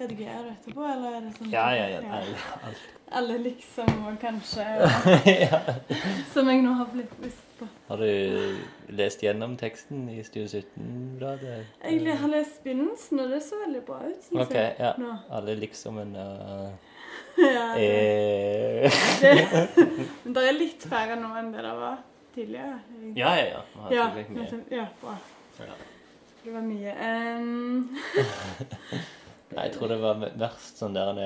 [0.00, 2.20] Redigerer du etterpå, eller er det sånn Ja, ja, ja.
[2.24, 2.70] ja.
[3.18, 4.64] Eller liksom og kanskje
[5.44, 5.58] ja.
[6.32, 7.68] Som jeg nå har blitt bevisst på.
[7.90, 8.56] Har du
[8.96, 11.68] lest gjennom teksten i Stue 17-bladet?
[11.84, 14.74] Jeg har lest begynnelsen, og det så veldig bra ut, syns OK, jeg.
[14.80, 14.94] ja.
[14.96, 15.12] Nå.
[15.28, 16.16] Alle liksom og
[17.42, 17.92] Ja, det,
[18.88, 19.00] eh.
[19.20, 19.78] det,
[20.24, 21.98] men det er litt færre nå enn det det var
[22.32, 22.78] tidligere.
[22.96, 23.16] Egentlig.
[23.20, 23.64] Ja, ja, ja.
[23.76, 24.62] Vi har ja, mye.
[24.72, 25.18] ja, bra.
[25.60, 25.74] Ja.
[26.42, 26.92] Det var mye.
[26.96, 27.90] Ehm,
[29.56, 31.18] Nei, jeg tror det var verst sånn der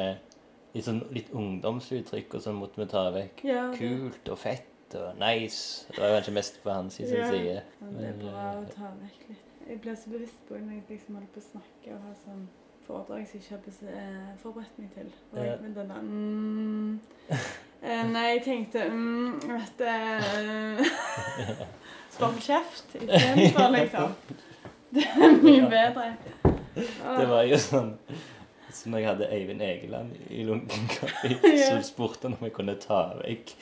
[0.77, 3.45] i sånn litt ungdomsuttrykk og sånn måtte vi ta vekk.
[3.49, 5.87] ja, det, Kult og fett og nice.
[5.91, 7.29] Det var kanskje mest på hans sin Ja.
[7.31, 7.63] side.
[7.81, 9.43] ja, det er bra å eh, ta vekk litt.
[9.69, 12.49] Jeg ble så bevisst på når jeg liksom holdt på å snakke og ha sånn
[12.87, 15.09] foredrag som jeg ikke har eh, forberedt meg til.
[15.33, 17.01] Og jeg, med denne mm,
[17.83, 19.85] eh, Nei, jeg tenkte mm, Vet du
[22.17, 24.15] Spar kjeft istedenfor, liksom.
[24.95, 26.13] Det er mye bedre.
[26.77, 27.93] Det var jo sånn
[28.77, 31.31] som jeg hadde Eivind Egeland i Lunken Kaffe,
[31.71, 33.55] som spurte om jeg kunne ta vekk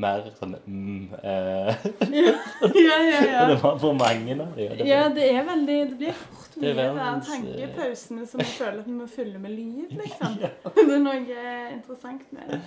[0.00, 1.82] mer sånn mm, eh,
[2.16, 2.32] Ja,
[2.72, 3.42] ja, ja.
[3.50, 4.80] Det var for mange av dem.
[4.88, 8.78] Ja, det er veldig Det blir fort mye er verdens, eh, tankepausene som jeg føler
[8.80, 10.38] at vi må fylle med lyd, liksom.
[10.40, 10.52] Ja.
[10.78, 11.18] Det er noe
[11.74, 12.62] interessant med det,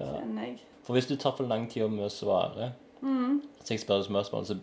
[0.00, 0.08] Ja.
[0.16, 0.56] kjenner jeg.
[0.88, 2.72] For hvis du tar for lang tid med å svare,
[3.04, 3.42] Mm.
[3.60, 4.56] så jeg spør spørsmål, så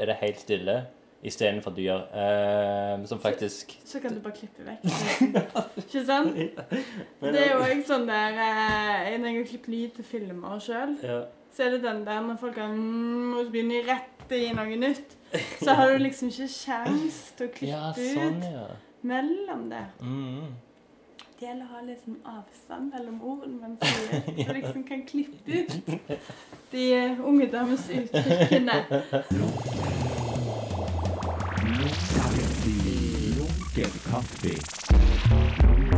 [0.00, 0.78] er det helt stille.
[1.22, 1.98] Istedenfor dyr.
[2.14, 4.84] eh, Som faktisk Så kan du bare klippe vekk.
[5.82, 6.36] Ikke sant?
[6.36, 10.94] Det er jo òg sånn der eh, Når jeg har klippet lyd til filmer sjøl,
[11.02, 11.18] ja.
[11.54, 14.52] så er det den der når folk har mm, og så begynner de rett i
[14.54, 15.16] noe nytt,
[15.64, 19.84] så har du liksom ikke kjangs til å klippe ja, sånn, ut mellom det.
[20.04, 20.50] Mm.
[21.38, 24.22] Det gjelder å ha litt sånn avstand mellom ordene man sier.
[24.44, 25.70] Så liksom kan klippe ut
[26.74, 26.86] de
[27.24, 28.82] ungdommens uttrykkene.
[33.36, 35.97] Lunken kaffe.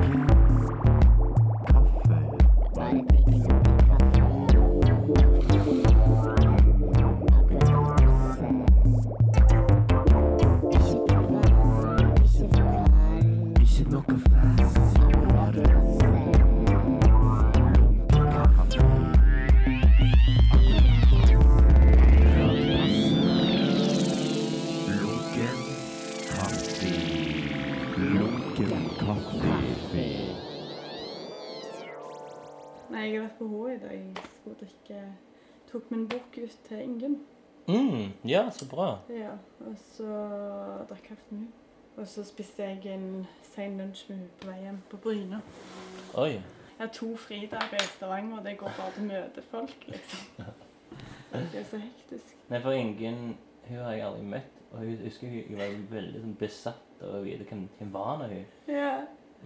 [33.00, 33.92] Jeg har vært på Hå i dag.
[33.92, 35.02] Jeg skulle drikke
[35.70, 37.20] Tok min bok ut til Ingunn.
[37.68, 38.98] Mm, ja, så bra.
[39.08, 40.06] Ja, og så
[40.88, 41.52] drakk kaffe med henne.
[41.96, 45.40] Og så spiste jeg en sen lunsj med henne på vei hjem på Bryne.
[46.18, 46.32] Oi.
[46.32, 50.50] Jeg har to fridager i Stavanger, og det går bare til å møte folk, liksom.
[51.30, 52.34] Det er så hektisk.
[52.50, 53.36] Nei, for Ingunn
[53.68, 54.56] hun har jeg aldri møtt.
[54.70, 58.18] Og jeg husker hun hun var veldig sånn besatt av å vite hvem, hvem var
[58.18, 58.48] nå hun.
[58.70, 58.99] Ja,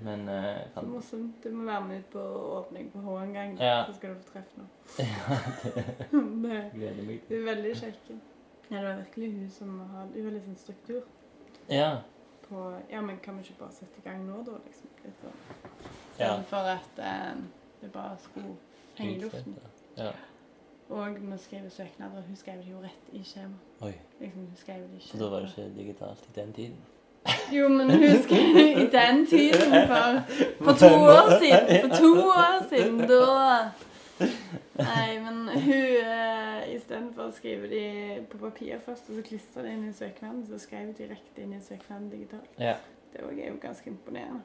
[0.05, 1.37] Men eh, så morsomt.
[1.45, 2.23] Du må være med ut på
[2.59, 3.85] åpning på H en gang, Ja.
[3.89, 6.43] så skal du få treffe noen.
[6.45, 8.11] det, gleder meg hun er veldig kjekk.
[8.71, 11.03] Ja, det var virkelig hun som har Hun har litt sånn struktur
[11.71, 11.91] Ja.
[12.49, 14.59] på Ja, men kan vi ikke bare sette i gang nå, da?
[14.67, 14.93] liksom?
[15.05, 15.91] Litt sånn.
[16.19, 16.31] Ja.
[16.53, 17.35] For at eh,
[17.81, 18.57] det bare skulle
[18.97, 19.57] henge i luften.
[19.97, 20.13] Ja.
[20.91, 22.23] Og vi skriver søknader.
[22.27, 23.57] Hun skrev det jo rett i skjema.
[23.81, 23.95] Oi.
[24.21, 26.77] Liksom, hun skrev det ikke For da var det ikke digitalt i den tiden.
[27.53, 28.11] Jo, men det
[28.83, 30.21] i den tiden for,
[30.65, 31.81] for to år siden.
[31.81, 33.71] For to år siden, da
[34.75, 37.83] Nei, men hun uh, Istedenfor å skrive de
[38.31, 41.55] på papir først, og så klistre det inn i søknaden, så skrev hun direkte inn
[41.55, 42.51] i søknaden digitalt.
[42.59, 42.77] Ja.
[43.15, 44.43] Det var jo ganske imponerende,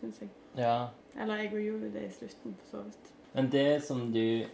[0.00, 0.30] syns jeg.
[0.58, 0.76] ja.
[1.18, 3.10] Eller jeg gjorde det i slutten, for så vidt.
[3.34, 4.44] Men det som du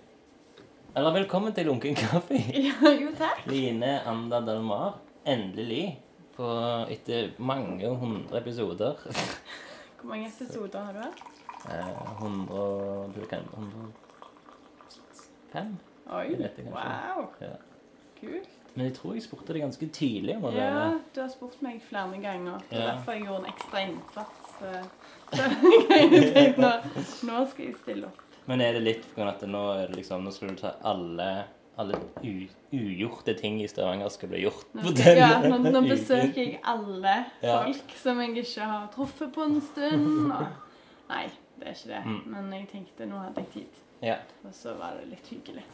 [0.97, 2.35] Eller velkommen til Lunken kaffe.
[2.69, 3.45] Ja, jo, takk.
[3.47, 4.99] Line Anda Dalmar.
[5.27, 5.99] Endelig.
[6.39, 6.47] På,
[6.95, 8.95] etter mange hundre episoder.
[9.99, 11.19] Hvor mange episoder har du hatt?
[11.67, 11.91] Eh,
[12.23, 15.73] 100 du kan, 105?
[16.15, 16.71] Oi, det kanskje.
[16.77, 17.27] wow.
[17.43, 17.57] Ja.
[18.21, 18.47] Kult.
[18.75, 21.83] Men jeg tror jeg spurte deg ganske tidlig om å Ja, du har spurt meg
[21.83, 22.59] flere ganger.
[22.71, 22.89] Det er Ja.
[22.93, 24.47] derfor jeg gjorde en ekstra innsats.
[24.63, 24.85] eh,
[26.63, 26.71] Nå,
[27.29, 28.19] nå skal jeg stille opp.
[28.47, 31.27] Men er det litt for at nå liksom Nå skal du ta alle
[31.79, 31.99] alle
[32.73, 37.13] ugjorte ting i Stavanger skal bli gjort Nå, skal, ja, nå, nå besøker jeg alle
[37.43, 37.61] Ja.
[37.65, 40.33] folk som jeg ikke har truffet på en stund.
[40.33, 40.47] Og,
[41.11, 41.27] nei,
[41.59, 42.01] det er ikke det.
[42.07, 42.19] Mm.
[42.35, 43.85] Men jeg tenkte nå hadde jeg tid.
[44.03, 44.17] Ja.
[44.45, 45.65] Og så var det litt hyggelig.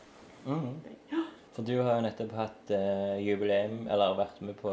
[0.45, 0.69] Mm.
[1.13, 1.25] Ja.
[1.55, 4.73] For du har jo nettopp hatt uh, jubileum, eller vært med på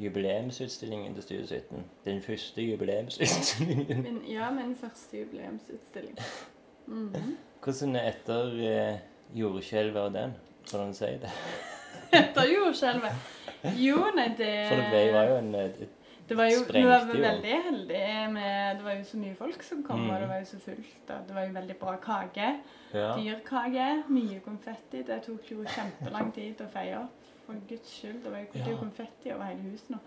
[0.00, 1.84] jubileumsutstillingen til Studio 17.
[2.06, 4.02] Den første jubileumsutstillingen.
[4.06, 6.16] Min, ja, min første jubileumsutstilling.
[6.90, 7.12] Mm.
[7.62, 10.32] Hvordan er etter uh, jordskjelvet og den?
[10.70, 11.30] Hvordan sier det?
[12.20, 13.12] Etter jordskjelvet.
[13.76, 15.96] Jo, nei, det For det var jo en, eh, et
[16.30, 19.82] Det var jo Sprengte var veldig heldige med Det var jo så mye folk som
[19.82, 20.10] kom, Mm.
[20.14, 21.10] og det var jo så fullt.
[21.10, 22.48] Og det var jo veldig bra kake.
[22.94, 23.08] Ja.
[23.18, 25.02] Dyr kake, mye konfetti.
[25.06, 27.16] Det tok jo kjempelang tid å feie opp.
[27.46, 28.22] For guds skyld.
[28.24, 28.76] Det var jo, det Ja.
[28.78, 29.98] konfetti over hele huset nå.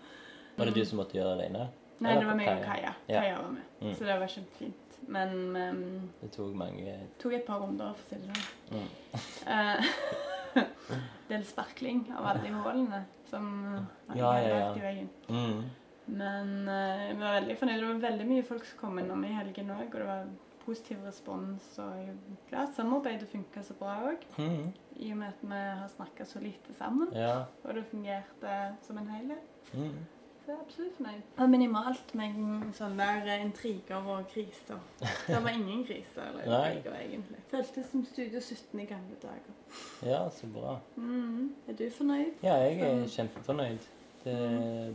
[0.56, 1.68] Var det du som måtte gjøre det alene?
[2.00, 2.74] Nei, Eller det var meg og Kaja?
[2.74, 2.94] Kaja.
[3.08, 3.20] Ja.
[3.20, 3.62] Kaja var med.
[3.82, 3.94] Mm.
[3.94, 4.98] Så det var kjempefint.
[5.08, 8.80] Men um, Det tok mange tok et par runder, for å si det sånn.
[8.80, 9.84] mm.
[10.56, 12.98] Eh, del sparkling av alle de hullene
[13.30, 14.74] som uh, Ja, ja, ja.
[14.76, 15.08] i veien.
[15.28, 15.62] mm.
[16.06, 17.80] Men uh, vi var veldig fornøyde.
[17.80, 20.26] Det var veldig mye folk som kom innom i helgen òg, og det var
[20.66, 21.64] positiv respons.
[21.80, 22.18] Og jeg er
[22.50, 24.66] glad samarbeidet funka så bra òg, Mm.
[25.00, 27.08] i og med at vi har snakka så lite sammen.
[27.16, 27.44] Ja.
[27.64, 29.72] Og det fungerte som en helhet.
[29.72, 29.96] Mm.
[30.44, 31.20] Så jeg er absolutt fornøyd.
[31.40, 32.34] Og minimalt med
[32.76, 34.82] sånn der eh, intriger og kriser.
[35.00, 37.40] Det var ingen kriser eller intriger, egentlig.
[37.48, 39.56] Føltes som Studio 17 i gamle dager.
[40.04, 40.76] ja, så bra.
[41.00, 41.54] Mm.
[41.68, 42.44] Er du fornøyd?
[42.44, 43.88] Ja, jeg er kjempefornøyd.
[44.24, 44.36] Det,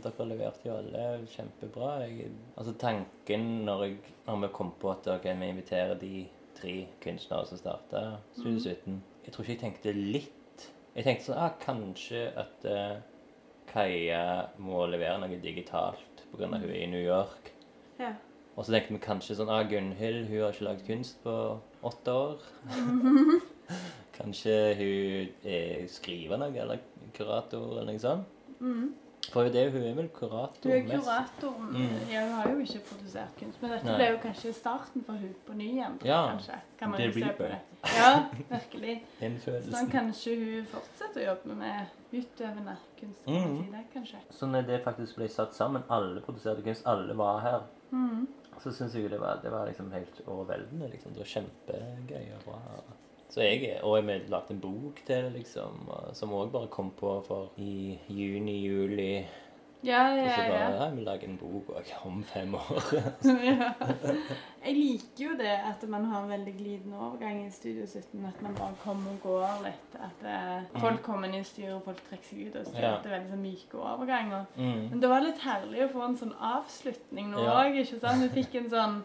[0.06, 1.92] dere leverte jo alle kjempebra.
[2.06, 6.28] Jeg, altså Tanken når, jeg, når vi kom på at okay, vi inviterer de
[6.62, 10.66] tre kunstnere som starta Studio 17 Jeg tror ikke jeg tenkte litt.
[10.94, 13.00] Jeg tenkte sånn ah, Kanskje at eh,
[13.70, 14.24] Kaja
[14.62, 16.46] må levere noe digitalt pga.
[16.46, 17.54] hun er i New York.
[18.00, 18.14] Ja.
[18.56, 21.34] Og så tenkte vi kanskje sånn ah, Gunhild hun har ikke lagd kunst på
[21.88, 22.48] åtte år.
[24.18, 26.82] kanskje hun er skriver noe, eller
[27.16, 28.36] kurator, eller noe sånt.
[28.60, 28.90] Mm.
[29.30, 31.56] For det, hun er vel kurator Hun er kurator.
[31.70, 31.96] Mm.
[32.10, 33.96] Ja, hun har jo ikke produsert kunst, men dette Nei.
[34.00, 36.00] ble jo kanskje starten for hun på ny igjen.
[36.08, 36.60] Ja, kanskje.
[36.80, 37.60] Kan man det jo se på det.
[37.94, 38.12] Ja,
[38.50, 38.96] virkelig.
[39.76, 43.26] sånn kanskje hun fortsetter å jobbe med utøvende kunst.
[43.26, 43.58] Kan man Mm.
[43.64, 44.18] si det, kanskje.
[44.30, 47.60] Så når det faktisk ble satt sammen, alle produserte kunst, alle var her,
[47.92, 48.28] Mm.
[48.60, 50.90] så syns jeg det var, det var liksom helt overveldende.
[50.92, 51.12] liksom.
[51.14, 52.60] Det var kjempegøy og bra.
[53.30, 57.24] Så jeg, Og vi lagde en bok til det, liksom, som òg bare kom på
[57.26, 59.26] for i juni-juli.
[59.84, 60.70] Ja, ja, ja, Og så bare ja.
[60.84, 62.80] ja, vi lager en bok òg om fem år.
[63.50, 63.70] ja.
[64.66, 68.26] Jeg liker jo det at man har en veldig glidende overgang i Studio 17.
[68.28, 69.96] At man bare kommer og går litt.
[69.96, 72.58] At uh, folk kommer inn i styret, og folk trekker seg ut.
[72.60, 72.92] og så Ja.
[72.98, 74.50] at Det er veldig sånn myke overganger.
[74.58, 74.82] Mm.
[74.90, 77.56] Men det var litt herlig å få en sånn avslutning nå Ja.
[77.64, 77.80] òg.
[78.02, 78.22] sant?
[78.28, 79.00] Vi fikk en sånn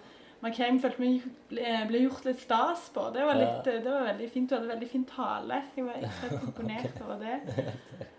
[0.45, 3.07] Markheim følte vi ble, gjort litt stas på.
[3.15, 4.51] Det var, litt, det var veldig fint.
[4.51, 5.63] Du hadde veldig fin tale.
[5.77, 7.71] Jeg var ekstremt imponert over det.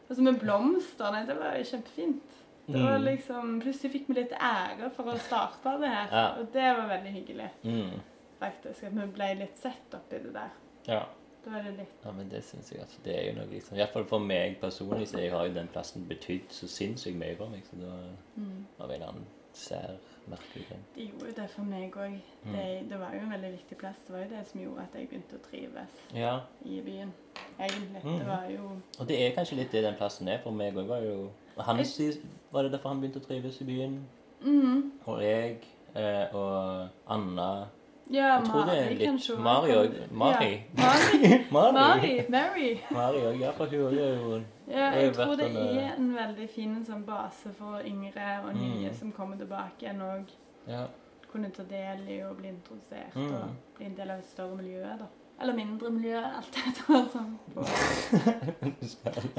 [0.10, 1.22] Og så med blomstene.
[1.28, 2.35] Det var kjempefint.
[2.68, 3.04] Det var Mm.
[3.06, 6.08] liksom, Plutselig fikk vi litt ære for å starte det her.
[6.12, 6.28] Ja.
[6.40, 8.00] Og det var veldig hyggelig, Mm.
[8.40, 8.84] faktisk.
[8.84, 10.50] At vi ble litt sett oppi det der.
[10.88, 11.04] Ja.
[11.46, 11.92] Det var det litt.
[12.06, 14.20] Ja, men det synes jeg altså, det er jo noe liksom, i hvert fall for
[14.20, 17.76] meg personlig, så jeg har jo den plassen betydd så sinnssykt mye for meg, så
[17.78, 18.66] det var Mm.
[18.80, 19.98] av en annen sær,
[20.28, 20.84] merkelig ting.
[20.96, 22.20] Det gjorde jo det for meg òg.
[22.46, 22.52] Mm.
[22.56, 23.96] Det, det var jo en veldig viktig plass.
[24.08, 27.14] Det var jo det som gjorde at jeg begynte å trives Ja, i byen.
[27.60, 28.02] Egentlig.
[28.04, 28.18] Mm.
[28.20, 31.30] Det var jo og det er kanskje litt det den plassen er for meg òg,
[31.56, 32.22] var han, sy-
[32.52, 34.06] Var det derfor han begynte å trives i byen?
[34.42, 35.58] mm, Og jeg
[35.96, 37.68] eh, og Anna
[38.12, 39.40] Ja, Jeg tror det er litt.
[39.40, 39.94] Mari òg.
[40.12, 40.64] Mari.
[40.78, 40.92] Ja.
[41.52, 41.72] Mari.
[41.74, 42.26] Mari.
[42.30, 42.68] Mary.
[42.92, 46.50] Mari òg, ja, for hun òg er jo Ja, jeg tror det er en veldig
[46.50, 48.94] fin sånn base for yngre og nye Mm.
[49.00, 50.30] som kommer tilbake igjen og
[50.68, 50.86] Ja.
[51.32, 53.34] kunne ta del i å bli introdusert Mm.
[53.34, 55.06] og bli en del av et større miljø, da.
[55.42, 57.34] Eller mindre miljø, alt etter sånn.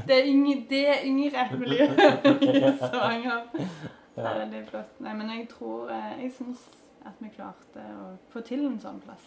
[0.06, 3.46] Det er, yngre, det er yngre miljø i Stavanger.
[4.16, 4.98] Det er veldig flott.
[5.04, 6.62] Nei, men jeg tror eh, Jeg syns
[7.06, 9.26] at vi klarte å få til en sånn plass.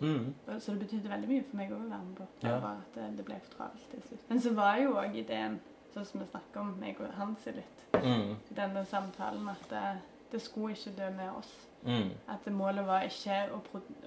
[0.00, 0.28] Mm.
[0.62, 2.26] Så det betydde veldig mye for meg å være med på.
[2.40, 2.58] Det Ja.
[2.62, 4.22] var at det, det ble for travelt til slutt.
[4.30, 5.58] Men så var jo òg ideen,
[5.94, 8.36] sånn som vi snakker om, meg og Hansi litt, Mm.
[8.50, 9.82] i denne samtalen, at det,
[10.32, 11.50] det skulle ikke dø med oss.
[11.86, 12.10] Mm.
[12.28, 13.60] At målet var ikke å,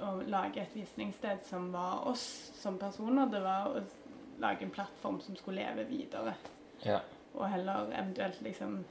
[0.03, 3.81] å lage et visningssted som var oss som personer, det var å
[4.41, 6.33] lage en plattform som skulle leve videre.
[6.85, 6.99] Ja.
[7.33, 8.83] Og heller eventuelt liksom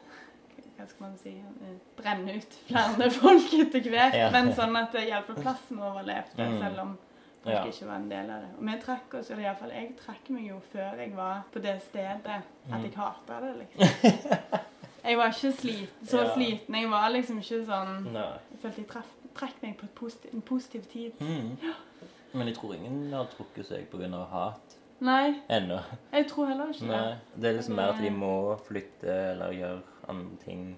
[0.78, 4.14] hva skal man si eh, brenne ut flere folk etter hvert.
[4.16, 4.30] Ja.
[4.32, 6.58] Men sånn at hjelpeplassen iallfall plassen overlevde, Mm.
[6.62, 6.98] selv om
[7.44, 7.64] folk Ja.
[7.68, 8.48] ikke var en del av det.
[8.58, 11.76] Og vi trakk oss, eller iallfall jeg trakk meg jo før jeg var på det
[11.82, 12.82] stedet at Mm.
[12.82, 14.60] jeg hata det, liksom.
[15.04, 16.34] Jeg var ikke sliten, så Ja.
[16.34, 16.74] sliten.
[16.74, 18.26] Jeg var liksom ikke sånn Nei.
[18.50, 21.12] Jeg følte jeg traff, trakk meg på et posit en positiv tid.
[21.20, 21.56] Mm.
[22.34, 24.24] Men jeg tror ingen har trukket seg pga.
[24.30, 25.80] hat Nei, ennå.
[26.12, 27.16] jeg tror heller ikke Nei.
[27.36, 30.76] Det er liksom mer at de må flytte eller gjøre andre ting.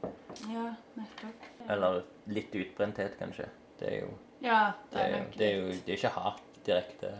[0.52, 1.48] Ja, nettopp.
[1.68, 3.48] Eller litt utbrenthet, kanskje.
[3.80, 4.08] Det er jo
[4.42, 7.12] Ja, Det er, jo- nok det er jo det er ikke hat direkte,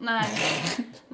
[0.00, 0.24] Nei.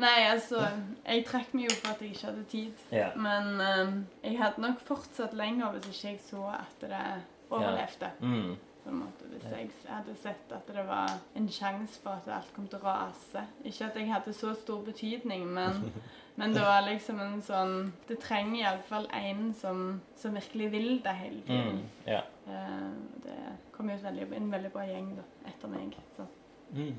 [0.00, 0.62] Nei, altså
[1.06, 2.84] Jeg trakk meg jo for at jeg ikke hadde tid.
[2.92, 3.10] Ja.
[3.16, 7.04] Men um, jeg hadde nok fortsatt lenger hvis ikke jeg så at det
[7.50, 8.10] overlevde.
[8.20, 8.56] Mm.
[8.84, 12.54] På en måte, Hvis jeg hadde sett at det var en sjanse for at alt
[12.56, 13.44] kom til å rase.
[13.64, 15.92] Ikke at jeg hadde så stor betydning, men,
[16.40, 21.16] men det var liksom en sånn Det trenger iallfall en som, som virkelig vil det
[21.20, 21.82] hele tiden.
[21.82, 22.06] Mm.
[22.06, 22.22] Ja.
[22.48, 22.92] Uh,
[23.24, 23.38] det
[23.76, 25.96] kom jo veldig, en veldig bra gjeng da, etter meg.
[26.16, 26.26] Så
[26.70, 26.94] Mm.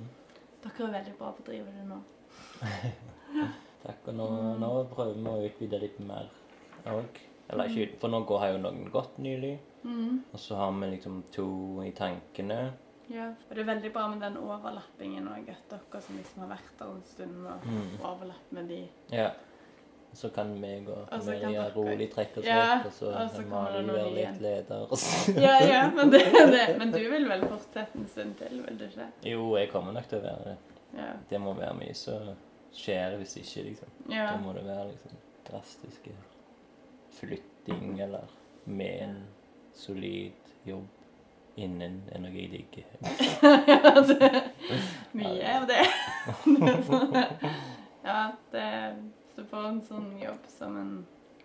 [0.64, 2.00] Dere er veldig bra på å drive det nå.
[3.84, 4.08] Takk.
[4.08, 4.28] Og nå,
[4.62, 6.30] nå prøver vi å utvide litt mer
[6.92, 7.20] òg.
[7.52, 9.58] Eller ikke For nå har jo noen gått nylig.
[9.84, 10.22] Mm.
[10.32, 11.48] Og så har vi liksom to
[11.84, 12.60] i tankene.
[13.12, 13.32] Ja.
[13.50, 16.76] Og det er veldig bra med den overlappingen òg, at dere som liksom har vært
[16.80, 17.90] der en stund, og Mm.
[18.00, 18.82] overlapper med de.
[19.12, 19.32] Ja.
[20.14, 23.92] Så kan meg Og Maria rolig trekke oss Ja, opp, og så så kan Malin
[23.96, 24.88] være litt leder.
[25.40, 26.20] Ja, ja, men, det,
[26.56, 26.66] det.
[26.80, 29.08] men du vil vel fortsette en stund til, vil du ikke?
[29.32, 30.58] Jo, jeg kommer nok til å være det.
[30.98, 31.12] Ja.
[31.30, 32.34] Det må være mye som
[32.76, 33.94] skjer hvis ikke, liksom.
[34.12, 34.34] ja.
[34.34, 35.16] Da må det være liksom
[35.48, 36.16] drastiske
[37.16, 38.28] flytting eller
[38.66, 39.16] med en
[39.76, 40.88] solid jobb
[41.56, 42.02] innen
[43.96, 44.16] altså,
[45.20, 45.86] mye av det.
[48.02, 48.62] Ja, det
[49.42, 50.94] du får en sånn jobb som en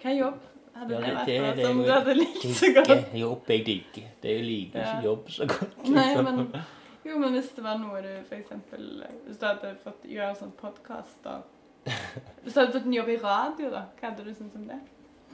[0.02, 0.38] Hva jobb
[0.76, 3.14] hadde Ja, det vært det da, det som det, du hadde likt så godt?
[3.16, 4.08] Jobb jeg digger.
[4.22, 4.88] Det er jo like Ja.
[4.92, 5.76] ikke jobb så godt.
[5.96, 6.24] Nei, liksom.
[6.28, 6.66] men,
[7.06, 8.88] jo, men hvis det var noe du eksempel
[9.26, 11.38] Hvis du hadde fått gjøre sånn podkast, da
[12.42, 14.80] Hvis du hadde fått en jobb i radio, da, hva hadde du syntes om det?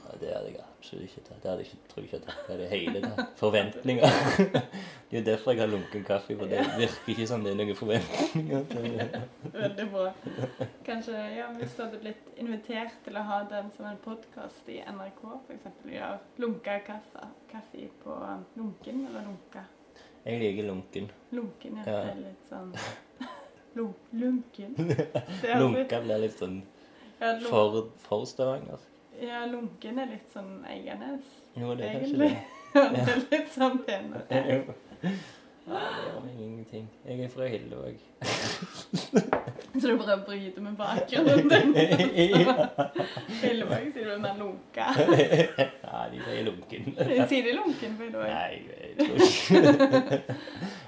[0.03, 1.37] Ja, det hadde jeg absolutt ikke tatt.
[1.43, 3.29] Det hadde jeg ikke, tror jeg ikke tatt i det hele tatt.
[3.39, 4.17] Forventninger.
[5.13, 7.57] Det er jo derfor jeg har lunken kaffe, for det virker ikke som det er
[7.59, 8.63] noen forventninger.
[9.53, 10.07] Veldig bra.
[10.87, 14.79] Kanskje, ja, Hvis du hadde blitt invitert til å ha den som en podkast i
[14.81, 15.67] NRK, f.eks.
[15.93, 18.17] Ja, lunka kaffe, kaffe på
[18.57, 19.67] lunken, eller lunka?
[20.25, 21.11] Jeg liker lunken.
[21.37, 21.85] Lunken, ja.
[21.85, 21.99] Ja.
[22.01, 22.73] Det er litt sånn
[23.77, 24.73] Lun, Lunken.
[25.61, 26.63] Lunka blir litt sånn
[27.45, 28.81] for, for Stavanger.
[29.27, 31.29] Ja, lunken er litt sånn Eiganes.
[31.59, 32.33] Jo, det er kanskje det.
[32.73, 34.25] Ja, det er litt sånn penere.
[35.03, 35.09] Jo.
[35.63, 36.87] Ja, det gjør meg ingenting.
[37.07, 37.99] Jeg er fra Hillevåg.
[39.79, 41.71] Så du bare bryter med bakgrunnen din.
[43.39, 44.89] Hillevåg sier du er lunka.
[44.97, 46.89] Ja, de sier lunken.
[46.97, 48.27] Sier de lunken på Hillevåg?
[48.27, 50.37] Nei, jeg tror ikke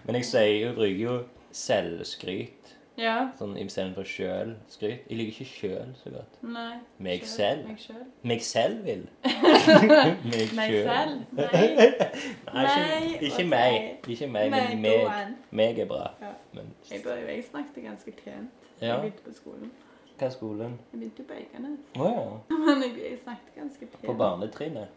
[0.09, 1.15] Men jeg sier jo, bruker jo
[1.55, 2.74] selvskryt.
[2.97, 3.15] Ja.
[3.35, 5.01] Sånn istedenfor sjøl-skryt.
[5.09, 6.37] Jeg liker ikke sjøl så godt.
[6.47, 6.77] Nei.
[7.03, 7.65] Meg Selv.
[7.67, 8.05] Meg selv.
[8.23, 9.03] Meg selv vil.
[10.55, 11.15] Meg sjøl.
[11.35, 11.65] Nei.
[12.53, 13.79] Nei, ikke, ikke meg.
[14.07, 15.33] Ikke meg, men meg.
[15.51, 16.05] Meg er bra.
[16.21, 16.31] Ja.
[16.55, 18.69] Men Jeg, bør, jeg snakket ganske pent.
[18.81, 19.01] Ja.
[19.25, 19.71] På skolen.
[20.19, 20.75] Hva er skolen?
[20.91, 21.79] Jeg begynte på Eikanes.
[21.99, 22.07] Oh,
[22.49, 22.57] ja.
[22.65, 24.05] Men jeg, jeg snakket ganske pent.
[24.05, 24.87] På barnetrinnet.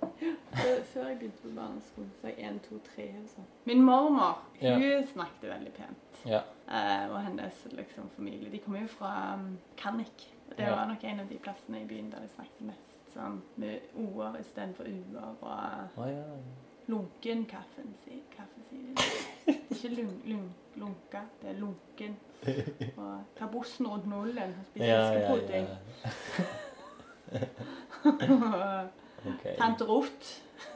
[0.53, 3.49] Før, før jeg begynte på barneskolen, så var jeg 1, 2, 3 og sånn.
[3.71, 4.75] Min mormor, Ja.
[4.79, 6.21] hun snakket veldig pent.
[6.27, 6.43] Ja.
[6.69, 8.51] Uh, og hennes liksom, familie.
[8.51, 10.29] De kommer jo fra um, Kannik.
[10.51, 10.75] Og Det Ja.
[10.75, 14.41] var nok en av de plassene i byen der de snakket mest sånn med o-er
[14.41, 15.35] istedenfor u-er.
[15.43, 16.25] Og oh, ja.
[16.89, 18.99] lunken kaffen, sier de.
[19.73, 20.49] Ikke lung, lung,
[20.79, 22.17] lunka, det er lunken.
[23.01, 25.19] Og ta bussen rundt nullen og spise Ja, ja,
[25.59, 25.65] ja.
[29.27, 30.29] Og Tante Ruth.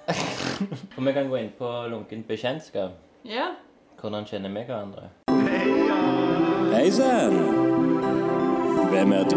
[0.97, 2.90] Og vi kan gå inn på lunkent bekjentskap.
[3.25, 3.47] Ja.
[4.00, 5.02] Hvordan kjenner vi hverandre?
[6.75, 7.37] Hei sann!
[8.90, 9.37] Hvem er du?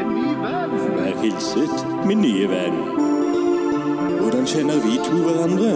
[0.00, 0.76] En ny venn.
[0.98, 2.76] Vær hilset, min nye venn.
[4.20, 5.72] Hvordan kjenner vi to hverandre?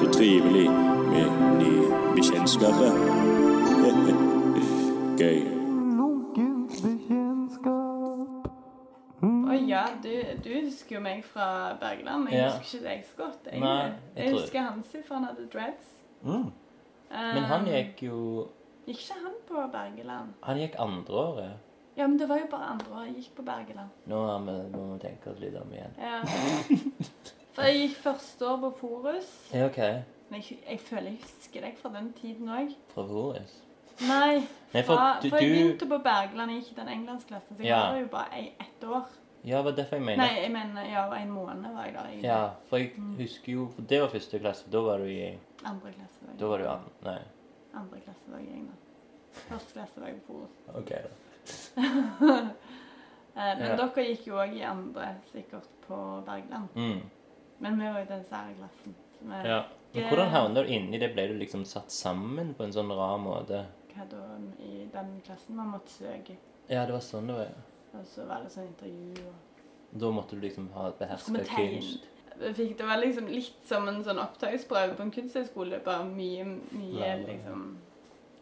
[0.00, 0.70] Så trivelig
[1.10, 1.28] med
[1.60, 1.79] nye
[2.16, 2.90] bekjentskaper.
[5.20, 5.40] Gøy.
[9.50, 10.12] Å ja, du,
[10.44, 11.46] du husker jo meg fra
[11.80, 12.20] Bergeland.
[12.24, 12.48] men Jeg Ja.
[12.56, 13.42] husker ikke deg så godt.
[13.52, 13.82] Jeg, Nei,
[14.16, 15.86] jeg jeg husker Hansi, for han hadde dreads.
[16.22, 16.46] Mm.
[17.10, 18.16] Eh, Men han gikk jo
[18.86, 20.28] Gikk ikke han på Bergeland?
[20.46, 21.52] Han gikk andre året.
[21.96, 23.88] Ja, men det var jo bare andre år jeg gikk på Bergeland.
[24.06, 24.52] Nå må
[24.94, 25.92] vi tenke oss litt om igjen.
[25.98, 26.22] Ja.
[27.52, 29.28] For jeg gikk første år på Forus.
[29.52, 29.78] Ja, OK.
[30.30, 32.74] Men jeg, jeg føler jeg husker deg fra den tiden òg.
[32.94, 33.56] Fra Voris.
[34.00, 34.36] Nei,
[34.72, 36.50] Nei, for fra, du, for jeg begynte på Bergland.
[36.54, 37.80] jeg gikk i den engelskklassen, så jeg Ja.
[37.90, 39.08] var jo bare ei, ett år.
[39.44, 42.06] Ja, det var derfor jeg mener Nei, jeg mener ja, en måned var jeg der.
[42.06, 42.24] egentlig.
[42.24, 44.70] Ja, for jeg husker jo For det var første klasse.
[44.70, 46.84] Da var du i Andre klasse var jeg Da var du an...
[47.04, 47.18] Nei.
[47.74, 48.76] Andre klasse var jeg i England.
[49.32, 50.76] Første klasse var jeg på Forus.
[50.76, 51.10] OK, da.
[53.36, 53.76] Eh, Men Ja.
[53.76, 55.96] dere gikk jo òg i andre, sikkert, på
[56.26, 56.68] Bergland.
[56.74, 57.00] Mm.
[57.60, 58.94] Men vi var i den sære klassen.
[59.20, 59.62] Vi Ja.
[59.92, 61.10] Men hvordan havna du inni det?
[61.14, 63.64] Ble du liksom satt sammen på en sånn rar måte?
[63.90, 64.22] Hva da?
[64.62, 66.36] i den klassen man måtte søke.
[66.70, 67.50] Ja, det var sånn det var.
[67.50, 67.66] ja.
[67.98, 72.06] Og så var det sånn intervju og Da måtte du liksom ha beherska kunst.
[72.54, 75.80] Fikk, det var liksom litt som en sånn opptaksprøve på en kunsthøgskole.
[75.84, 77.70] Bare mye, mye Ja, liksom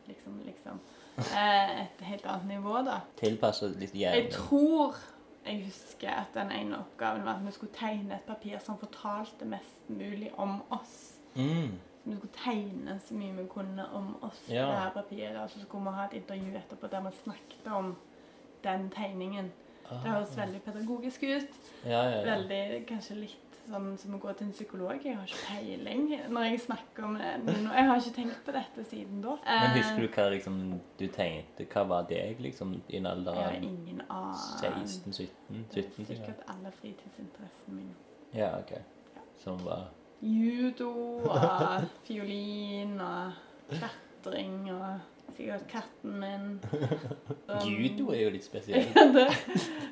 [0.09, 0.78] Liksom, liksom.
[1.19, 3.02] Eh, et helt annet nivå, da.
[3.21, 4.97] Tilpassa litt Jeg tror
[5.45, 9.49] jeg husker at den ene oppgaven var at vi skulle tegne et papir som fortalte
[9.49, 11.17] mest mulig om oss.
[11.38, 11.78] Mm.
[12.04, 14.66] vi skulle tegne så mye vi kunne om oss på Ja.
[14.71, 15.37] det her papiret.
[15.42, 17.97] Og så skulle vi ha et intervju etterpå der vi snakket om
[18.64, 19.50] den tegningen.
[19.88, 21.54] Det høres veldig pedagogisk ut.
[21.85, 22.25] Ja, ja, ja.
[22.37, 25.00] Veldig, kanskje litt sånn som å gå til en psykolog.
[25.04, 26.02] Jeg har ikke peiling
[26.33, 27.30] når jeg snakker om det.
[27.47, 29.37] Jeg har ikke tenkt på dette siden da.
[29.47, 31.66] Men husker du hva liksom, du tenkte?
[31.73, 33.33] Hva var deg liksom i en alder
[34.11, 36.07] av 16, 17, Det er 17 sikkert?
[36.16, 37.95] sikkert alle fritidsinteressene mine.
[38.35, 38.73] Ja, ok.
[39.45, 39.88] Som var
[40.22, 40.88] Judo
[41.30, 43.32] og fiolin og
[43.70, 46.46] klatring og sikkert katten min.
[47.48, 48.96] Um, Judo er jo litt spesielt.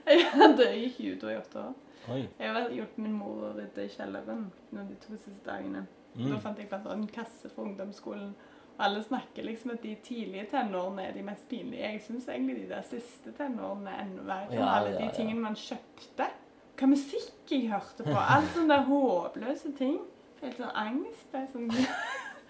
[0.06, 1.75] Jeg hadde, gikk judo i åtte år.
[2.11, 2.21] Oi.
[2.38, 5.87] Jeg har hjulpet min mor å rydde i kjelleren de to siste dagene.
[6.16, 6.40] Da Mm.
[6.40, 8.30] fant jeg blant annet en kasse fra ungdomsskolen.
[8.78, 11.83] Og alle snakker liksom at de tidlige tenårene er de mest pinlige.
[11.92, 14.54] Jeg syns egentlig de der siste tenårene er enda verre.
[14.56, 15.14] Ja, alle ja, de ja.
[15.16, 16.28] tingene man kjøpte.
[16.76, 18.14] Hva musikk jeg hørte på.
[18.16, 19.99] Alt sånne der håpløse ting.
[20.47, 21.26] Helt sånn angst.
[21.35, 21.71] Jeg sånn,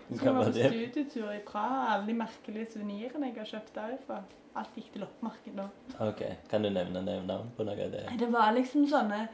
[0.06, 1.78] Som Skulle var på studietur i Praha.
[1.96, 4.20] Alle de merkelige suvenirene jeg har kjøpt derfra.
[4.56, 5.64] Alt gikk til loppemarked nå.
[6.06, 8.04] Ok, Kan du nevne navn på noe av det?
[8.20, 9.24] Det var liksom sånne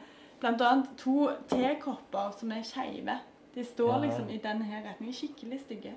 [0.43, 3.13] Blant annet to tekopper som er skeive.
[3.55, 3.99] De står Ja.
[4.07, 5.13] liksom i denne her retningen.
[5.15, 5.93] Skikkelig stygge.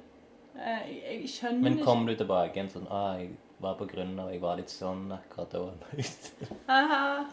[0.54, 4.14] Eh, Jeg, jeg skjønner Men kom du tilbake igjen sånn ah, jeg var på grunn
[4.20, 5.58] av jeg var litt sånn akkurat da?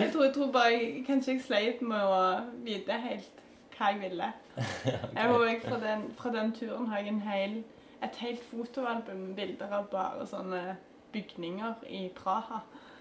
[0.00, 2.20] Jeg tror, jeg tror bare Kanskje jeg sleit med å
[2.64, 3.40] vite helt
[3.80, 4.28] hva jeg ville.
[5.16, 7.56] Jeg har også fra, den, fra den turen har jeg en hel,
[8.04, 10.76] et helt fotoalbum med bilder av bare sånne
[11.12, 12.60] bygninger i Praha.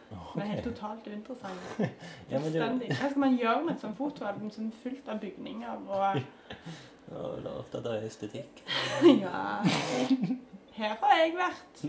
[0.09, 1.81] Det er helt totalt uinteressant.
[2.31, 5.83] Ja, det, Hva skal man gjøre med et sånt fotoalbum som er fullt av bygninger
[5.89, 6.00] og
[7.09, 8.59] Å, du er opptatt av estetikk.
[9.01, 9.63] Ja.
[10.75, 11.79] Her har jeg vært.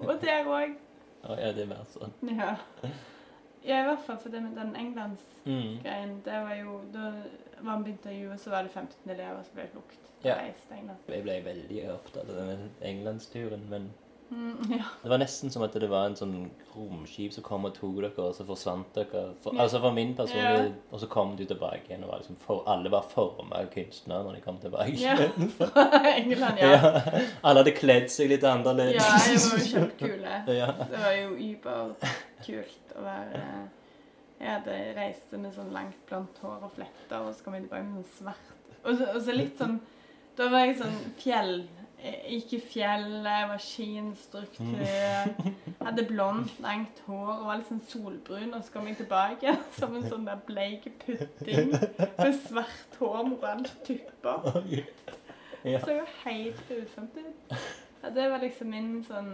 [0.00, 0.78] Og der òg.
[1.22, 2.14] Å, ja, det er mer sånn.
[2.30, 2.54] Ja.
[3.60, 6.14] ja, i hvert fall for det med den Englands-greien.
[6.16, 6.22] Mm.
[6.24, 7.10] Det var jo Da
[7.62, 9.98] vi begynte å og så var det 15 elever som ble plukket.
[10.22, 10.36] Ja.
[11.10, 13.90] Jeg ble veldig opptatt av denne englandsturen, men
[14.32, 14.84] Mm, ja.
[15.02, 16.36] det var nesten som at det var en sånn
[16.72, 19.24] romskip som kom og tok dere, og så forsvant dere.
[19.44, 19.66] For, Ja.
[19.66, 20.70] Altså for min personlige Ja.
[20.90, 24.24] Og så kom du tilbake igjen, og var liksom for, alle var forma av kunstnere
[24.24, 24.96] når de kom tilbake.
[25.02, 25.16] ja.
[26.22, 27.02] England, ja.
[27.44, 29.04] Alle hadde kledd seg litt annerledes.
[29.04, 30.40] Ja, de var jo kjempekule.
[30.46, 33.44] Det var jo überkult å være
[34.42, 37.86] Jeg hadde reist med sånn langt blondt hår og fletter, og så kom jeg tilbake
[37.86, 38.48] med sånn svart.
[38.82, 39.76] Og så, og så litt sånn
[40.34, 41.60] Da var jeg sånn fjell
[42.02, 45.28] jeg gikk i fjellet, jeg var skinnstruktør.
[45.86, 48.54] Hadde blondt, langt hår og var litt sånn solbrun.
[48.56, 53.38] Og så kom jeg tilbake som en sånn der bleik pudding med svart hår med
[53.38, 54.50] oransje tupper.
[55.62, 55.78] Ja.
[55.78, 57.52] Så jo helt grusomt ut.
[58.02, 59.28] Ja, det var liksom min sånn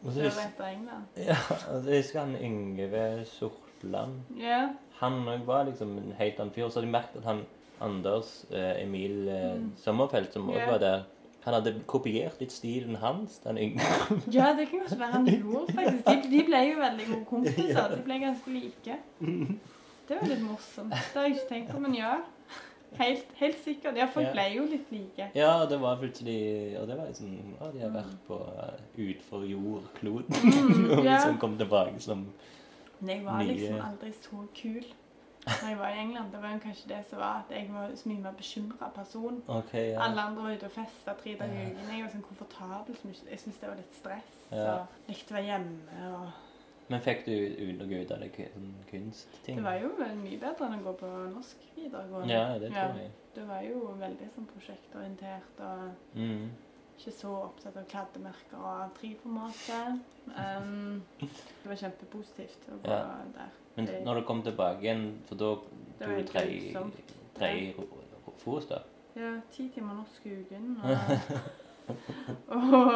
[0.00, 1.04] vet tur husker, etter England.
[1.14, 1.36] ja,
[1.70, 3.04] og så husker han Yngve
[3.80, 4.20] Sortland.
[4.38, 4.68] Yeah.
[5.00, 6.68] Han òg var liksom en helt annen fyr.
[6.68, 7.40] Så hadde jeg merket at han
[7.80, 9.72] Anders eh, Emil eh, Mm.
[9.76, 10.68] Sommerfelt, som òg yeah.
[10.70, 11.02] var der,
[11.44, 13.86] han hadde kopiert litt stilen hans, den yngre.
[14.36, 16.04] ja, det kan godt være han gjorde, faktisk.
[16.06, 17.94] De, de ble jo veldig gode kompiser.
[17.94, 18.98] De ble ganske like.
[20.10, 20.90] Det var litt morsomt.
[20.90, 22.16] Det har jeg ikke tenkt på, men ja.
[22.98, 23.94] Helt, helt sikkert.
[23.96, 24.32] Ja, folk Ja.
[24.34, 25.28] ble jo litt like.
[25.38, 27.28] Ja, det var plutselig Og det var liksom
[27.60, 30.34] Ja, de har vært på uh, utfor jordkloden.
[30.42, 32.26] Mm, og liksom kom tilbake som
[33.00, 34.84] Men jeg var liksom aldri så kul
[35.46, 36.32] når jeg var i England.
[36.32, 39.42] Det var kanskje det som var at jeg var så mye mer bekymra person.
[39.48, 40.02] Okay, ja.
[40.04, 41.88] Alle andre var ute og festa tre dager i uken.
[41.96, 42.96] Jeg var sånn komfortabel.
[43.00, 44.36] som Jeg syntes det var litt stress.
[44.52, 44.64] Ja.
[44.84, 46.12] Så likte å være hjemme.
[46.12, 46.30] og
[46.90, 47.32] Men fikk du
[47.78, 48.30] noe ut av det
[48.90, 49.56] kunstting?
[49.56, 52.32] Det var jo mye bedre enn å gå på norsk videregående.
[52.34, 53.10] Ja, det tror jeg.
[53.34, 56.50] Det var jo veldig sånn prosjektorientert og Mm.
[57.00, 59.30] Ikke så opptatt av kladdemerker og avtrykk på.
[60.36, 63.04] Um, det var kjempepositivt å gå Ja.
[63.36, 63.50] der.
[63.76, 66.74] Men Det- når du kom tilbake igjen, for da tok du tre,
[67.34, 67.74] tre
[68.44, 68.82] fos, da?
[69.16, 70.76] Ja, ti timer norsk i uken.
[70.82, 70.90] Og,
[72.56, 72.94] og,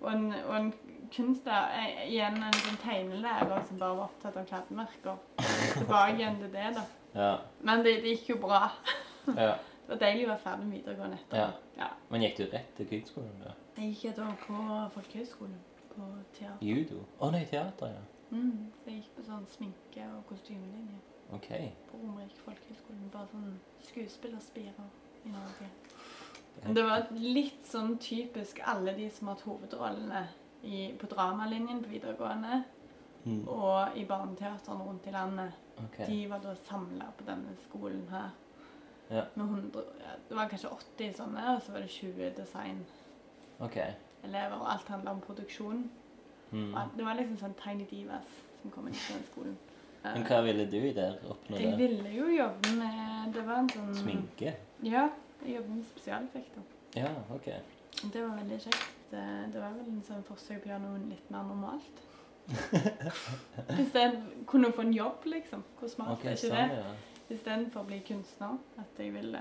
[0.00, 0.72] og, en, og en
[1.14, 5.16] kunstner eh, Igjen en sånn tegnelærer som bare var opptatt av kladdemerker.
[5.78, 6.84] Tilbake igjen til det, da.
[7.14, 7.36] Ja.
[7.60, 8.70] Men det, det gikk jo bra.
[9.36, 9.54] ja.
[9.90, 11.62] Det var deilig å være ferdig med videregående etterpå.
[11.80, 11.86] Ja.
[12.10, 13.40] Men gikk du rett til kunstskolen?
[13.42, 13.54] da?
[13.76, 14.58] Jeg gikk et år på
[14.94, 15.56] folkehøyskolen.
[15.90, 16.62] På teater.
[16.62, 17.00] Judo?
[17.18, 18.04] Å nei, teater, ja.
[18.30, 21.00] Mm, så jeg gikk på sånn sminke- og kostymelinje
[21.34, 21.48] OK.
[21.90, 23.10] på Romerike folkehøgskole.
[23.10, 23.56] Bare sånn
[23.88, 24.90] skuespillerspirer
[25.26, 25.70] i Norge.
[26.62, 30.22] Men det var litt sånn typisk alle de som har hatt hovedrollene
[30.62, 32.62] i, på dramalinjen på videregående
[33.24, 33.42] Mm.
[33.52, 35.52] og i barneteatrene rundt i landet.
[35.84, 36.06] Okay.
[36.06, 38.30] De var da samla på denne skolen her.
[39.10, 39.22] Ja.
[39.34, 40.68] Med 100, ja, det var kanskje
[40.98, 44.60] 80 sånne, og så var det 20 designelever.
[44.60, 45.90] Og alt handla om produksjon.
[46.50, 46.76] Mm.
[46.96, 49.56] Det var liksom sånn Tiny Divas som kom inn på den skolen.
[50.02, 53.90] Men hva ville du der oppnå Jeg ville jo jobbe med Det var en sånn
[53.98, 54.54] Sminke?
[54.80, 55.10] Ja.
[55.44, 56.62] Jeg jobbet med spesialeffekter.
[56.96, 57.46] Ja, ok.
[58.12, 58.88] Det var veldig kjekt.
[59.10, 61.96] Det, det var vel en sånn forsøk på å gjøre noe litt mer normalt.
[63.78, 64.10] Hvis jeg
[64.50, 65.62] kunne få en jobb, liksom.
[65.78, 66.82] Hvor smart okay, er ikke sånn, det?
[66.82, 66.90] ja.
[67.30, 68.58] Istedenfor å bli kunstner.
[68.78, 69.38] At jeg ville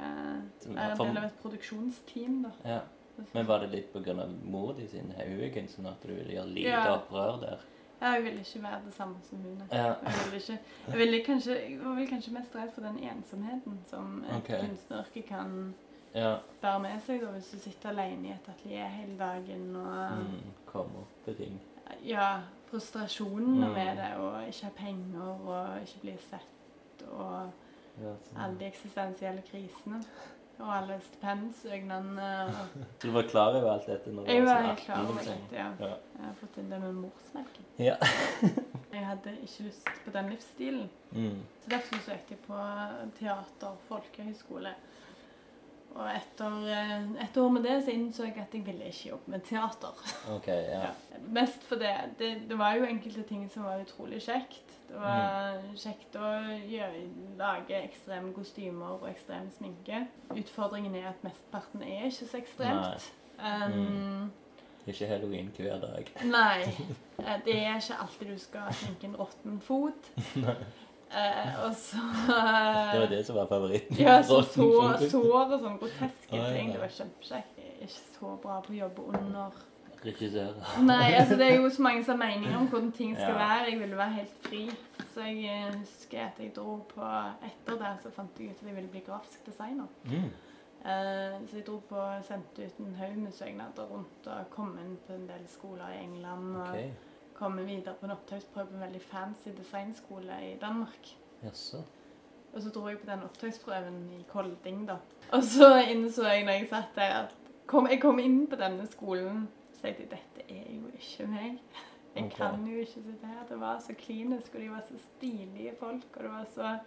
[0.59, 2.51] Som- være en del av et produksjonsteam, da.
[2.65, 2.79] ja.
[3.33, 4.13] Men var det litt pga.
[4.43, 6.95] mor di sin haugekunsten at du ville gjøre lite Ja.
[6.97, 7.57] opprør der?
[8.01, 9.61] Ja, jeg ville ikke være det samme som hun.
[9.71, 9.95] Ja.
[10.03, 13.79] Jeg ville ikke Jeg, ville kanskje, jeg var vel kanskje mest redd for den ensomheten
[13.89, 14.59] som et okay.
[14.67, 15.73] kunstneryrke kan
[16.15, 16.37] Ja.
[16.63, 17.19] bære med seg.
[17.21, 21.35] da, Hvis du sitter alene i et atelier hele dagen og Mm, kom opp til
[21.35, 21.59] ting.
[22.05, 22.39] Ja,
[22.71, 23.73] frustrasjonene Mm.
[23.73, 27.51] med det, og ikke ha penger og ikke bli sett, og
[28.01, 28.37] Ja, sånn.
[28.43, 30.01] alle de eksistensielle krisene.
[30.59, 32.45] Og alle stipendsøknadene.
[32.47, 35.37] og- du var klar over alt dette når Jeg var sånn helt klar over liksom?
[35.43, 35.69] dette, ja.
[35.79, 35.93] Ja.
[36.17, 37.65] Jeg har fått inn det med morsmelken.
[37.79, 37.95] Ja.
[38.93, 40.89] Jeg hadde ikke lyst på den livsstilen.
[41.11, 41.39] Mm.
[41.63, 42.57] Så derfor søkte jeg på
[43.19, 44.71] teater, folkehøyskole.
[45.95, 49.31] Og etter eh, et år med det så innså jeg at jeg ville ikke jobbe
[49.33, 50.03] med teater.
[50.35, 50.81] OK, ja.
[50.89, 51.21] Ja.
[51.35, 54.75] Mest for det, det var jo enkelte ting som var utrolig kjekt.
[54.89, 56.29] Det var kjekt å
[56.69, 57.01] gjøre,
[57.37, 60.05] lage ekstreme kostymer og ekstrem sminke.
[60.33, 63.09] Utfordringen er at mesteparten er ikke så ekstremt.
[63.39, 64.29] Um, Mm.
[64.89, 66.07] Ikke halloween hver dag.
[66.25, 66.61] Nei.
[67.19, 70.09] eh, Det er ikke alltid du skal sminke en råtten fot.
[71.09, 71.97] Eh, og så
[72.93, 73.97] Det var det som var favoritten.
[73.97, 76.51] Ja, så sår, sår og sånn groteske ah, ja.
[76.53, 76.71] ting.
[76.75, 77.65] Det var kjempekjekt.
[77.79, 79.57] Ikke så bra på å jobbe under
[79.99, 80.53] Regissør.
[80.79, 83.37] Nei, altså det er jo så mange som har meninger om hvordan ting skal Ja.
[83.37, 83.71] være.
[83.71, 84.69] Jeg ville være helt fri.
[85.13, 87.01] Så jeg eh, husker at jeg dro på
[87.43, 89.87] Etter det så fant jeg ut at jeg ville bli grafisk designer.
[90.05, 90.29] Mm.
[90.85, 94.97] Eh, så jeg dro på sendte ut en haug med søknader rundt og kom inn
[95.07, 96.55] på en del skoler i England.
[96.55, 97.08] Og OK.
[97.39, 101.13] Kom videre på en opptaksprøve på en veldig fancy designskole i Danmark.
[101.43, 101.83] Jaså.
[102.53, 104.97] Og så dro jeg på den opptaksprøven i Kolding, da.
[105.31, 107.35] Og så innså jeg når jeg satt der, at
[107.69, 111.59] kom, jeg kom inn på denne skolen, så tenkte jeg dette er jo ikke meg.
[112.15, 112.35] Jeg okay.
[112.37, 113.45] kan jo ikke sitte her.
[113.49, 116.77] Det var så klinisk, og de var så stilige folk, og det var så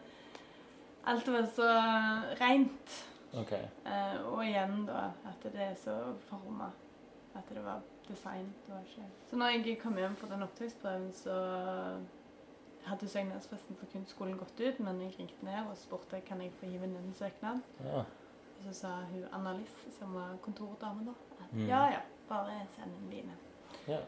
[1.04, 1.70] Alt var så
[2.38, 2.92] rent.
[3.34, 3.64] Okay.
[3.86, 5.96] Eh, og igjen, da, at det er så
[6.28, 6.68] forma.
[7.34, 8.54] At det var design.
[8.66, 11.34] Det var ikke Så når jeg kom hjem fra den opptaksprøven, så
[12.86, 16.66] hadde søknadsfristen på kunstskolen gått ut, men jeg ringte ned og spurte kan jeg få
[16.66, 17.60] hive inn en søknad.
[17.84, 18.02] Ja.
[18.58, 21.66] Og så sa hun Anna-Liss, som var kontordame da, at Mm.
[21.68, 23.32] ja ja, bare send inn dine.
[23.88, 23.98] ja.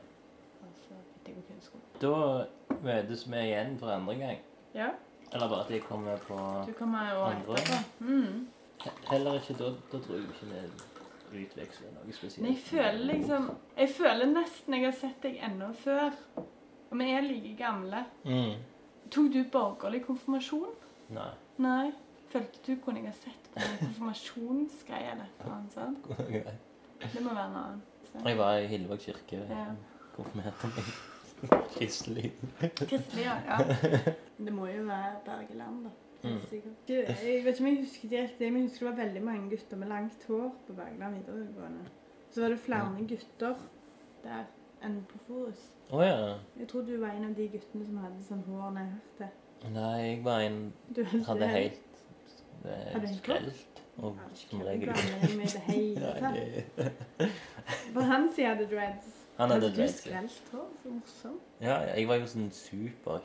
[0.65, 1.87] Og så fikk jeg på kunstskolen.
[2.01, 4.39] Da møtes vi igjen for andre gang.
[4.75, 4.91] Ja,
[5.33, 7.53] Eller bare at jeg kommer på du kommer jo Andre?
[7.55, 7.85] etterpå.
[8.01, 8.49] Mm.
[9.11, 9.71] Heller ikke da.
[9.93, 10.55] Da tror jeg ikke vi
[11.41, 12.43] utveksler noe spesielt.
[12.45, 16.17] Men jeg føler liksom Jeg føler nesten jeg har sett deg ennå før.
[16.91, 18.05] Og vi er like gamle.
[18.25, 18.55] mm.
[19.11, 20.71] Tok du borgerlig konfirmasjon?
[21.15, 21.31] Nei.
[21.63, 21.93] Nei.
[22.33, 26.07] Følte du kunne jeg ha sett på en konfirmasjonsgreie eller noe sånt?
[27.15, 27.91] Det må være noe annet.
[28.09, 28.23] Så.
[28.25, 29.43] Jeg var i Hillevåg kirke.
[29.51, 29.67] Ja.
[30.17, 30.95] Konfirmerte meg.
[31.75, 32.31] Kristelig.
[32.79, 33.35] Kristelig, ja.
[33.51, 34.15] ja.
[34.39, 35.93] Det må jo være Bergeland, da.
[36.25, 36.41] Mm.
[36.49, 36.77] Sikkert.
[36.89, 39.51] Du, Jeg vet ikke om jeg husker direkte, men jeg husker det var veldig mange
[39.51, 41.85] gutter med langt hår på Bergland videregående.
[42.31, 43.55] Så var det flere gutter
[44.25, 44.45] der
[44.85, 45.61] enn på Forus.
[45.91, 46.35] Oh, ja.
[46.59, 49.73] Jeg tror du var en av de guttene som hadde sånn hår ned her til.
[49.75, 50.59] Nei, jeg var en
[50.97, 52.01] Du Hadde helt
[52.65, 53.83] eh, Hadde helt skrelt.
[53.97, 55.05] Og som regel det
[56.35, 56.65] det
[57.95, 59.07] På hans side hadde dreads.
[59.39, 60.03] Han hadde dreads.
[60.03, 60.03] dreads.
[60.03, 60.67] du skrelt hår?
[60.83, 61.43] Så morsomt.
[61.61, 63.23] Ja, jeg var jo sånn super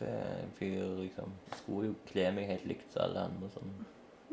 [0.00, 1.32] hiphop-fyr, liksom.
[1.62, 3.50] Skulle jo kle meg helt likt som alle andre.
[3.54, 3.74] Sånn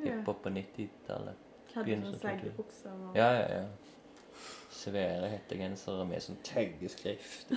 [0.04, 1.42] hiphop på 90-tallet.
[1.76, 3.66] Hadde sånn av seggebukser og Ja, ja, ja.
[4.76, 7.52] Svære hettegensere med sånn taggeskrift.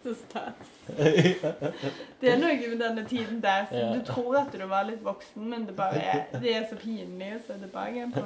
[0.00, 0.68] Så stas.
[0.88, 5.44] Det er noe med denne tiden der som du tror at du var litt voksen,
[5.50, 8.22] men det bare er, det er så pinlig å se tilbake på.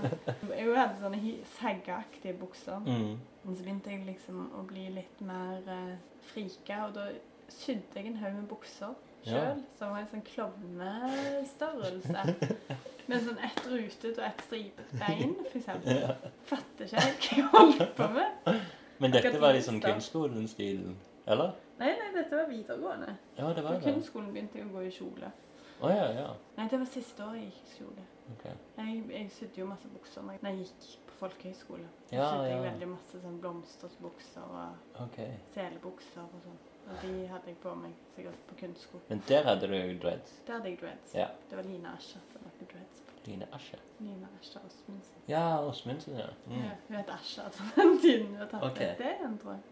[0.53, 2.79] Jeg hadde sånne seggeaktige saggeaktige bukser.
[2.87, 3.17] Mm.
[3.43, 5.97] Men så begynte jeg liksom å bli litt mer uh,
[6.31, 7.09] frika, og da
[7.49, 9.55] sydde jeg en haug med bukser Ja.
[9.79, 12.25] som var en sånn klovnestørrelse.
[13.09, 16.15] Med sånn ett rutet og ett stripet bein, for eksempel.
[16.49, 18.31] Fatter ikke helt hva jeg holdt på med.
[19.03, 21.53] Men dette var i sånn kunstskolen-stilen, eller?
[21.81, 23.17] Nei, nei, dette var videregående.
[23.37, 23.83] Ja, det var det.
[23.85, 25.33] kunstskolen begynte jeg å gå i kjole.
[25.85, 26.29] Å ja, ja.
[26.57, 28.05] Nei, det var siste året jeg gikk i kjole.
[28.35, 28.53] Okay.
[28.79, 31.89] Jeg, jeg sydde jo masse bukser når jeg, gikk på folkehøyskole.
[32.09, 32.63] Ja, sydde jeg ja.
[32.69, 35.35] veldig masse sånn blomsterbukser og okay.
[35.53, 36.63] selebukser og sånn.
[36.85, 38.99] Og de hadde jeg på meg sikkert på kunstsko.
[39.09, 40.35] Men der hadde du jo dreads.
[40.47, 41.15] Der hadde jeg dreads.
[41.15, 41.27] Ja.
[41.51, 43.13] Det var Line Ascher som hadde dreads på.
[43.31, 43.79] Line Asje.
[44.01, 45.23] Line Ascher Åsmundsen.
[45.29, 46.27] Ja, Åsmundsen, ja.
[46.47, 46.53] Mm.
[46.53, 48.27] Ja, hun het Ascher fra den tiden.
[48.27, 48.93] Hun har tatt okay.
[48.99, 49.63] det igjen, tror jeg.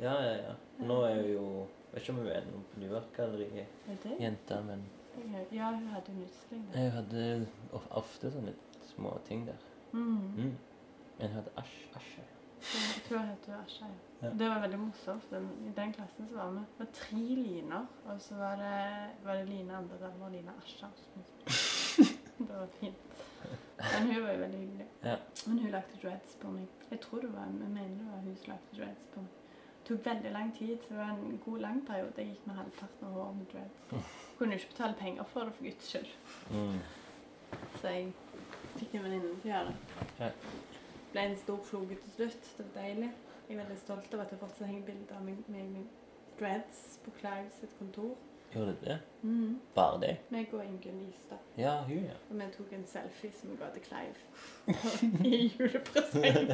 [0.00, 0.54] Ja, ja, ja.
[0.78, 4.12] Nå er hun jo Vet ikke om hun er noe på Nuart-galleriet, Er det?
[4.20, 4.84] jenta, men
[5.52, 6.80] Ja, hun hadde en utstilling der.
[6.80, 7.46] jeg hadde
[7.90, 8.52] ofte sånne
[8.94, 9.58] små ting der.
[9.92, 10.04] Mm.
[10.36, 10.52] Mm.
[11.18, 12.20] Men hun hadde Asj.
[12.60, 13.86] Jeg tror jeg heter Asha.
[13.86, 14.10] Ja.
[14.26, 14.30] Ja.
[14.38, 15.30] Det var veldig morsomt.
[15.30, 19.34] Den, I den klassen så var vi var tre liner, og så var det, var
[19.34, 20.86] det Line Andedal og Line Asha.
[22.40, 22.96] Det var fint.
[23.76, 24.86] Men hun var jo veldig hyggelig.
[25.04, 25.16] Ja.
[25.46, 26.66] Men hun lagde dreads på meg.
[26.90, 29.36] Jeg tror det var, jeg mener det var hun som lagde dreads på meg.
[29.80, 30.78] Det tok veldig lang tid.
[30.82, 32.12] så Det var en god lang periode.
[32.16, 34.08] Jeg gikk med halvparten av håret med dreads.
[34.38, 36.10] Kunne ikke betale penger for det, for guds skyld.
[36.50, 36.78] Mm.
[37.80, 38.12] Så jeg
[38.76, 39.76] fikk en venninne til å gjøre det.
[40.20, 40.30] Ja.
[41.12, 42.50] Ble en stor floke til slutt.
[42.58, 43.10] Det var deilig.
[43.48, 45.86] Jeg er veldig stolt av at jeg fortsatt henger bilder av meg med
[46.40, 48.12] dreads på Clive sitt kontor.
[48.50, 48.94] Gjorde det det?
[49.22, 49.60] Mm.
[49.74, 50.12] Bare det?
[50.34, 51.38] Meg og Ingunn Lystad.
[51.58, 52.16] Ja, hun, ja.
[52.30, 54.16] Og vi tok en selfie som vi ga til Clive
[55.34, 56.50] i julepresang.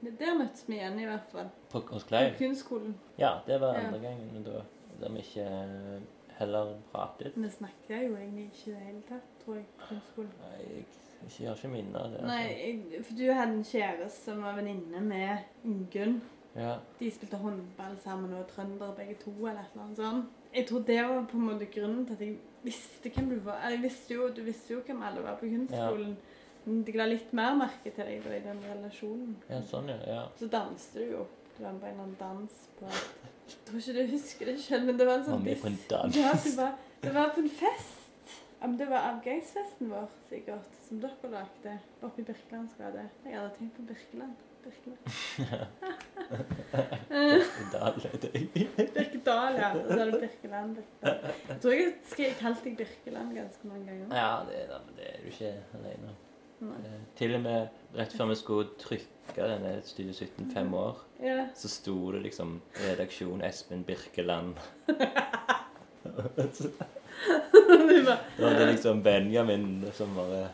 [0.00, 1.50] Men Der møttes vi igjen, i hvert fall.
[1.70, 2.34] På, hos På Kleiv?
[2.38, 2.96] kunstskolen.
[3.18, 3.86] Ja, det var Ja.
[3.86, 4.64] andre gangen da,
[5.00, 6.02] da vi ikke eh,
[6.40, 7.32] heller pratet.
[7.36, 9.66] Vi snakker jo egentlig ikke i det hele tatt, tror jeg.
[9.78, 10.32] på kunstskolen.
[10.42, 10.84] Nei, jeg,
[11.28, 12.22] jeg har ikke minne av det.
[12.26, 16.20] Nei, for du hadde en kjæreste som var venninne med Ingunn.
[16.54, 19.30] Ja, De spilte håndball sammen og var trøndere begge to.
[19.46, 20.26] eller et eller annet sånt.
[20.54, 23.64] Jeg tror det var på en måte grunnen til at jeg visste hvem du var.
[23.70, 26.16] Jeg visste jo, Du visste jo hvem alle var på kunstskolen.
[26.64, 29.34] Men de la litt mer merke til deg da i den relasjonen.
[29.50, 29.98] ja sånn, ja.
[30.06, 30.22] ja.
[30.38, 31.26] Så danste du jo.
[31.56, 34.54] Du var med på en eller annen dans på Jeg tror ikke du husker det
[34.62, 36.16] selv, men det var en Var sånn med på en dans.
[36.16, 38.00] Ja, det var, det var på en fest.
[38.64, 41.72] Ja, men det var avgangsfesten vår, sikkert, som dere lagde
[42.06, 43.02] oppe i Birkelands gate.
[43.26, 44.38] Jeg hadde tenkt på Birkeland.
[44.64, 45.00] Birkeland.
[47.10, 47.42] Eh,
[47.74, 48.30] Dal, det.
[48.94, 49.68] Birkedal, ja.
[49.76, 50.78] Og så er det Birkeland.
[50.78, 51.34] Birkeland.
[51.50, 54.16] Jeg tror jeg skal kalt deg Birkeland ganske mange ganger.
[54.16, 56.72] Ja, det, er- men det er du ikke alene om.
[56.72, 61.44] Eh, Til og med rett før vi skulle trykke denne Studio 17 fem år, Ja.
[61.54, 62.56] så sto det liksom
[62.88, 64.56] redaksjon Espen Birkeland.
[66.04, 66.68] Så
[68.38, 70.48] Det det liksom Benjamin som bare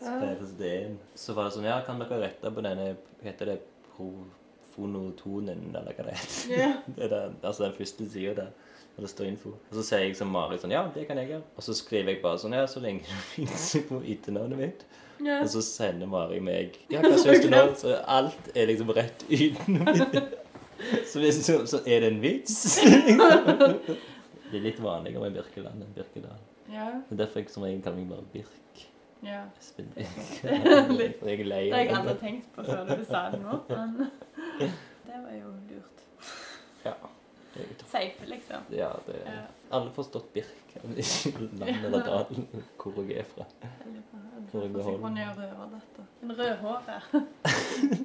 [0.00, 0.98] skrev det inn.
[1.18, 2.92] Så var det sånn Ja, kan dere rette på denne
[3.24, 3.58] Heter det
[3.96, 6.76] profonotonen, eller hva det heter?
[6.96, 8.52] Det er altså den første sida der.
[8.98, 9.52] Og det står info.
[9.70, 11.44] Og så sier jeg som Mari sånn Ja, det kan jeg gjøre.
[11.56, 14.86] Og så skriver jeg bare sånn Ja, så lenge det fins på etternavnet mitt.
[15.22, 15.40] ja.
[15.42, 17.64] Og så sender Mari meg Ja, hva syns du nå?
[17.78, 19.94] Så alt er liksom rett utenom.
[21.10, 22.78] Så, så, så er det en vits.
[24.50, 26.38] Det er litt vanligere med Birkeland enn Birkedal.
[26.72, 26.86] ja.
[27.08, 28.86] Det er derfor jeg som regel kaller meg bare Birk.
[29.22, 29.42] ja.
[29.60, 30.06] Espen Det
[30.42, 30.44] Birk.
[30.44, 33.40] er litt- jeg er lei Det har jeg aldri tenkt på før du sa det
[33.42, 33.60] nå.
[33.68, 34.10] Men
[35.08, 36.04] det var jo lurt.
[36.84, 36.94] Ja.
[37.54, 38.66] Det er Safe, liksom.
[38.70, 39.40] Ja, det Ja.
[39.72, 40.54] Alle forstått Birk.
[41.58, 42.46] Land eller dalen
[42.78, 43.44] hvor jeg er fra.
[44.52, 44.84] Hvor Jeg rød
[46.22, 47.00] En rødhåre.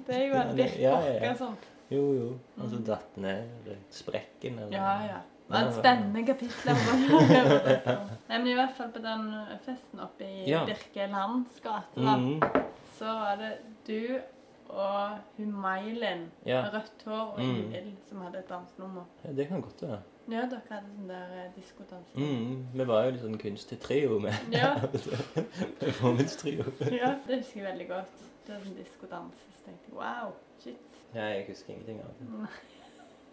[0.07, 1.33] Det er jo en Ja, ja, ja.
[1.35, 1.55] sånn.
[1.91, 2.27] Jo, jo.
[2.57, 5.19] Og så datt ned sprekken eller Ja, ja.
[5.47, 6.75] Det var et spennende kapittel.
[8.29, 9.25] Nei, men i hvert fall på den
[9.65, 10.63] festen oppe i Ja.
[10.65, 12.39] Birkelands gate, mm.
[12.97, 13.51] Så var det
[13.87, 14.19] du
[14.73, 16.61] og hun May-Linn Ja.
[16.63, 17.55] med rødt hår og Mm.
[17.55, 19.03] Ingvild som hadde et dansenummer.
[19.25, 19.99] ja, det kan godt være.
[20.31, 22.07] Ja, dere hadde sånn der eh, diskodans.
[22.15, 24.73] Mm, vi var jo litt sånn kunsttrio med Ja.
[25.83, 26.63] performance-trio.
[26.91, 28.13] ja, det husker jeg veldig godt.
[28.47, 29.35] Det var sånn diskodans.
[29.57, 30.31] Så tenkte jeg wow,
[30.63, 31.01] shit.
[31.13, 32.47] Ja, jeg husker ingenting av det.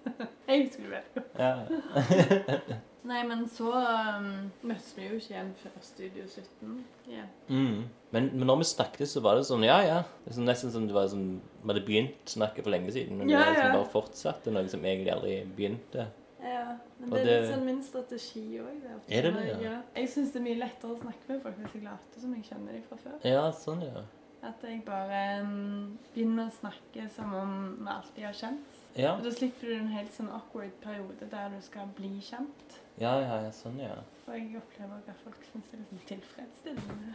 [0.48, 1.26] Jeg husker det godt.
[1.38, 2.78] Ja.
[3.10, 4.26] Nei, men så um,
[4.60, 7.26] møttes vi jo ikke igjen før Studio 17 Yeah.
[7.48, 7.88] Mm.
[8.14, 9.96] Men, men når vi snakket, så var det sånn Ja, ja.
[10.22, 13.18] Det er sånn, nesten som det var sånn Vi hadde begynt snakket for lenge siden.
[13.18, 13.78] Men Ja, det liksom ja.
[13.80, 16.06] bare fortsatte noe som egentlig aldri begynte.
[16.40, 18.86] Ja, men det, det er litt sånn min strategi òg.
[19.10, 19.74] Er det det, ja?
[19.96, 22.46] Jeg syns det er mye lettere å snakke med folk hvis jeg later som jeg
[22.46, 23.18] kjenner dem fra før.
[23.28, 24.04] Ja, sånn, ja.
[24.46, 28.79] At jeg bare um, begynner å snakke som om vi alltid har kjent.
[28.96, 32.78] Ja, Og da slipper du en helt sånn awkward periode der du skal bli kjent.
[32.98, 33.94] ja, ja, ja sånn, ja.
[34.26, 37.14] Og jeg opplever også at folk syns det er liksom tilfredsstillende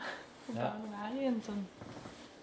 [0.49, 0.61] å Ja.
[0.69, 1.65] bare være i en sånn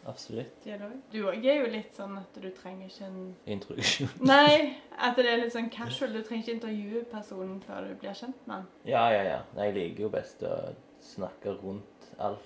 [0.07, 0.65] Absolutt.
[0.65, 0.93] dialog.
[1.13, 4.09] Du òg er jo litt sånn at du trenger ikke en Introduksjon.
[4.33, 6.13] Nei, at det er litt sånn casual.
[6.13, 8.67] Du trenger ikke intervjue personen før du blir kjent med den.
[8.93, 9.43] Ja, ja, ja.
[9.57, 12.43] Jeg liker jo best å snakke rundt alt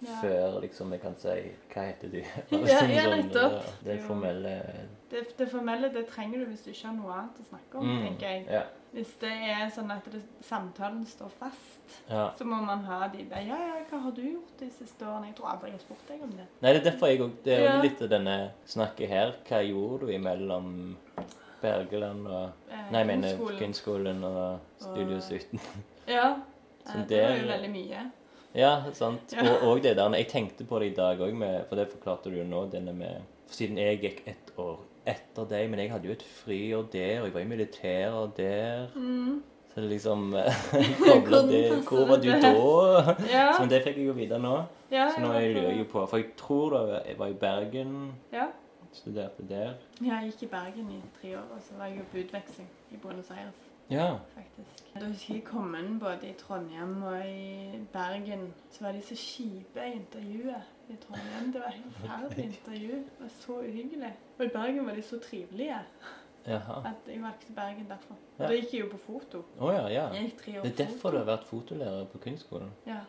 [0.00, 0.14] Ja.
[0.22, 1.28] før liksom jeg kan si
[1.74, 2.18] Hva heter du?
[2.52, 3.52] Ja, ja, Sånn, nettopp.
[3.52, 4.52] ja, Det formelle
[5.10, 7.88] Det, det formelle det trenger du hvis du ikke har noe annet å snakke om,
[7.88, 8.44] Mm, tenker jeg.
[8.52, 8.62] Ja.
[8.92, 12.30] Hvis det er sånn at det, samtalen står fast, ja.
[12.38, 15.26] så må man ha de der Ja, ja, hva har du gjort de siste årene?
[15.32, 16.46] Jeg tror aldri jeg har spurt deg om det.
[16.62, 19.34] Nei, det er derfor jeg òg Det er litt av denne snakket her.
[19.48, 20.70] Hva gjorde du imellom
[21.60, 24.22] Bergeland og Eh, Nei, jeg mener kunstskolen.
[24.24, 25.60] Og Studio Og- 17.
[26.06, 26.36] Ja.
[26.88, 28.10] Så eh, det det- var jo veldig mye.
[28.58, 29.32] Ja, sant.
[29.36, 29.44] Ja.
[29.46, 31.36] Og, og det der Jeg tenkte på det i dag òg,
[31.68, 35.46] for det forklarte du jo nå, denne med for Siden jeg gikk ett år etter
[35.48, 38.90] deg, men jeg hadde jo et friår der, og jeg var i militæret der.
[38.92, 39.38] Mm.
[39.72, 40.26] Så det liksom
[41.48, 43.14] det Hvor var du da?
[43.30, 43.46] Ja.
[43.56, 44.54] Så det fikk jeg jo vite nå.
[44.90, 47.36] ja Så nå jeg lurer jeg jo på For jeg tror da jeg var i
[47.40, 47.94] Bergen,
[48.32, 48.48] Ja.
[48.92, 49.74] studerte der.
[50.00, 52.68] Ja, jeg gikk i Bergen i tre år, og så var jeg jo på utveksling
[52.90, 54.18] i Buenos Aires, Ja.
[54.34, 54.84] faktisk.
[54.94, 59.14] Da husker jeg kom inn både i Trondheim og i Bergen, så var de så
[59.16, 61.52] kjipe i intervjuet i Trondheim.
[61.52, 62.88] Det var helt forferdelig intervju.
[62.96, 64.12] Det var så uhyggelig.
[64.38, 65.78] Og i Bergen var de så trivelige
[66.46, 66.80] Jaha.
[66.90, 68.14] at jeg valgte Bergen derfor.
[68.38, 68.46] Og Ja.
[68.48, 69.42] da gikk jeg jo på foto.
[69.60, 70.08] Oh, ja, ja.
[70.12, 71.12] Jeg gikk tre år Det er derfor foto.
[71.12, 72.70] du har vært fotolærer på kunstskolen?
[72.86, 73.00] Ja.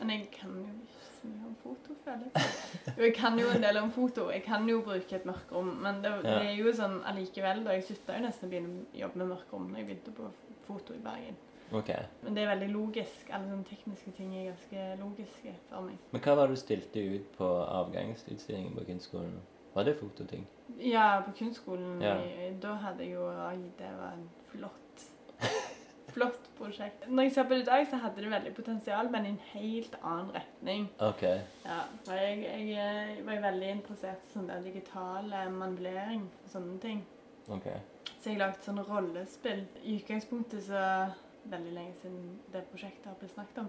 [0.00, 2.94] Men jeg kan jo ikke mye om foto, føler jeg.
[2.98, 4.28] Jeg kan jo en del om foto.
[4.34, 5.74] Jeg kan jo bruke et mørkerom.
[5.84, 7.76] Men det, det er jo sånn allikevel, da.
[7.76, 10.30] Jeg slutta jo nesten å begynne å jobbe med mørkerom når jeg begynte på
[10.68, 11.38] foto i Bergen.
[11.72, 12.06] Okay.
[12.22, 13.28] Men det er veldig logisk.
[13.30, 15.98] Alle sånne tekniske ting er ganske logiske for meg.
[16.14, 19.36] Men hva var det du stilte ut på avgangsutstillingen på kunstskolen?
[19.74, 20.46] Var det fototing?
[20.80, 22.16] Ja, på kunstskolen Ja.
[22.62, 24.16] da hadde jeg jo Oi, det var
[24.50, 25.04] flott
[26.18, 27.06] Flott prosjekt.
[27.08, 29.40] Når jeg ser på det i dag, så hadde det veldig potensial, men i en
[29.52, 30.88] helt annen retning.
[31.04, 31.22] Ok.
[31.22, 36.78] Ja, for jeg, jeg, eh, var veldig interessert i sånn digital digitale manipulering og sånne
[36.82, 37.06] ting.
[37.48, 37.70] ok.
[38.18, 39.64] Så jeg lagde sånne rollespill.
[39.84, 40.84] I utgangspunktet så
[41.48, 43.68] Veldig lenge siden det prosjektet har blitt snakket om.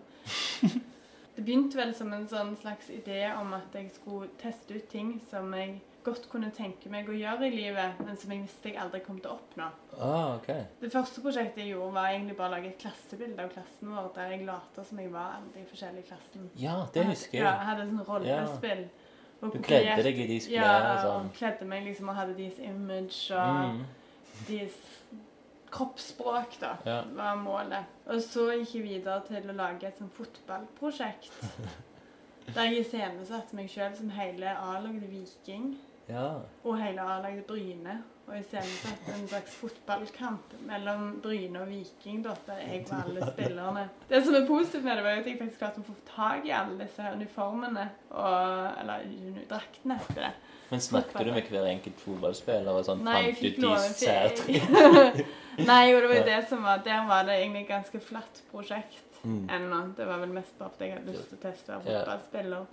[1.36, 5.14] Det begynte vel som en sånn slags idé om at jeg skulle teste ut ting
[5.30, 8.78] som jeg godt kunne tenke meg å gjøre i livet, men som jeg visste jeg
[8.82, 9.68] aldri kom til å oppnå.
[10.00, 10.48] Ah, ok.
[10.82, 14.10] Det første prosjektet jeg gjorde, var egentlig bare å lage et klassebilde av klassen vår,
[14.16, 16.50] der jeg lot som jeg var alle de forskjellige klassen.
[16.56, 17.44] Ja, det husker jeg.
[17.44, 17.66] Ja, jeg.
[17.70, 18.84] hadde hadde sånn rollespill.
[19.42, 19.48] Ja.
[19.50, 21.26] Du kledde deg i de klær Ja, sånn.
[21.30, 23.86] og kledde meg liksom og hadde deres image og Mm.
[24.48, 24.80] deres
[25.72, 27.02] kroppsspråk, da, Ja.
[27.16, 27.86] var målet.
[28.08, 31.32] Og så gikk jeg videre til å lage et sånn fotballprosjekt.
[32.56, 35.78] Der jeg iscenesatte meg sjøl som hele A-laget Viking.
[36.10, 36.30] Ja.
[36.63, 38.00] Og hele A-laget Bryne.
[38.30, 43.88] Og iscenesatte en slags fotballkamp mellom Bryne og Viking, da, der jeg var alle spillerne.
[44.10, 46.54] Det som er positivt med det, var at jeg faktisk klarte å få tak i
[46.54, 47.88] alle disse uniformene.
[48.12, 49.08] Og, eller
[49.50, 50.32] draktene, etter det.
[50.69, 53.02] Men snakket du med hver enkelt fotballspiller og sånn?
[53.08, 53.58] Nei, Fant fikk
[54.45, 54.60] de?
[55.72, 58.43] Nei, og det var jo det som var Der var det egentlig et ganske flatt
[58.52, 59.50] prosjekt Mm.
[59.52, 59.93] ennå.
[59.98, 62.65] Det var vel mest bare fordi jeg hadde lyst til å teste være fotballspiller.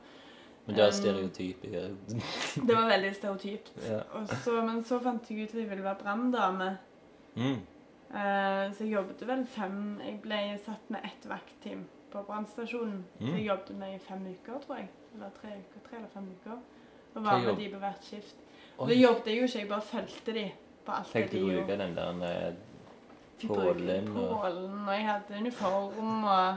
[0.66, 1.82] Men det er stereotyp, ikke?
[2.66, 3.72] Det var veldig stereotypt.
[3.90, 4.00] Ja.
[4.18, 6.70] Og så, men så fant jeg ut at jeg ville være branndame.
[7.36, 7.60] Mm.
[8.10, 13.04] Uh, så jeg jobbet vel fem Jeg ble satt med ett vaktteam på brannstasjonen.
[13.20, 13.26] Mm.
[13.26, 14.88] Så jeg jobbet med i fem uker, tror jeg.
[15.14, 15.84] Eller tre uker.
[15.88, 16.58] Tre eller fem uker.
[17.14, 18.36] Og var med de på hvert skift.
[18.78, 20.46] Og det jobbet jeg jo ikke, jeg bare fulgte de
[20.86, 21.38] på alt det de gjorde.
[21.38, 22.54] Tenkte du å bruke den der eh,
[23.46, 26.56] Pålen og- Pålen, og jeg hadde uniform og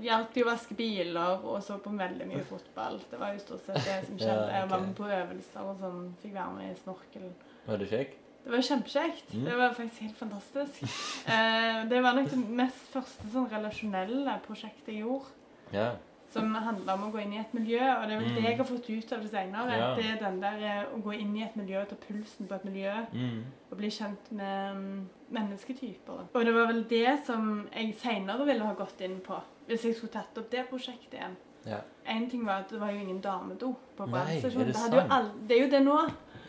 [0.00, 3.00] hjalp jo å vaske biler og så på veldig mye fotball.
[3.10, 4.48] Det var jo stort sett det som skjedde.
[4.54, 7.28] Jeg var med på øvelser og sånn, fikk være med i snorkel.
[7.66, 8.18] Var det kjekt?
[8.44, 9.34] Det var kjempekjekt.
[9.34, 9.44] Mm.
[9.46, 10.80] Det var faktisk helt fantastisk.
[11.32, 15.30] Eh, det var nok det mest første sånn relasjonelle prosjektet jeg gjorde.
[15.72, 15.92] Ja.
[16.32, 18.34] Som handla om å gå inn i et miljø, og det er vel Mm.
[18.34, 19.76] det jeg har fått ut av det seinere.
[19.78, 19.88] Ja.
[19.94, 22.64] Det er den der eh, å gå inn i et miljø, ta pulsen på et
[22.64, 23.44] miljø Mm.
[23.70, 26.22] og bli kjent med mm, mennesketyper.
[26.34, 29.38] Og det var vel det som jeg seinere ville ha gått inn på,
[29.72, 31.36] hvis jeg skulle tatt opp det prosjektet igjen.
[31.66, 31.78] Ja.
[32.10, 34.72] En ting var at det var jo ingen damedo på brannstasjonen.
[34.72, 35.98] det Det, det er jo det nå.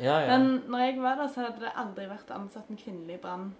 [0.02, 0.38] Ja, ja.
[0.38, 3.52] Men når jeg var der, så hadde det aldri vært ansatt en kvinnelig brann.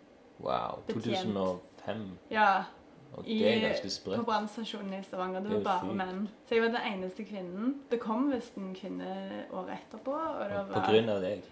[0.42, 0.82] Wow.
[0.90, 2.08] 2005.
[2.34, 2.64] Ja,
[3.14, 5.44] Og det er ganske på brannstasjonen i Stavanger.
[5.46, 5.98] Det var bare sykt.
[5.98, 6.30] menn.
[6.48, 7.76] Så jeg var den eneste kvinnen.
[7.92, 9.18] Det kom visst en kvinne
[9.54, 10.16] året etterpå.
[10.18, 11.44] Og var, På grunn av deg.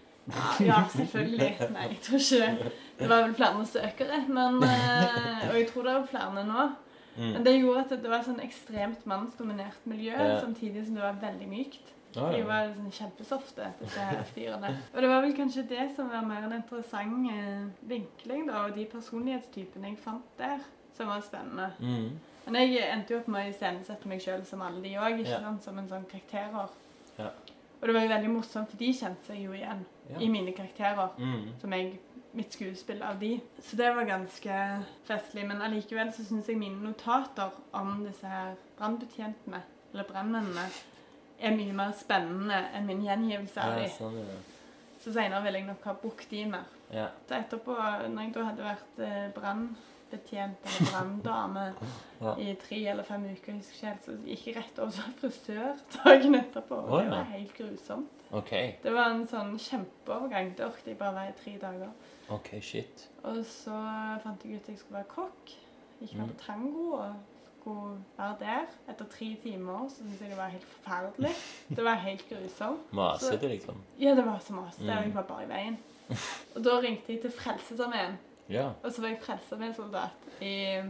[0.62, 1.52] Ja, selvfølgelig.
[1.74, 2.72] Nei, jeg tror ikke det.
[3.00, 6.66] Det var vel flere søkere, men eh, Og jeg tror det er flere nå.
[7.18, 7.44] Men Mm.
[7.44, 10.40] det gjorde at det var et sånn ekstremt mannsdominert miljø, Ja.
[10.42, 11.92] samtidig som det var veldig mykt.
[12.18, 14.78] Ah, De var sånn kjempesofte, disse fyrene.
[14.94, 18.76] Og det var vel kanskje det som var mer en interessant eh, vinkling, da, og
[18.76, 20.60] de personlighetstypene jeg fant der,
[20.98, 21.72] som var spennende.
[21.80, 22.10] Mm.
[22.48, 25.58] Men jeg endte jo opp med å iscenesette meg sjøl som alle de òg, Ja.
[25.62, 26.70] som en sånn karakterer.
[27.20, 27.28] Ja.
[27.82, 30.18] Og det var jo veldig morsomt, for de kjente seg jo igjen Ja.
[30.20, 31.10] i mine karakterer.
[31.18, 31.60] Mm.
[31.62, 32.00] Som jeg
[32.34, 33.34] Mitt skuespill av de.
[33.60, 34.60] Så det var ganske
[35.08, 35.44] festlig.
[35.50, 39.60] Men allikevel så syns jeg mine notater om disse her brannbetjentene,
[39.92, 40.64] eller brannmennene,
[41.42, 43.90] er mye mer spennende enn min gjengivelse av Ja, de.
[43.98, 44.38] sånn ja.
[45.02, 46.68] Så seinere vil jeg nok ha brukt de mer.
[46.94, 47.08] Ja.
[47.28, 47.74] Så etterpå,
[48.14, 51.64] når jeg da hadde vært eh, brannbetjent eller branndame
[52.22, 52.36] Ja.
[52.38, 55.16] i tre eller fem uker, jeg husker ikke helt, så gikk jeg rett over til
[55.24, 56.76] frisør dagen etterpå.
[56.86, 58.21] Og det var helt grusomt.
[58.34, 58.52] OK.
[58.84, 60.54] Det var en sånn kjempeovergang.
[60.58, 61.90] Det orket jeg bare være i tre dager.
[62.32, 63.10] OK, shit.
[63.28, 63.76] Og så
[64.24, 65.52] fant jeg ut at jeg skulle være kokk.
[66.02, 66.32] Gikk med Mm.
[66.34, 67.16] på tango og
[67.60, 68.66] skulle være der.
[68.90, 71.32] Etter tre timer så syntes jeg det var helt forferdelig.
[71.76, 72.94] Det var helt grusomt.
[72.94, 73.84] Masete, liksom.
[74.00, 75.04] Ja, det var så masete, Mm.
[75.04, 75.78] jeg var bare i veien.
[76.56, 78.18] Og da ringte jeg til Frelsesarmeen
[78.50, 78.70] Ja.
[78.84, 80.82] Og så var jeg frelsesarmésoldat i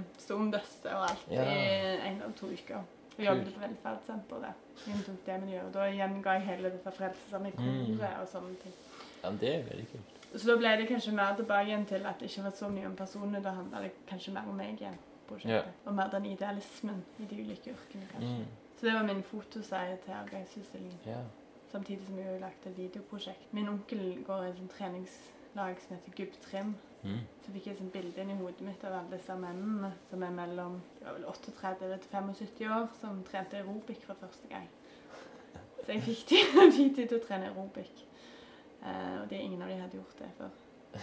[0.52, 1.44] Bøsse og alt Ja.
[1.44, 2.82] i en eller to uker.
[3.18, 4.53] Og jobbet på velferdssenteret.
[4.88, 5.66] inntok det miljøet.
[5.66, 8.74] Og da gjenga jeg hele dette frelsesarbeid i koret og sånne ting.
[9.24, 10.18] ja, det er veldig kult.
[10.36, 12.88] Så da ble det kanskje mer tilbake igjen til at det ikke var så mye
[12.88, 13.43] om personene.
[13.43, 14.97] Da handla det kanskje mer om meg igjen.
[15.28, 15.74] prosjektet.
[15.86, 18.38] Og mer den idealismen i de ulike yrkene, kanskje.
[18.38, 18.45] Mm.
[18.80, 20.99] Så det var min fotoseie til avgangsutstillingen.
[21.05, 21.22] Ja.
[21.72, 23.53] Samtidig som jeg har lagt et videoprosjekt.
[23.53, 26.76] Min onkel går i et treningslag som heter Gubb Trim.
[27.04, 27.22] Mm.
[27.41, 30.34] Så fikk jeg et bilde inn i hodet mitt av alle disse mennene som er
[30.36, 34.68] mellom det var vel 38 til 75 år, som trente aerobic for første gang.
[35.82, 38.06] Så jeg fikk de, til å trene aerobic.
[38.82, 40.54] Eh, og er ingen av de hadde gjort det før.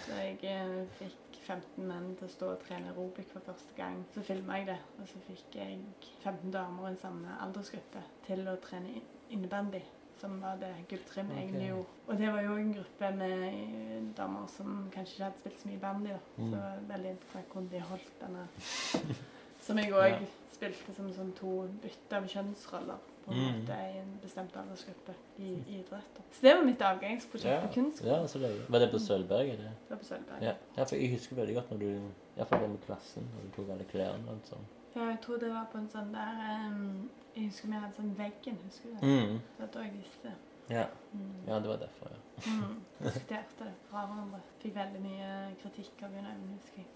[0.04, 4.02] Så jeg eh, fikk 15 menn til å stå og trene aerobic for første gang.
[4.14, 5.80] Så filma jeg det, og så fikk jeg
[6.22, 9.00] 15 damer i samme aldersgruppe til å trene
[9.34, 9.82] innebandy.
[10.20, 11.86] Som var det Gubb Trim egentlig gjorde.
[12.08, 15.68] Og det var jo en gruppe med eh, damer som kanskje ikke hadde spilt så
[15.68, 16.08] mye bandy.
[16.10, 16.18] da.
[16.36, 16.50] Så Mm.
[16.52, 18.48] var veldig interessant hvordan de holdt denne
[19.66, 20.18] Som jeg òg Ja.
[20.54, 23.60] spilte som sånn to bytte av kjønnsroller på en Mm.
[23.60, 26.14] måte i en bestemt aldersgruppe i idrett.
[26.16, 26.22] da.
[26.32, 28.02] Så det var mitt avgangsprosjekt på kunst.
[28.04, 29.58] ja, så det Var det på Sølvberget?
[29.58, 29.70] det?
[29.88, 30.42] Det var på Sølvberg.
[30.42, 30.54] Ja.
[30.76, 32.00] ja, for jeg husker veldig godt når du
[32.38, 34.74] Iallfall det med klassen, når du tok alle klærne og alt sånt.
[34.94, 38.14] Ja, jeg tror det var på en sånn der um, Jeg husker vi hadde sånn
[38.18, 39.08] veggen, husker du det?
[39.08, 39.40] Mm.
[39.58, 40.32] Det var jeg visste.
[40.68, 40.84] Ja.
[41.12, 41.36] Mm.
[41.46, 42.20] ja, det var derfor, ja.
[42.52, 42.74] Mm.
[43.04, 44.40] Diskuterte det fra hverandre.
[44.62, 45.30] Fikk veldig mye
[45.62, 46.88] kritikk av Gunn Aune, husker jeg.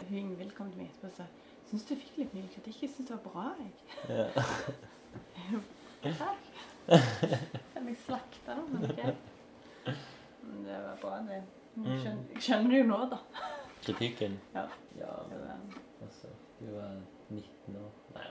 [0.08, 1.26] Hun Ingvild kom til meg etterpå og sa
[1.70, 2.80] Syns du fikk litt mye kritikk?
[2.82, 3.72] Jeg syns det var bra, jeg.
[4.10, 5.60] ja.
[6.18, 6.48] Takk.
[7.80, 9.00] Jeg slakta nå, men ok.
[10.42, 11.38] Men Det var bra, det.
[11.84, 13.18] Jeg skjønner, det jo nå, da.
[13.84, 14.34] Kritikken?
[14.54, 14.64] Ja.
[14.98, 15.70] Ja, Det men
[16.02, 16.28] altså
[16.60, 16.96] Du var
[17.30, 18.26] 19 år Nei,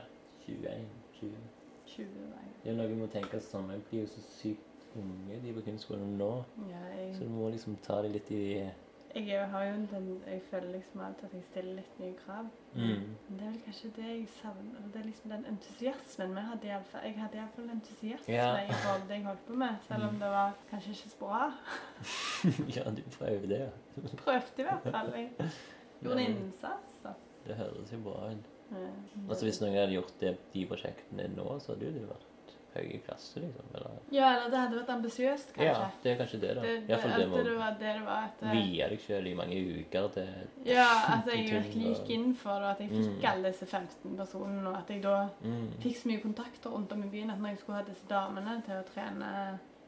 [0.48, 0.90] 21.
[1.20, 1.32] 20.
[1.86, 2.74] 20 nei.
[2.76, 4.66] Noe med å tenke sånn De blir jo så sykt
[4.98, 6.32] unge, de på kunstskolen nå.
[6.70, 8.72] Ja, Så du må liksom ta det litt i
[9.16, 12.46] jeg har jo den Jeg føler liksom alltid at jeg stiller litt nye krav.
[12.76, 13.06] mm.
[13.30, 14.84] Men det er vel kanskje det jeg savner.
[14.94, 17.02] Det er liksom den entusiasmen vi hadde iallfall.
[17.08, 18.52] Jeg hadde iallfall entusiasme Ja.
[18.62, 20.20] i forhold til det jeg holdt på med, selv om Mm.
[20.20, 21.42] det var kanskje ikke så bra.
[22.76, 23.70] Ja, du prøvde, ja.
[24.18, 25.12] Prøvde i hvert fall.
[25.18, 25.30] Jeg
[26.04, 26.89] gjorde en innsats.
[27.50, 28.50] Det høres jo bra ut.
[29.28, 32.26] Altså Hvis noen hadde gjort det, de prosjektene nå, så hadde jo du vært
[32.76, 33.66] høy klasse, liksom.
[33.74, 35.72] Eller Ja, eller det hadde vært ambisiøst, kanskje.
[35.72, 36.62] Ja, det er kanskje det, da.
[36.62, 38.28] Det, det, Iallfall det at det med var det det var.
[38.28, 40.30] At, å eh, vie deg sjøl i mange uker til
[40.70, 40.86] ja,
[41.16, 43.26] at jeg virkelig gikk inn for det, og at jeg fikk Mm.
[43.32, 45.66] alle disse 15 personene, og at jeg da mm.
[45.82, 48.60] fikk så mye kontakter rundt om i byen at når jeg skulle ha disse damene
[48.68, 49.34] til å trene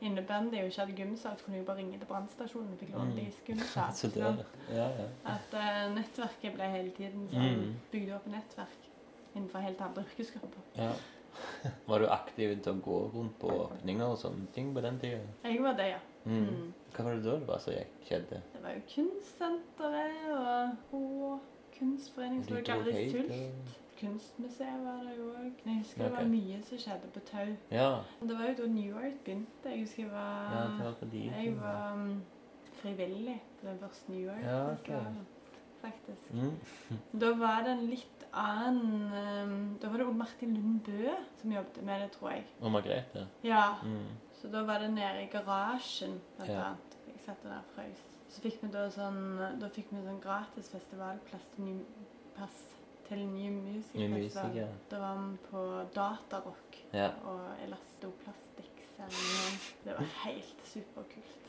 [0.02, 3.12] innebandy jo ikke hadde gymsal, så kunne jeg bare ringe til brannstasjonen og fikk låne
[3.12, 3.16] Mm.
[3.16, 4.12] deres gymsal.
[4.38, 4.46] Det?
[4.76, 5.08] Ja, ja.
[5.26, 7.74] At uh, nettverket ble hele tiden sånn Mm.
[7.92, 8.88] bygd opp nettverk
[9.36, 10.62] innenfor helt andre yrkesgrupper.
[10.78, 10.92] ja.
[11.88, 15.22] Var du aktiv til å gå rundt på åpninger og sånne ting på den tida?
[15.46, 16.00] Jeg var det, ja.
[16.26, 16.42] Mm.
[16.50, 16.74] Mm.
[16.94, 17.74] Hva var det da det var som
[18.06, 18.42] skjedde?
[18.54, 21.40] Det var jo Kunstsenteret og og
[21.78, 23.81] Kunstforening, som det kalles hit, Sult.
[24.02, 25.52] Kunstmuseet var der jo òg.
[25.66, 27.52] Jeg husker det var mye som skjedde på Tau.
[27.72, 27.90] Ja.
[28.22, 29.70] Det var jo da New York begynte.
[29.70, 32.24] Jeg husker jeg var, ja, det var fordi, jeg var um,
[32.82, 34.92] frivillig på den første New Ja, ok.
[35.82, 36.34] Faktisk.
[36.34, 36.58] mm.
[37.22, 41.52] Da var det en litt annen um, Da var det òg Martin Lund Bø som
[41.56, 42.44] jobbet med det, tror jeg.
[42.62, 43.28] Og Margrethe.
[43.44, 44.06] Ja, Mm.
[44.42, 46.62] Så da var det nede i garasjen, blant Ja.
[46.66, 46.96] annet.
[47.08, 48.00] Jeg satt der og frøs.
[48.30, 51.76] Så fikk vi da sånn Da fikk vi sånn gratis festivalplass til ny
[52.38, 52.71] pass
[53.12, 54.46] til Ny Music Ny Festival.
[54.48, 54.68] Music, ja.
[54.92, 55.62] Da var vi på
[55.96, 57.10] Datarock Ja.
[57.28, 59.60] og Elastoplastikk-sendingen.
[59.84, 61.48] Det var helt superkult.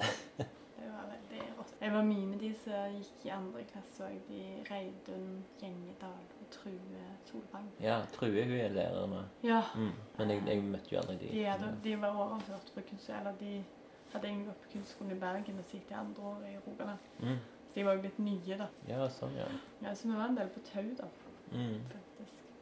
[0.83, 1.75] Det var veldig rått.
[1.81, 4.17] Jeg var mye med de som gikk i andre klasse òg.
[4.29, 4.41] De
[4.71, 7.69] Reidun Gjengedal og True Solvang.
[7.81, 9.23] ja, True hun er lærer nå.
[9.47, 9.63] Ja.
[9.77, 9.93] Mm.
[10.19, 11.29] Men jeg, jeg møtte jo aldri de.
[11.37, 13.65] De, hadde, de var overført fra kunst, eller de
[14.13, 16.99] hadde egentlig gått på kunstskolen i Bergen og sittet andre året i Rogaland.
[17.21, 17.39] Mm.
[17.69, 18.67] Så de var jo litt nye, da.
[18.89, 19.47] Ja, sånn, ja.
[19.83, 21.07] Ja, Så vi var en del på tau, da,
[21.53, 21.81] Mm.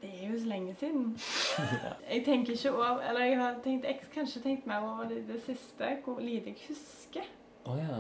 [0.02, 1.18] Det er jo så lenge siden.
[1.58, 1.92] ja.
[2.14, 5.42] Jeg tenker ikke over Eller jeg har tenkt, jeg kanskje tenkt mer over det, det
[5.44, 7.26] siste, hvor lite jeg husker
[7.68, 7.98] Å ja.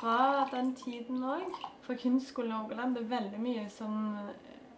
[0.00, 1.46] fra den tiden òg.
[1.86, 2.96] Fra kunstskolen i Rogaland.
[2.96, 4.32] Det er veldig mye som eh,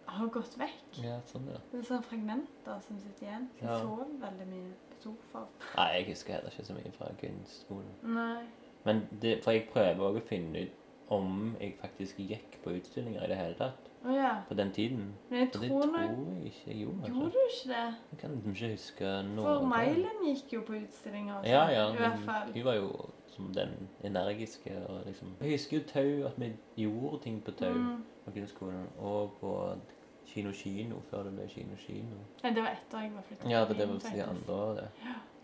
[0.05, 0.99] har gått vekk.
[1.03, 1.57] Ja, sånn, ja.
[1.71, 3.47] Det er sånne fragmenter som sitter igjen.
[3.59, 3.79] Så Ja.
[3.81, 5.49] sov veldig mye på sofaen.
[5.77, 7.91] Nei, jeg husker heller ikke så mye fra kunstskolen.
[8.03, 8.45] Nei.
[8.85, 13.25] Men det, for jeg prøver også å finne ut om jeg faktisk gikk på utstillinger
[13.25, 14.31] i det hele tatt Å ja.
[14.47, 15.05] på den tiden.
[15.29, 17.07] Men jeg tror, det tror tror jeg ikke jeg gjorde.
[17.09, 17.31] Gjorde Altså.
[17.31, 17.95] du ikke det?
[18.11, 19.45] Jeg kan ikke huske noe.
[19.45, 19.65] For.
[19.71, 21.35] Mailen gikk jo på utstillinger.
[21.39, 21.87] også, Ja, ja.
[21.93, 22.53] I hvert fall.
[22.53, 27.21] hun var jo som den energiske og liksom Jeg husker jo Tau, at vi gjorde
[27.23, 28.03] ting på Tau Mm.
[28.25, 28.87] på grunnskolen.
[28.99, 29.51] Og på
[30.25, 32.15] Kino Kino, før det ble Kino Kino.
[32.43, 34.87] Nei, det var etter jeg var flyttet Ja, for det, det var de andre året.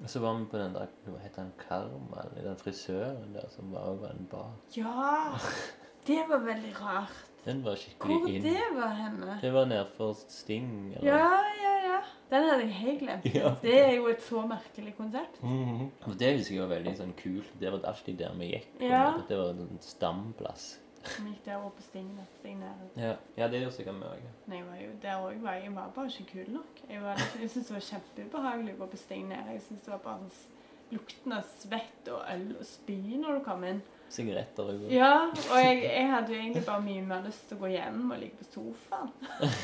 [0.02, 2.24] Og så var vi på den der Hva het han Karma?
[2.30, 4.52] eller Den frisøren der som var, var en bar.
[4.78, 5.38] Ja!
[6.08, 7.28] Det var veldig rart.
[7.46, 8.44] Den var Hvor skikkelig inn.
[8.44, 9.38] det var henne?
[9.42, 10.94] Det var nedfor Sting.
[10.98, 11.08] eller?
[11.08, 11.30] Ja,
[11.64, 12.02] ja, ja.
[12.30, 13.26] Den hadde jeg helt glemt.
[13.36, 13.56] Ja.
[13.62, 15.42] Det er jo et så merkelig konsept.
[15.44, 15.90] Mhm.
[16.06, 17.50] Og det husker jeg var veldig sånn kult.
[17.60, 18.70] Det var alltid der vi gikk.
[18.82, 19.04] Ja.
[19.28, 20.70] Det var en stamplass.
[21.18, 22.12] Vi gikk der oppe på Sting.
[22.40, 22.64] Sting
[22.96, 24.26] Ja, ja det gjør sikkert vi òg.
[24.54, 26.82] Jeg var jo der òg var jeg var bare ikke kul nok.
[26.90, 29.56] Jeg, var jeg syntes det var kjempeubehagelig å gå på Sting nede.
[29.58, 30.60] Jeg syntes det var bare sånn
[30.92, 33.82] lukten av svett og øl og spy når du kom inn.
[34.12, 37.62] Sigaretter og Ja, og jeg, jeg hadde jo egentlig bare mye mer lyst til å
[37.64, 39.12] gå hjem og ligge på sofaen.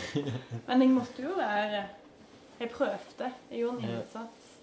[0.68, 1.82] Men jeg måtte jo være
[2.60, 3.32] Jeg prøvde.
[3.52, 4.54] Jeg gjorde en innsats.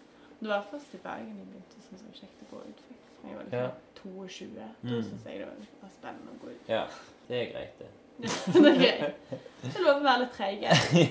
[0.40, 2.80] Det var først i Bergen jeg begynte å synes det var kjekt å gå ut.
[3.24, 3.68] Jeg var liksom Ja.
[4.04, 4.48] 22.
[4.56, 5.02] Da Mm.
[5.04, 5.46] syntes jeg det
[5.80, 6.66] var, spennende å gå ut.
[6.68, 6.82] Ja,
[7.28, 7.92] det er greit, det.
[8.64, 9.30] det er greit.
[9.62, 10.66] Det er lov å være litt treig.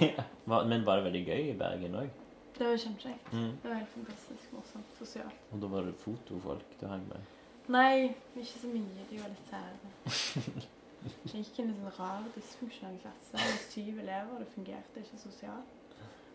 [0.69, 2.09] Men var det veldig gøy i Bergen òg?
[2.57, 3.31] Det var kjempekjekt.
[3.33, 3.47] Mm.
[3.63, 4.91] Det var helt fantastisk morsomt.
[4.99, 5.39] Sosialt.
[5.55, 7.31] Og da var det fotofolk du hang med?
[7.71, 9.05] Nei, ikke så mye.
[9.09, 10.63] De var litt sære.
[11.03, 14.39] Jeg gikk i en sånn rar, dysfunksjonell klasse med syv elever.
[14.39, 15.79] Det fungerte ikke sosialt.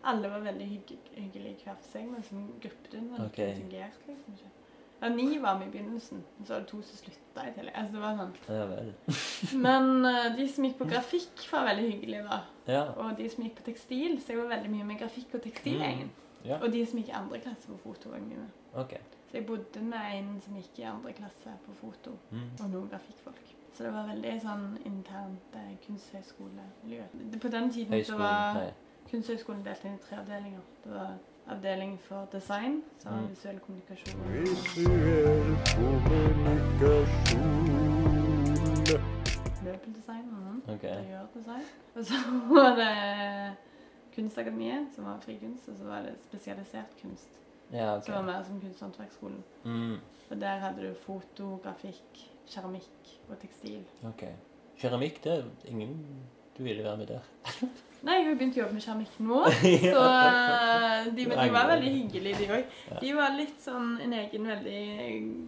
[0.09, 3.55] Alle var veldig hygg hyggelige hver for seg, men som gruppedynamikk okay.
[3.57, 4.51] fungerte liksom ikke.
[4.99, 7.75] Ja, ni var med i begynnelsen, men så var det to som slutta i tillegg.
[7.75, 8.33] Altså, det var sånn.
[8.51, 8.89] Ja vel.
[9.65, 12.39] Men uh, de som gikk på grafikk, var veldig hyggelige, da.
[12.67, 12.81] Ja.
[12.99, 15.79] Og de som gikk på tekstil, så jeg var veldig mye med grafikk og tekstil.
[15.79, 16.11] Mm.
[16.49, 16.59] ja.
[16.59, 18.59] Og de som gikk i andre klasse på foto, var jeg mye med.
[18.83, 19.18] OK.
[19.29, 22.49] Så jeg bodde med en som gikk i andre klasse på foto, Mm.
[22.63, 23.55] og noen grafikkfolk.
[23.73, 27.03] Så det var veldig sånn internt eh, kunsthøyskolemiljø.
[27.41, 28.71] På den tiden så var Nei.
[29.11, 30.59] kunsthøgskolen delt inn i tre avdelinger.
[30.83, 31.13] Det var
[31.47, 33.29] avdeling for design, så var det Mm.
[33.29, 34.21] visuell kommunikasjon.
[34.31, 37.49] Visuell kommunikasjon.
[39.63, 40.61] Møbeldesign, og sånn.
[40.75, 40.89] Okay.
[40.97, 41.65] interiørdesign.
[41.95, 42.15] Og så
[42.49, 43.55] var det
[44.15, 47.29] Kunstakademiet, som var frikunst, og så var det spesialisert kunst,
[47.73, 48.05] Ja, okay.
[48.05, 49.43] som var mer som Kunsthåndverksskolen.
[49.63, 49.97] Mm.
[50.29, 53.85] Og der hadde du foto, grafikk, keramikk og tekstil.
[54.09, 54.25] ok.
[54.79, 55.97] Keramikk, det er ingen
[56.57, 57.19] du ville være med der.
[58.01, 59.39] Nei, jeg har jo begynt å jobbe med keramikk nå,
[59.93, 62.77] så eh, de, de var veldig hyggelige, de òg.
[63.01, 64.83] De var litt sånn en egen veldig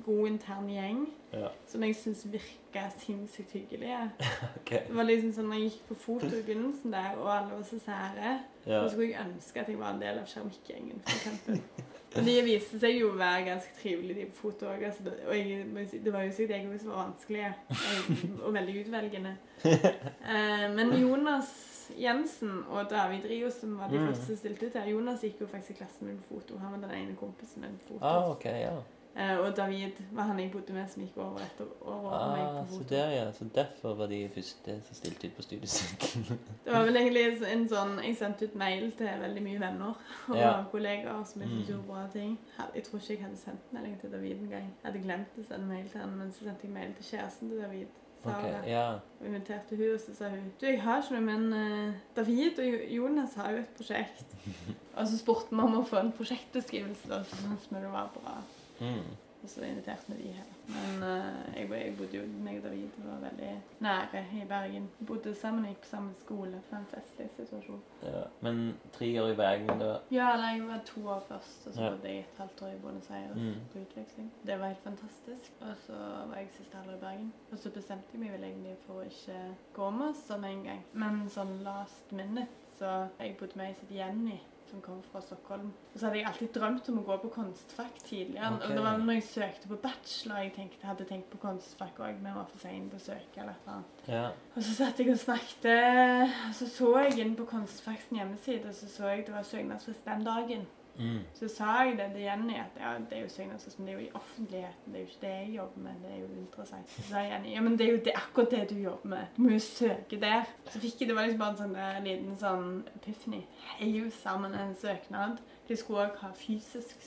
[0.07, 1.47] god intern gjeng Ja.
[1.71, 4.01] som jeg syns virka sinnssykt hyggelige.
[4.61, 4.81] Okay.
[4.87, 7.63] Det var liksom sånn når jeg gikk på foto i begynnelsen der, og alle var
[7.67, 8.33] så sære,
[8.65, 8.81] Ja.
[8.83, 11.89] så skulle jeg ønske at jeg var en del av keramikkgjengen, f.eks.
[12.11, 14.81] Og de viste seg jo å være ganske trivelige, de på foto òg.
[14.83, 17.51] Altså, og jeg, det var jo sikkert jeg også som var vanskelig,
[18.45, 19.33] og veldig utvelgende.
[19.63, 21.53] Eh, men Jonas
[21.99, 24.07] Jensen og David Rio, som var de Mm.
[24.07, 26.57] første som stilte ut her Jonas gikk jo faktisk i klassen min på foto.
[26.57, 28.05] Han var den ene kompisen min på foto.
[28.05, 28.77] Ah, OK, ja.
[29.15, 32.45] Eh, og David var han jeg bodde med, som gikk over etter år med meg
[32.47, 32.77] Ah, foto.
[32.83, 33.31] så der, ja.
[33.31, 36.39] Så derfor var de første som stilte ut på studiesirkelen.
[36.65, 39.93] Det var vel egentlig en sånn Jeg sendte ut mail til veldig mye venner
[40.29, 40.63] og Ja.
[40.71, 41.65] kollegaer som ikke Mm.
[41.67, 42.37] gjorde bra ting.
[42.75, 44.71] Jeg tror ikke jeg hadde sendt melding til David engang.
[44.83, 47.49] Jeg hadde glemt å sende mail til han, men så sendte jeg mail til kjæresten
[47.49, 47.87] til David.
[48.21, 48.85] Sara, OK, ja.
[49.19, 52.59] og inviterte hun, og så sa hun Du, jeg har ikke noe, men eh, David
[52.61, 54.35] og Jonas har jo et prosjekt.
[54.97, 58.37] og så spurte vi om å få en prosjektbeskrivelse, da, så vi det var bra.
[58.81, 59.09] Mm.
[59.43, 60.49] Og så inviterte vi de her.
[60.67, 64.89] Men uh, jeg, jeg bodde jo meg og David var veldig nære i Bergen.
[65.07, 66.51] Bodde sammen og gikk på samme skole.
[66.51, 67.81] Det var en festlig situasjon.
[68.03, 68.21] ja.
[68.41, 68.59] Men
[68.93, 71.89] tre år i Bergen, da Ja, nei, jeg var to år først, og så Ja.
[71.89, 73.59] bodde jeg et halvt år i Buenos Aires Mm.
[73.73, 74.31] på utveksling.
[74.45, 75.51] Det var helt fantastisk.
[75.61, 75.93] Og så
[76.29, 77.33] var jeg siste halvår i Bergen.
[77.51, 79.39] Og så bestemte jeg meg vel egentlig for å ikke
[79.73, 80.83] gå med oss sånn en gang.
[80.93, 82.47] Men sånn last minute
[82.79, 84.39] så jeg bodde med ei som het Jenny.
[84.71, 85.73] Som kommer fra Stockholm.
[85.93, 88.53] Og så hadde jeg alltid drømt om å gå på kunstfag tidligere.
[88.55, 88.69] Okay.
[88.69, 92.21] Og det var når jeg søkte på bachelor jeg tenkte, hadde tenkt på kunstfag òg,
[92.21, 93.41] men var for sein på å søke.
[93.43, 94.05] eller et.
[94.07, 94.27] Ja.
[94.55, 98.77] Og så satt jeg og snakket, og så så jeg inn på kunstfags hjemmeside, og
[98.79, 100.69] så så jeg det var søknadsfrist den dagen.
[101.01, 101.19] Mm.
[101.33, 103.99] Så sa jeg det til Jenny, at ja, det er jo søknadsfrist, men det er
[103.99, 106.89] jo i offentligheten, det er jo ikke det jeg jobber med, det er jo interessant.
[106.95, 109.41] Så sa Jenny, ja, men det er jo det, akkurat det du jobber med, du
[109.41, 110.43] må jo søke der.
[110.69, 113.41] Så fikk jeg, det var liksom bare en sånn der liten sånn epiphany,
[113.79, 115.41] heiv sammen en søknad.
[115.67, 117.01] De skulle også ha fysisk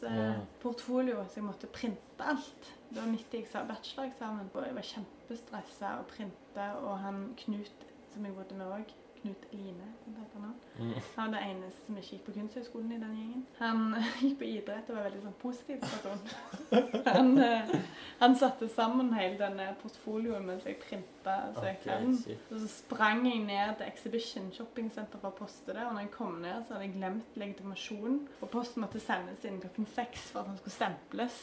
[0.00, 2.72] søknadsportfolio, så jeg måtte printe alt.
[2.90, 7.86] Det var midt i eksa- bacheloreksamen, og jeg var kjempestressa å printe, og han Knut,
[8.12, 10.54] som jeg bodde med òg, Knut Line, heter han.
[10.78, 10.92] Mm.
[11.16, 13.42] Han var det eneste som ikke gikk på kunsthøgskolen i den gjengen.
[13.58, 13.82] Han
[14.22, 16.22] gikk på idrett og var veldig sånn positiv person.
[17.10, 17.72] Han, eh,
[18.20, 22.14] han satte sammen hele denne portfolioen mens jeg printa søknaden.
[22.20, 22.36] Okay.
[22.52, 25.82] Og så sprang jeg ned til Exhibition shoppingsenter for å poste det.
[25.86, 28.20] Og når jeg kom ned, så hadde jeg glemt legitimasjonen.
[28.40, 31.40] Og posten måtte sendes inn klokken seks for at den skulle stemples.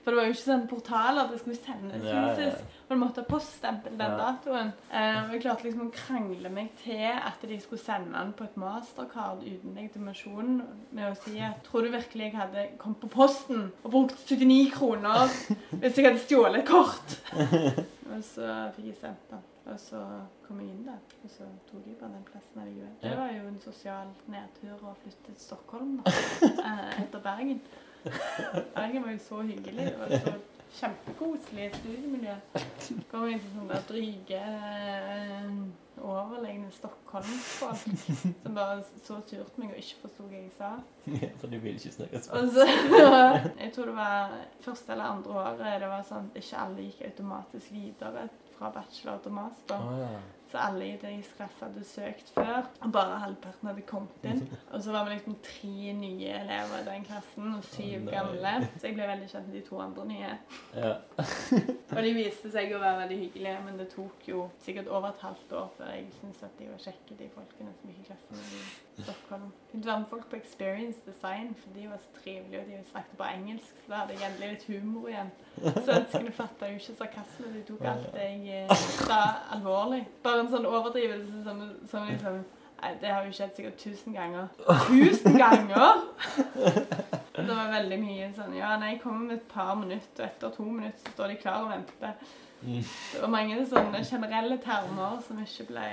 [0.00, 2.76] For det var jo ikke sånn portaler, det skulle sendes Ja, fysisk.
[2.86, 4.72] Og du måtte ha poststempel den datoen.
[4.88, 8.46] Eh, og jeg klarte liksom å krangle meg til at de skulle sende den på
[8.48, 10.56] et mastercard uten legitimasjon
[10.96, 14.72] med å si at tror du virkelig jeg hadde kommet på posten og brukt 79
[14.74, 17.16] kroner hvis jeg hadde stjålet et kort.
[18.10, 19.46] og så fikk jeg sendt den.
[19.70, 20.00] Og så
[20.46, 22.94] kom jeg inn der, og så tok jeg bare den plassen allikevel.
[23.04, 26.14] Det var jo en sosial nedtur å flytte til Stockholm da,
[26.72, 27.60] eh, etter Bergen.
[28.74, 29.86] Bergen var jo så hyggelig.
[29.90, 30.32] Det var så
[30.78, 32.34] kjempekoselig studiemiljø.
[33.10, 35.48] Kom inn til sånne dryge, eh,
[36.00, 37.82] overlegne stockholmsfolk
[38.42, 40.70] som bare så surt meg og ikke forsto hva jeg sa.
[41.10, 42.60] Ja, For du vil ikke snakke svensk.
[43.64, 47.02] jeg tror det var første eller andre året det var sånn at ikke alle gikk
[47.10, 49.88] automatisk videre fra bachelor til master.
[49.90, 50.12] Å ja.
[50.50, 54.40] Så alle i deres klasse hadde søkt før, og bare halvparten hadde kommet inn.
[54.74, 58.54] Og så var vi liksom tre nye elever i den klassen, og syv oh, gamle.
[58.76, 60.32] Så jeg ble veldig kjent med de to andre nye.
[60.74, 60.96] ja.
[61.94, 65.24] Og de viste seg å være veldig hyggelige, men det tok jo sikkert over et
[65.26, 68.42] halvt år før jeg syntes at de var kjekke, de folkene som gikk i klassen
[68.42, 69.48] i Stockholm.
[69.70, 73.18] Å være med folk på Experience Design, for de var så trivelige, og de snakket
[73.18, 75.30] bare engelsk, så da hadde jeg endelig litt humor igjen.
[75.86, 79.20] Svenskene fatta jo ikke sarkasme, de tok alt jeg eh, sa
[79.54, 80.00] alvorlig.
[80.24, 82.42] Bare en sånn overdrivelse som, som liksom
[82.80, 84.46] Nei, det har jo skjedd sikkert tusen ganger.
[84.86, 85.98] Tusen ganger!
[87.36, 90.54] Det var veldig mye sånn Ja, nei, jeg kommer med et par minutter, og etter
[90.54, 92.24] to minutter så står de klar og venter.
[92.60, 92.80] Mm.
[92.80, 95.86] Det var mange sånne generelle termer som ikke ble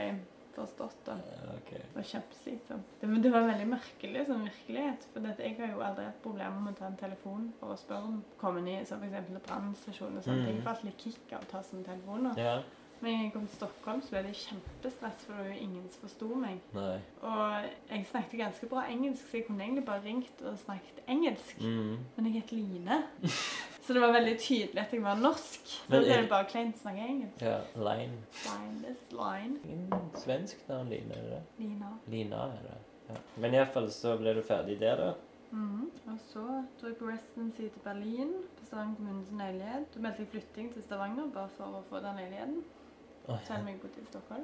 [0.58, 0.98] forstått.
[1.06, 1.16] da.
[1.22, 1.58] Okay.
[1.58, 1.70] ok.
[1.72, 2.96] Det var kjempeslitsomt.
[3.02, 5.08] Det, men det var veldig merkelig som virkelighet.
[5.14, 7.78] For dette, jeg har jo aldri hatt problemer med å ta en telefon for å
[7.78, 10.50] spørre om komme i for eksempel brannstasjon og sånne Mm.
[10.52, 10.68] ting.
[10.68, 12.38] Alltid litt kick av å ta sånne telefoner.
[12.38, 12.58] Ja.
[13.00, 16.02] Men jeg kom til Stockholm, så ble det kjempestress, for det var jo ingen som
[16.08, 16.58] forsto meg.
[16.74, 16.96] Nei.
[17.22, 21.60] Og jeg snakket ganske bra engelsk, så jeg kunne egentlig bare ringt og snakket engelsk.
[21.62, 21.98] Mm.
[22.16, 23.04] Men jeg het Line.
[23.88, 25.62] Så det var veldig tydelig at jeg var norsk.
[25.64, 27.42] Så Men ble det bare kleint snakke engelsk.
[27.42, 28.18] Ja, Line.
[28.44, 29.60] Line, is line.
[29.64, 31.40] Ingen svensk navn, Line, er det?
[31.62, 31.92] Lina.
[32.12, 32.76] Lina er det.
[33.08, 33.22] Ja.
[33.40, 35.14] Men iallfall så ble du ferdig der, da.
[35.56, 35.86] Mhm.
[36.12, 36.44] Og så
[36.82, 39.88] dro jeg på residency til Berlin, på Stavanger kommunes leilighet.
[39.94, 42.60] Da meldte jeg flytting til Stavanger bare for å få den leiligheten.
[43.28, 43.38] Oi.
[43.48, 44.44] Selv om jeg bodde i Stockholm.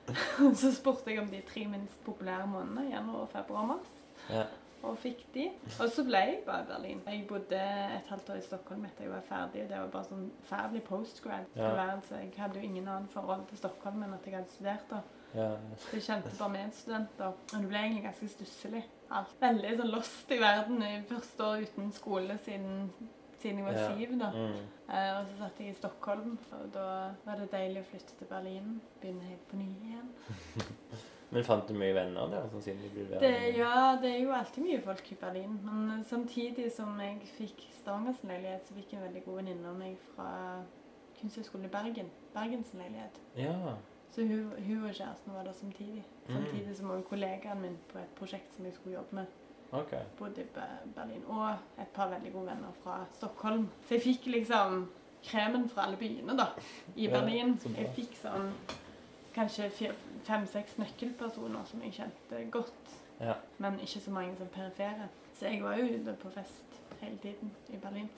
[0.62, 3.98] så spurte jeg om de tre minst populære månedene, januar, februar og mars.
[4.30, 4.46] Ja.
[4.86, 5.48] Og fikk de.
[5.80, 7.00] Og så ble jeg bare i Berlin.
[7.06, 7.58] Jeg bodde
[7.96, 9.62] et halvt år i Stockholm etter jeg var ferdig.
[9.64, 12.20] og Det var bare sånn ferdig postgrad-tilværelse.
[12.22, 15.02] Jeg hadde jo ingen annen forhold til Stockholm enn at jeg hadde studert der.
[15.34, 15.48] Ja.
[15.82, 17.26] Så jeg kjente bare medstudenter.
[17.26, 18.84] Og det ble egentlig ganske stusslig.
[19.10, 19.34] Alt.
[19.40, 22.90] Veldig sånn lost i verden i første år uten skole siden,
[23.42, 23.88] siden jeg var Ja.
[23.96, 24.18] syv.
[24.18, 24.30] da.
[24.30, 24.56] Mm.
[24.88, 26.86] Eh, og så satt jeg i Stockholm, og da
[27.24, 28.80] var det deilig å flytte til Berlin.
[29.00, 30.10] Begynne helt på ny igjen.
[31.36, 32.46] Men fant du mye venner der?
[33.20, 35.58] Det, ja, det er jo alltid mye folk i Berlin.
[35.66, 39.68] Men eh, samtidig som jeg fikk Stavangers leilighet, så fikk jeg en veldig god venninne
[39.68, 40.30] av meg fra
[41.20, 42.08] Kunsthøgskolen i Bergen.
[42.32, 43.20] Bergens leilighet.
[43.36, 43.74] Ja.
[44.14, 46.06] Så hun, hun og kjæresten var der samtidig.
[46.24, 46.32] Mm.
[46.38, 50.04] Samtidig som også kollegaen min på et prosjekt som jeg skulle jobbe med, Okay.
[50.18, 50.44] bodde i
[50.94, 51.24] Berlin.
[51.26, 51.50] Og
[51.82, 53.68] et par veldig gode venner fra Stockholm.
[53.88, 54.86] Så jeg fikk liksom
[55.26, 56.46] kremen fra alle byene, da,
[56.96, 57.58] i Berlin.
[57.64, 57.80] Ja.
[57.82, 58.52] Jeg fikk sånn
[59.34, 59.68] kanskje
[60.26, 62.94] fem-seks nøkkelpersoner som jeg kjente godt.
[63.20, 63.38] Ja.
[63.58, 65.08] Men ikke så mange som perifere.
[65.36, 68.08] Så jeg var jo ute på fest hele tiden i Berlin.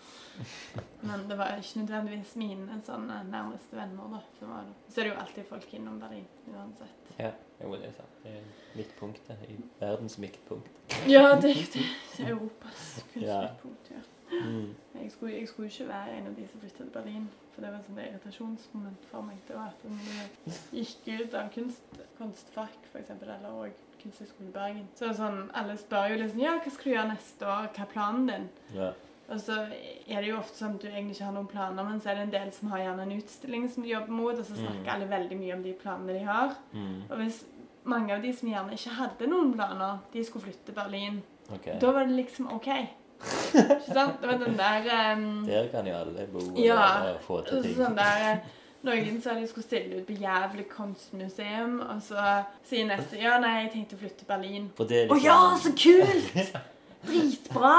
[1.08, 4.10] Men det var ikke nødvendigvis mine sånne nærmeste venner.
[4.14, 4.94] da, som var det.
[4.94, 7.14] Så er det jo alltid folk innom Berlin uansett.
[7.18, 7.30] ja.
[7.62, 8.18] Jo, det er sant.
[8.22, 8.42] Det er
[8.78, 9.38] midtpunktet.
[9.48, 10.68] I verdens midtpunkt.
[11.10, 11.86] Ja, det er jo det.
[12.28, 13.90] Europas kunstnerpunkt.
[13.90, 14.02] Ja.
[14.46, 14.74] Mm.
[14.94, 17.28] Jeg skulle, jeg skulle ikke være en av de som flyttet til Berlin,
[17.58, 19.40] for det var sånn et irritasjonsmoment for meg.
[19.48, 24.84] Det var at jeg gikk ut av kunst, kunstfag, eksempel, eller også Kunsthøgskolen i Bergen.
[24.94, 27.88] Så sånn, alle spør jo liksom ja, hva skal du gjøre neste år, hva er
[27.90, 28.44] planen din?
[28.76, 28.92] Ja.
[29.28, 31.98] Og så er det jo ofte sånn at du egentlig ikke har noen planer, men
[32.00, 34.46] så er det en del som har gjerne en utstilling som de jobber mot, og
[34.46, 34.92] så snakker Mm.
[34.94, 36.54] alle veldig mye om de planene de har.
[36.72, 37.02] Mm.
[37.10, 37.42] Og hvis
[37.84, 41.78] mange av de som gjerne ikke hadde noen planer, de skulle flytte til Berlin, okay.
[41.80, 42.70] da var det liksom OK.
[43.18, 44.20] Ikke sant?
[44.22, 47.74] Det var den der um, Der kan jo alle bo Ja, og få til ting.
[47.80, 48.54] Sånn der eh,
[48.86, 52.26] Noen sa de skulle stille ut på Jævlig kunstmuseum, og så
[52.68, 54.68] sier neste Ja, nei, jeg tenkte å flytte til Berlin.
[54.78, 56.52] Er Å liksom ja, så kult!
[57.08, 57.74] Dritbra!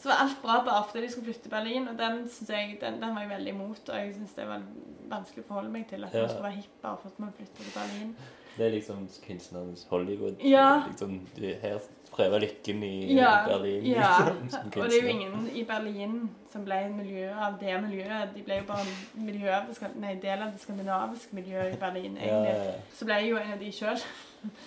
[0.00, 2.98] Så var alt bra bare fordi de skulle flytte til Berlin, og den, jeg, den,
[3.02, 3.88] den var jeg veldig imot.
[3.92, 4.64] Og jeg syns det var
[5.10, 6.24] vanskelig å forholde meg til at Ja.
[6.24, 8.16] man skulle være hipp bare for at man flytter til Berlin.
[8.56, 10.40] Det er liksom kunstnerens Hollywood.
[10.40, 10.68] Ja.
[10.88, 11.78] Liksom, her
[12.16, 13.84] prøver lykken i Ja, Berlin.
[13.86, 14.10] ja.
[14.42, 16.18] Liksom, Og det er jo ingen i Berlin
[16.52, 18.34] som ble en miljø av det miljøet.
[18.34, 18.84] De ble jo bare
[19.16, 19.58] en miljø
[20.00, 22.54] nei, del av det skandinaviske miljøet i Berlin, Ja, egentlig.
[22.66, 24.06] ja, Så ble jeg jo en av de sjøl.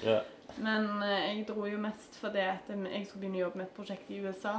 [0.05, 0.19] ja.
[0.57, 3.75] Men eh, jeg dro jo mest fordi at jeg skulle begynne å jobbe med et
[3.77, 4.55] prosjekt i USA.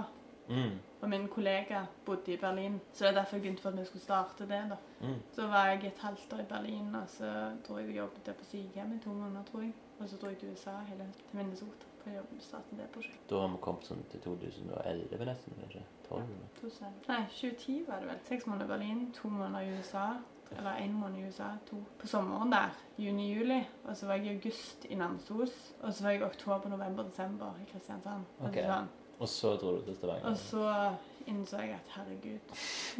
[0.48, 0.78] Mm.
[1.02, 3.84] Og min kollega bodde i Berlin, så det er derfor jeg begynte for at vi
[3.88, 4.62] skulle starte det.
[4.70, 4.78] da.
[5.00, 5.18] Mm.
[5.34, 7.30] Så var jeg et halvt år i Berlin, og så
[7.66, 9.72] tror jeg jeg jobbet der på sykehjem i to måneder, tror jeg.
[10.00, 13.28] Og så dro jeg til USA hele til Minnesota, for å starte det prosjektet.
[13.30, 15.82] Da har vi kommet sånn til 2011 nesten, kanskje?
[16.08, 16.20] 12?
[16.24, 16.50] eller?
[16.60, 16.98] 2000.
[17.08, 18.20] Nei, 2010 var det vel.
[18.28, 20.06] Seks måneder i Berlin, to måneder i USA.
[20.50, 22.72] Eller én måned i USA, to på sommeren der.
[22.98, 23.60] Juni-juli.
[23.84, 25.54] Og så var jeg i august i Namsos.
[25.82, 28.26] Og så var jeg i oktober, november, desember i Kristiansand.
[28.40, 28.64] Okay.
[28.64, 28.72] Ok.
[28.72, 28.90] sånn.
[29.20, 30.30] Og så dro du til Stavanger?
[30.30, 32.54] Og så innså jeg at herregud,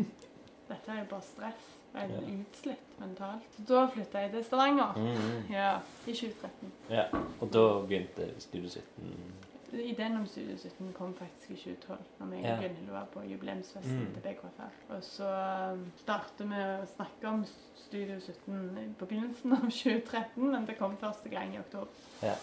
[0.71, 1.71] dette er jo bare stress.
[1.95, 3.59] Jeg er utslitt mentalt.
[3.69, 4.93] Da flytta jeg til Stavanger.
[4.97, 5.53] Mm, mm.
[5.53, 5.77] Ja,
[6.07, 6.73] i 2013.
[6.91, 7.05] Ja.
[7.41, 9.37] Og da begynte Studio 17
[9.73, 12.55] Ideen om Studio 17 kom faktisk i 2012, når vi Ja.
[12.57, 14.15] Gunhild var på jubileumsfesten Mm.
[14.15, 14.95] til BKFR.
[14.97, 15.29] Og så
[15.73, 17.45] um, startet vi å snakke om
[17.77, 21.87] Studio 17 på begynnelsen av 2013, men det kom første gang i oktober.
[22.23, 22.35] Ja.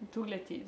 [0.00, 0.64] Det tok litt tid.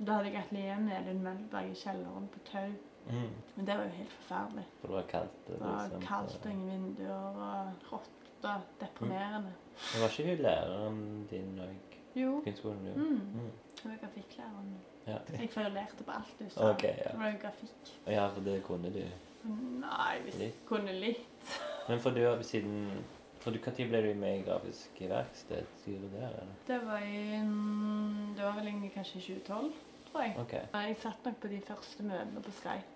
[0.00, 2.72] Da hadde jeg atelier med Elin Melberg i kjelleren på Tau.
[3.10, 3.30] Mm.
[3.56, 4.66] Men det var jo helt forferdelig.
[4.80, 5.46] For det var kaldt?
[5.48, 8.60] Det var kaldt og ingen vinduer og rått og
[9.00, 9.52] Mm.
[9.92, 11.98] Men var ikke hun læreren din òg?
[12.16, 12.40] Jo.
[12.44, 12.86] Kunstskolen?
[12.86, 12.94] Jo.
[12.94, 13.20] Mm.
[13.34, 13.50] Mm.
[13.82, 14.80] Det var grafikklæreren min.
[15.06, 15.16] Ja.
[15.40, 16.70] Jeg kverulerte på alt du sa.
[16.70, 17.10] Okay, ja.
[17.10, 17.92] Det var jo grafikk.
[18.06, 19.02] ja, for det kunne du.
[19.44, 21.58] Nei, hvis jeg kunne litt.
[21.88, 23.04] Men for du har siden
[23.42, 25.66] For du, Når ble du med i Grafisk verksted?
[25.84, 26.46] Sier du det, eller?
[26.66, 29.72] Det var i mm, Det var vel egentlig kanskje i 2012,
[30.12, 30.36] tror jeg.
[30.38, 30.60] Okay.
[30.72, 32.91] Jeg satt nok på de første møtene på Skype.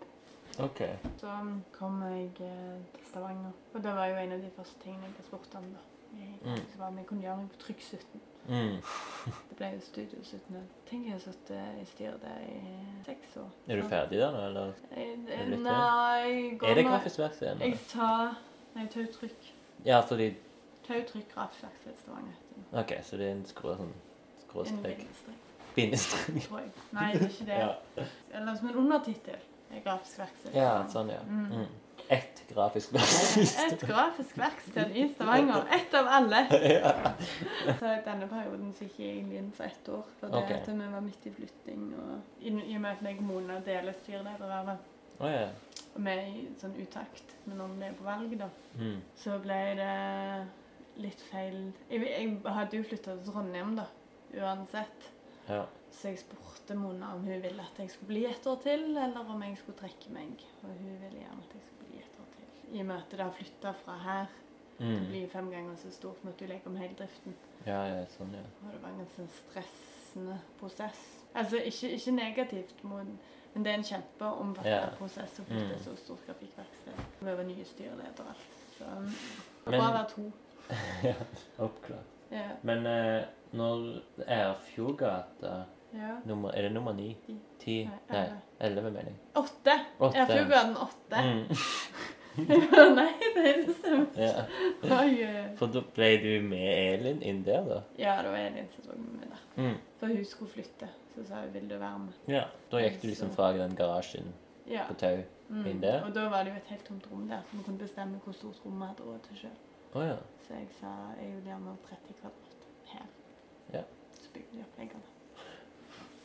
[0.65, 0.81] Ok.
[1.21, 1.33] Så
[1.73, 3.53] kom jeg eh, til Stavanger.
[3.75, 5.69] Og det var jo en av de første tingene jeg ble spurt om.
[5.75, 5.85] da.
[6.17, 6.57] Jeg, Mm.
[6.73, 8.21] så var jeg kunne gjøre noe på Trykk 17.
[8.49, 8.77] Mm.
[9.51, 10.61] Det ble jo Studio 17.
[10.89, 13.49] Tenk jeg har sittet i styret der i seks år.
[13.69, 14.73] Er du ferdig der nå, eller?
[14.97, 17.61] Jeg, litt nei går Er det Grafisk verksted?
[17.61, 18.11] Jeg sa
[18.77, 19.51] Nei, Tautrykk.
[19.85, 20.31] Ja, fordi
[20.87, 22.39] Tautrykk Grafisk Verksted Stavanger.
[22.73, 23.93] OK, så det er en skrå, sånn
[24.47, 25.37] skråstrek En
[25.75, 26.41] Bindestrek.
[26.47, 26.71] tror jeg.
[26.93, 27.59] Nei, det er ikke det.
[27.67, 28.05] Ja.
[28.39, 29.43] Eller som en undertittel.
[29.85, 30.55] Grafisk Verksted.
[30.57, 31.21] ja, sånn, ja.
[31.27, 31.51] Mm.
[31.53, 31.67] Mm.
[32.09, 33.81] Ett grafisk verksted.
[33.89, 35.65] grafisk verksted i Stavanger.
[35.75, 36.43] Ett av alle.
[36.79, 36.93] ja.
[37.79, 40.05] Så denne perioden så gikk jeg egentlig inn for ett år.
[40.21, 40.61] For det okay.
[40.61, 41.89] at vi var midt i flytting.
[41.99, 45.49] Og i, i og med at jeg og Mona deler styreledervervet, Å ja.
[45.97, 48.99] og vi er i sånn utakt med når vi er på valg, da, Mm.
[49.17, 49.93] så ble det
[51.01, 53.87] litt feil Jeg, jeg hadde jo flytta til Trondheim, da,
[54.37, 55.11] uansett.
[55.49, 55.63] ja.
[55.91, 59.19] Så jeg spurte Mona om hun ville at jeg skulle bli et år til, eller
[59.29, 60.43] om jeg skulle trekke meg.
[60.63, 62.77] Og hun ville gjerne at jeg skulle bli et år til.
[62.77, 64.27] I og med at det har flytta fra her
[64.79, 65.07] Mm.
[65.09, 67.35] bli fem ganger så stort, måtte du legge om hele driften.
[67.67, 68.43] Ja, ja, sånn, ja.
[68.67, 71.25] Og det var en ganske stressende prosess.
[71.35, 73.19] Altså ikke, ikke negativt, men
[73.55, 74.91] det er en kjempeomfattende Ja.
[74.99, 75.85] prosess å flytte Mm.
[75.85, 76.93] så stort grafikkverksted.
[77.21, 78.53] Vi var nye styreleder og alt.
[78.79, 79.07] Så um,
[79.73, 80.33] det var bare to.
[81.09, 81.15] ja.
[81.59, 82.13] Oppklart.
[82.31, 82.49] Ja.
[82.63, 85.65] Men eh, når Erfjordgata
[85.97, 86.17] ja.
[86.25, 87.17] nummer, Er det nummer ni?
[87.59, 87.89] Ti.
[88.11, 88.27] Nei,
[88.61, 88.91] elleve.
[88.91, 89.17] mener jeg.
[89.35, 89.77] Åtte.
[90.01, 90.19] Åtte.
[90.19, 91.23] Erfjordgraden åtte.
[91.25, 91.47] Mm.
[92.97, 94.07] Nei, det stemmer.
[94.21, 94.43] Ja.
[95.01, 95.47] Oi, eh.
[95.57, 97.79] For da ble du med Elin inn der, da?
[97.99, 99.45] Ja, det var Elin som meg med der.
[99.63, 99.79] Mm.
[100.01, 100.89] For hun skulle flytte.
[101.15, 102.19] Så sa hun 'vil du være med'?
[102.35, 102.43] Ja.
[102.71, 104.35] Da gikk du liksom fra den garasjen
[104.69, 104.85] Ja.
[104.89, 105.17] på Tau
[105.49, 105.67] Mm.
[105.67, 106.03] inn der?
[106.05, 108.33] Og da var det jo et helt tomt rom der, så vi kunne bestemme hvor
[108.33, 109.57] stort rom vi hadde råd til sjøl.
[109.95, 110.17] Oh, ja.
[110.43, 110.87] Så jeg sa
[111.23, 113.07] jeg vil gjerne ha 30 kvadrat her.
[113.73, 113.83] Ja.
[114.13, 115.06] Så bygde de opp veggene.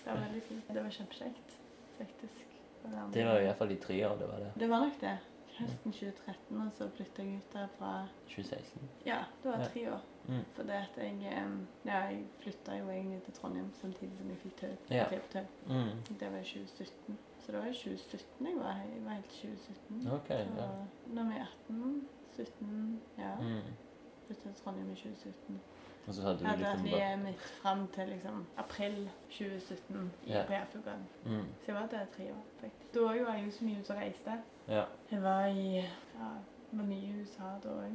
[0.04, 0.68] Det var veldig fint.
[0.68, 1.58] Det var kjempekjekt,
[1.97, 2.47] faktisk.
[3.14, 4.54] Det var i hvert fall i tre år, det var det.
[4.60, 5.18] Det var nok det.
[5.52, 7.89] Høsten 2013, og så flytta jeg ut der fra
[8.28, 8.89] 2016.
[9.06, 10.06] Ja, det var tre år.
[10.28, 10.45] Mm.
[10.56, 11.18] For det at jeg
[11.86, 14.76] Ja, jeg flytta jo egentlig til Trondheim samtidig som jeg fikk tau.
[14.91, 15.06] Ja.
[15.34, 15.45] tau.
[15.68, 16.18] Mm.
[16.20, 17.18] Det var i 2017.
[17.39, 18.89] Så det var i 2017 jeg var her.
[18.95, 20.12] Jeg var helt 2017.
[20.12, 20.30] OK.
[20.30, 20.64] Ja.
[20.64, 21.39] Og Nå er vi
[21.70, 23.36] 18, 17 Ja.
[23.36, 23.62] Mm.
[24.28, 25.62] Flytta til Trondheim i 2017.
[26.08, 30.45] Og så hadde hadde liksom atelieret mitt fram til liksom april 2017 i yeah.
[30.47, 31.04] PF-ugaen.
[31.26, 31.45] mm.
[31.60, 32.93] Så jeg var der tre år, faktisk.
[32.93, 34.38] Da var jeg jo så mye ute og reiste.
[34.68, 34.84] Ja.
[35.12, 36.30] Jeg var i ja,
[36.72, 37.91] var mye i USA da òg.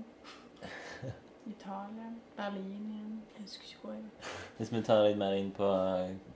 [1.46, 2.11] Italia.
[2.36, 3.22] Berlin igjen.
[3.36, 4.30] Jeg husker ikke hvor jeg var.
[4.57, 5.68] Hvis vi tar litt mer inn på,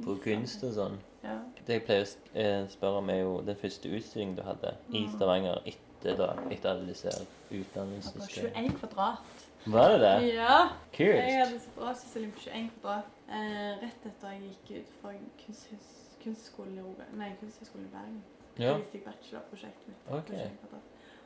[0.05, 1.37] på kunst og sånn Ja.
[1.67, 5.03] Det jeg pleier å eh, spørre om, er jo den første utstillingen du hadde i
[5.05, 5.11] Mm.
[5.17, 7.13] Stavanger etter da, etter alle disse
[7.51, 8.55] utdannelsesgreiene.
[8.57, 9.40] 21 kvadrat.
[9.67, 10.35] Var det det?
[10.35, 10.59] Ja.
[10.99, 11.33] Jeg Kult.
[11.47, 16.83] hadde separatutstilling på 21 kvadrat eh, rett etter jeg gikk ut fra kunsthus- kunstskolen i
[16.83, 17.17] Rogaland.
[17.19, 18.23] Nei, Kunsthøgskolen i Bergen.
[18.59, 18.73] Ja.
[18.73, 20.07] Da viste jeg bachelorprosjektet mitt.
[20.09, 20.77] på Ok.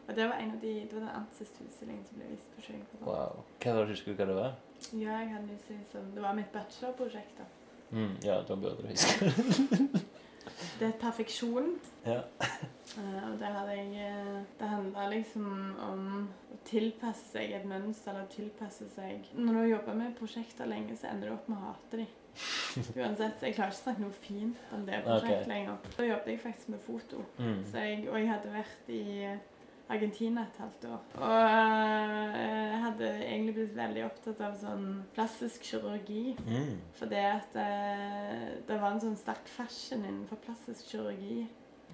[0.08, 2.60] Og det var en av de, det var den andre utstillingen som ble vist på
[2.62, 3.08] 21 kvadrat.
[3.08, 3.44] Wow.
[3.62, 4.52] Hva var det du husker hva det var?
[4.92, 7.38] Ja, jeg hadde lyst til liksom, Det var mitt bachelorprosjekt.
[7.38, 7.44] da.
[7.90, 9.30] Mm, ja, da burde du huske.
[10.78, 11.78] Det er perfeksjon.
[12.06, 12.22] Ja.
[12.98, 15.46] Eh, og der hadde jeg eh, Det handla liksom
[15.82, 16.02] om
[16.52, 20.94] å tilpasse seg et mønster, eller tilpasse seg Når du har jobba med prosjekter lenge,
[21.00, 22.12] så ender du opp med å hate dem.
[23.00, 25.90] Uansett, så jeg klarer ikke å snakke noe fint om det prosjektet prosjektet lenger.
[25.96, 27.26] Da jobbet jeg faktisk med foto.
[27.38, 27.58] Mm.
[27.70, 29.04] Så jeg, og jeg hadde vært i
[29.94, 31.02] Argentina et halvt år.
[31.20, 36.36] Og øh, jeg hadde egentlig blitt veldig opptatt av sånn plastisk kirurgi.
[36.46, 36.78] Mm.
[36.98, 41.44] Fordi at eh, det var en sånn sterk fashion innenfor plastisk kirurgi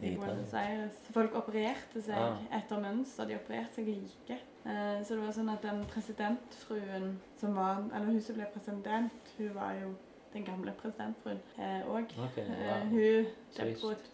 [0.02, 0.92] i Buenos Aires.
[1.12, 2.36] Folk opererte seg Ah.
[2.58, 3.26] etter mønster.
[3.26, 4.38] De opererte seg like.
[4.66, 9.12] Eh, så det var sånn at den presidentfruen som var Eller hun som ble president,
[9.38, 9.94] hun var jo
[10.32, 12.12] den gamle presidentfruen òg.
[12.12, 12.84] Eh, okay, wow.
[12.90, 13.56] hun Trist.
[13.56, 14.10] kjempeprodukt.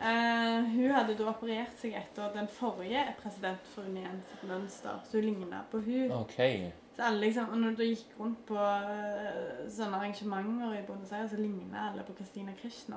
[0.00, 5.26] Eh, hun hadde da operert seg etter den forrige presidentfruen igjen sitt mønster, så hun
[5.28, 6.12] ligna på hun.
[6.22, 6.70] Okay.
[6.96, 11.30] Så alle liksom, og når du gikk rundt på eh, sånne arrangementer i Buenos Aires,
[11.30, 12.96] så ligna alle på Christina Krishna.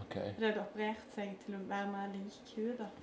[0.00, 0.14] Ok.
[0.38, 2.90] De hadde operert seg til å være mer lik henne.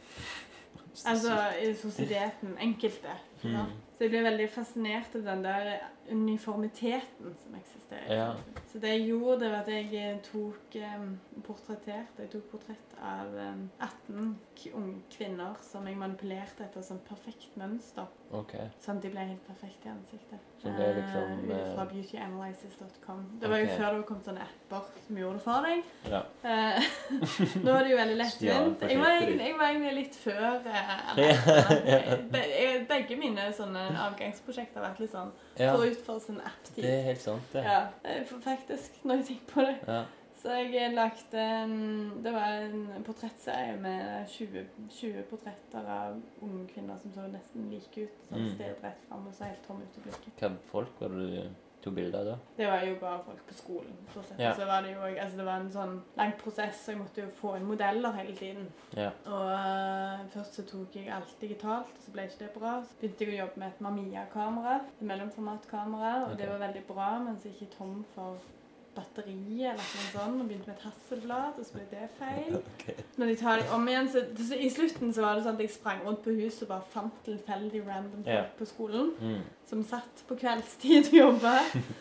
[1.10, 2.52] Altså i sosialiteten.
[2.62, 3.16] Enkelte.
[3.44, 3.74] Mm.
[3.94, 5.68] Så jeg ble veldig fascinert av den der
[6.12, 8.10] uniformiteten som eksisterer.
[8.18, 8.32] Ja.
[8.72, 12.96] Så det jeg gjorde, det var at jeg eh, tok um, portrettert Jeg tok portrett
[13.04, 18.10] av um, 18 k- unge kvinner som jeg manipulerte etter som perfekt mønster.
[18.34, 18.66] Okay.
[18.82, 20.42] Sånn at de ble helt perfekte i ansiktet.
[20.64, 23.24] Så det er liksom, Uh, Ut fra beautyanalyses.com beautyanalysis.com.
[23.42, 25.78] Det var jo før det kom sånne apper som gjorde det for deg.
[26.10, 26.22] Ja.
[26.44, 26.78] Uh,
[27.66, 28.86] Nå er det jo veldig lettvint.
[28.90, 28.98] Jeg,
[29.44, 30.74] jeg var egentlig litt før uh,
[31.20, 35.72] Ja, Be- Begge mine sånne avgangsprosjekter har vært litt sånn ja.
[35.76, 36.84] forut for sin app-tid.
[36.84, 37.64] Det er helt sant, det.
[37.64, 39.78] Ja, eh, faktisk, når jeg tenker på det.
[39.88, 40.04] Ja.
[40.44, 46.98] Så jeg lagde en Det var en portrettserie med 20, 20 portretter av unge kvinner
[47.00, 48.18] som så nesten like ut.
[48.28, 48.50] Sånn Mm.
[48.56, 50.34] stirret rett fram og så helt tom ut i blikket.
[50.42, 51.50] Hva folk var det du
[51.84, 52.38] tok bilde av da?
[52.58, 53.98] Det var jo bare folk på skolen.
[54.14, 54.34] For.
[54.40, 54.54] Ja.
[54.56, 57.34] Så var det jo altså det var en sånn lang prosess, så jeg måtte jo
[57.40, 58.70] få inn modeller hele tiden.
[58.96, 59.12] Ja.
[59.28, 62.78] Og uh, først så tok jeg alt digitalt, og så ble ikke det bra.
[62.88, 67.14] Så begynte jeg å jobbe med et Mamiya-kamera, et mellomformatkamera, og det var veldig bra,
[67.24, 68.52] men så ikke jeg tom for
[68.96, 72.58] batteri eller noe sånt, og begynte med et hasselblad, og så ble det feil.
[73.20, 75.66] Når de tar det om igjen, så, så I slutten så var det sånn at
[75.66, 78.50] jeg sprang rundt på huset og bare fant tilfeldig random folk yeah.
[78.60, 79.44] på skolen Mm.
[79.70, 81.54] som satt på kveldstid og jobba.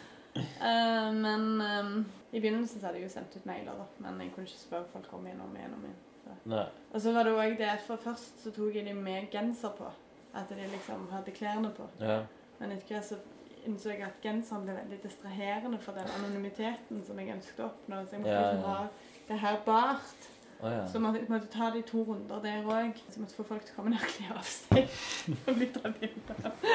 [0.36, 1.92] uh, men um,
[2.32, 3.88] i begynnelsen så hadde jeg jo sendt ut mailer, da.
[4.04, 5.76] Men jeg kunne ikke spørre folk om igjen og om igjen.
[5.76, 6.00] om igjen.
[6.22, 6.64] Så.
[6.92, 9.90] Og så var det òg det for først så tok jeg de med genser på.
[10.34, 11.88] At de liksom hadde klærne på.
[12.00, 12.22] Ja.
[12.58, 13.18] Men etter hvert så
[13.66, 18.02] innså jeg at genseren ble veldig distraherende for den anonymiteten som jeg ønsket å oppnå.
[18.06, 18.76] Så jeg måtte Ja, liksom ja.
[18.76, 18.86] ha
[19.28, 20.28] det her bart.
[20.62, 20.82] Oh, ja.
[20.86, 22.94] Så måtte, jeg ta de to runder der òg.
[23.08, 24.92] Så jeg måtte få folk til å komme ned og kle av seg.
[25.46, 26.68] og bli tatt bilde av.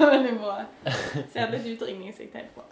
[0.00, 0.56] Veldig bra.
[1.30, 2.66] Ser litt ut ringing, så gikk helt bra.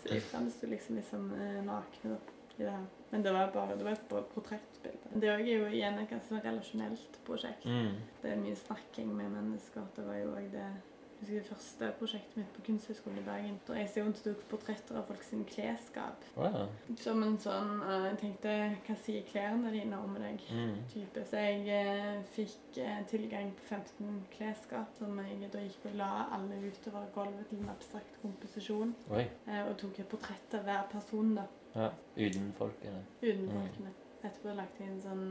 [0.00, 2.20] Så de fremsto liksom litt som eh, nakne da,
[2.56, 2.86] det her.
[3.10, 5.14] Men det var bare det var et portrettbilde.
[5.20, 7.66] Det er jo igjen et ganske sånn relasjonelt prosjekt.
[7.66, 7.98] Mm.
[8.22, 9.86] Det er mye snakking med mennesker.
[9.96, 10.78] Det var jo òg det jeg
[11.26, 13.58] det første prosjektet mitt på Kunsthøgskolen i Bergen.
[13.68, 16.24] Da reiste jeg rundt og tok portretter av folk sin klesskap.
[16.36, 16.64] Oh, ja.
[17.02, 18.54] Som en sånn eh, Jeg tenkte
[18.86, 20.42] Hva sier klærne dine om deg?
[20.50, 20.74] Mm.
[20.92, 21.24] type.
[21.30, 26.10] Så jeg eh, fikk eh, tilgang på 15 klesskap som jeg da gikk og la
[26.36, 28.94] alle utover gulvet til en abstrakt komposisjon.
[29.10, 29.26] Oi.
[29.68, 31.90] Og tok et portrett av hver person da, Ja.
[32.16, 33.04] Uten folkene.
[33.22, 33.92] uten Mm.
[34.20, 35.24] Etterpå lagde jeg en sånn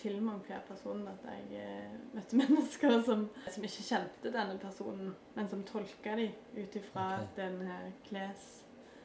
[0.00, 1.02] film om hver person.
[1.10, 6.32] At jeg eh, møtte mennesker som, som ikke kjente denne personen, men som tolka dem
[6.56, 7.30] ut ifra okay.
[7.36, 8.50] den her kles...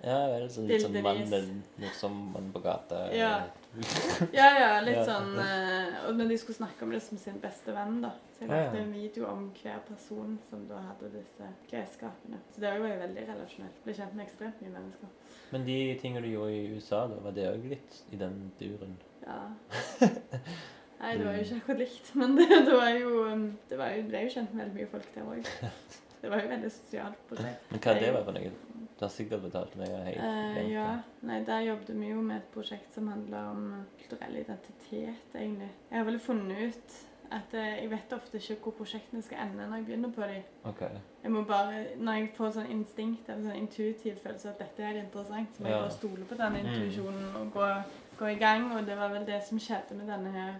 [0.05, 1.47] Ja, vel, så litt sånn mann, Bildevis.
[1.49, 3.07] en morsom mann på gata.
[3.15, 3.31] Ja.
[4.35, 5.05] Ja, ja, litt Ja.
[5.07, 8.11] sånn eh, Og når de skulle snakke om det som sin beste venn, da.
[8.35, 8.83] Så jeg Ja, ja.
[8.83, 12.37] en video om hver person som da hadde disse klesskapene.
[12.53, 13.81] Så det var jo veldig relasjonelt.
[13.83, 15.11] Ble kjent med ekstremt mye mennesker.
[15.55, 18.95] Men de tingene du gjorde i USA, da, var det òg litt i den duren?
[19.25, 19.39] Ja.
[21.01, 23.91] Nei, det var jo ikke akkurat likt, men det, det var jo um, Det var
[23.93, 25.49] jo, ble jo kjent med veldig mye folk der òg.
[26.25, 27.65] Det var jo veldig sosialt prosjekt.
[27.69, 28.51] Men hva det var for noe?
[28.97, 30.85] Du har sikkert betalt meg helt uh, ja.
[31.27, 33.67] Nei, der jobbet vi jo med et prosjekt som handla om
[33.99, 35.67] kulturell identitet, egentlig.
[35.91, 36.95] Jeg har vel funnet ut
[37.35, 40.43] at eh, jeg vet ofte ikke hvor prosjektene skal ende når jeg begynner på dem.
[40.71, 40.97] Okay.
[41.23, 44.99] Jeg må bare, Når jeg får sånn instinkt eller sånn intuitiv følelse at dette er
[45.01, 45.81] interessant, så må jeg Ja.
[45.83, 46.67] bare stole på denne Mm.
[46.73, 47.69] intuisjonen og gå,
[48.19, 48.71] gå i gang.
[48.75, 50.55] Og det var vel det som skjedde med denne her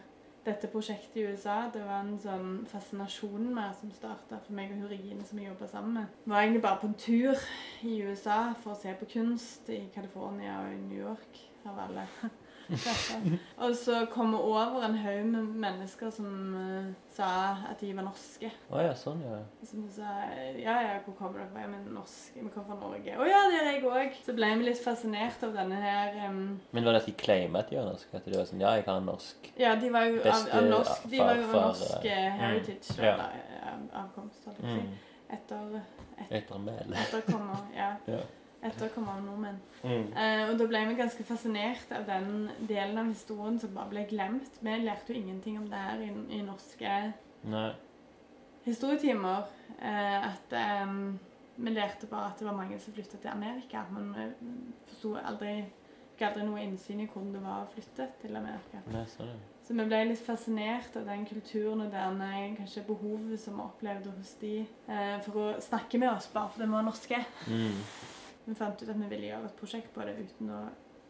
[0.46, 1.58] dette prosjektet i USA.
[1.74, 5.70] Det var en sånn fascinasjon med som starta for meg og hun som jeg jobba
[5.72, 6.20] sammen med.
[6.26, 7.46] Var egentlig bare på en tur
[7.82, 12.08] i USA for å se på kunst i California og i New York av alle.
[13.64, 17.28] og så kom vi over en haug med mennesker som uh, sa
[17.70, 18.50] at de var norske.
[18.70, 19.40] Oh, ja, sånn, ja.
[19.68, 20.16] Som sa
[20.58, 21.64] ja, ja, hvor kommer dere fra?
[21.66, 22.36] Ja, men norsk.
[22.36, 23.18] Vi kommer fra Norge.
[23.18, 24.20] Å ja, det gjør jeg òg.
[24.28, 26.40] Så ble vi litt fascinert av denne her um...
[26.76, 28.12] Men var det at de claima at de var norske?
[28.16, 31.10] At de var sånn Ja, jeg har norsk Ja, de var jo Beste av norsk
[31.12, 33.14] De var jo av norsk mm, heritage, ja.
[33.14, 34.88] eller eh, avkomst, holdt jeg på å si.
[34.88, 35.14] mm.
[35.36, 35.78] Etter
[36.30, 36.98] Etter mel.
[37.02, 37.94] etterkommer, ja.
[38.16, 38.24] Ja.
[38.70, 39.60] Etterkommere av nordmenn.
[39.84, 40.08] Mm.
[40.18, 44.06] Eh, og da ble vi ganske fascinert av den delen av historien som bare ble
[44.10, 44.60] glemt.
[44.60, 46.98] Vi lærte jo ingenting om det her i, i norske
[47.52, 47.70] Nei.
[48.66, 49.50] historietimer.
[49.78, 51.00] Eh, at eh,
[51.56, 53.86] vi lærte bare at det var mange som flytta til Amerika.
[53.94, 54.30] Men vi
[54.90, 55.58] forsto aldri
[56.16, 58.80] fikk aldri noe innsyn i hvordan det var å flytte til Amerika.
[58.88, 59.04] Nei.
[59.66, 63.66] Så vi ble litt fascinert av den kulturen og den eh, kanskje behovet som vi
[63.66, 67.22] opplevde hos de eh, for å snakke med oss bare fordi vi var norske.
[67.50, 67.82] Mm.
[68.46, 70.62] Vi fant ut at vi ville gjøre et prosjekt på det uten å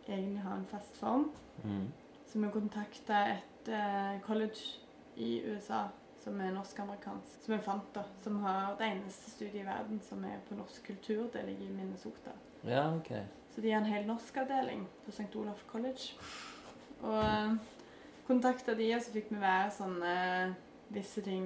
[0.07, 1.29] egentlig ha en fast form.
[1.63, 1.85] Mm.
[2.29, 4.79] Så vi kontakta et uh, college
[5.15, 5.85] i USA
[6.25, 8.01] som er norsk-amerikansk, som vi fant, da.
[8.23, 11.27] Som har det eneste studiet i verden som er på norsk kultur.
[11.33, 12.33] Det ligger i Minnesota.
[12.65, 13.11] Ja, OK.
[13.53, 15.29] Så de har en hel norsk avdeling på St.
[15.37, 16.15] Olaf College.
[17.05, 17.53] Og eh,
[18.27, 20.15] kontakta de, og så fikk vi være sånne
[20.95, 21.45] visse ting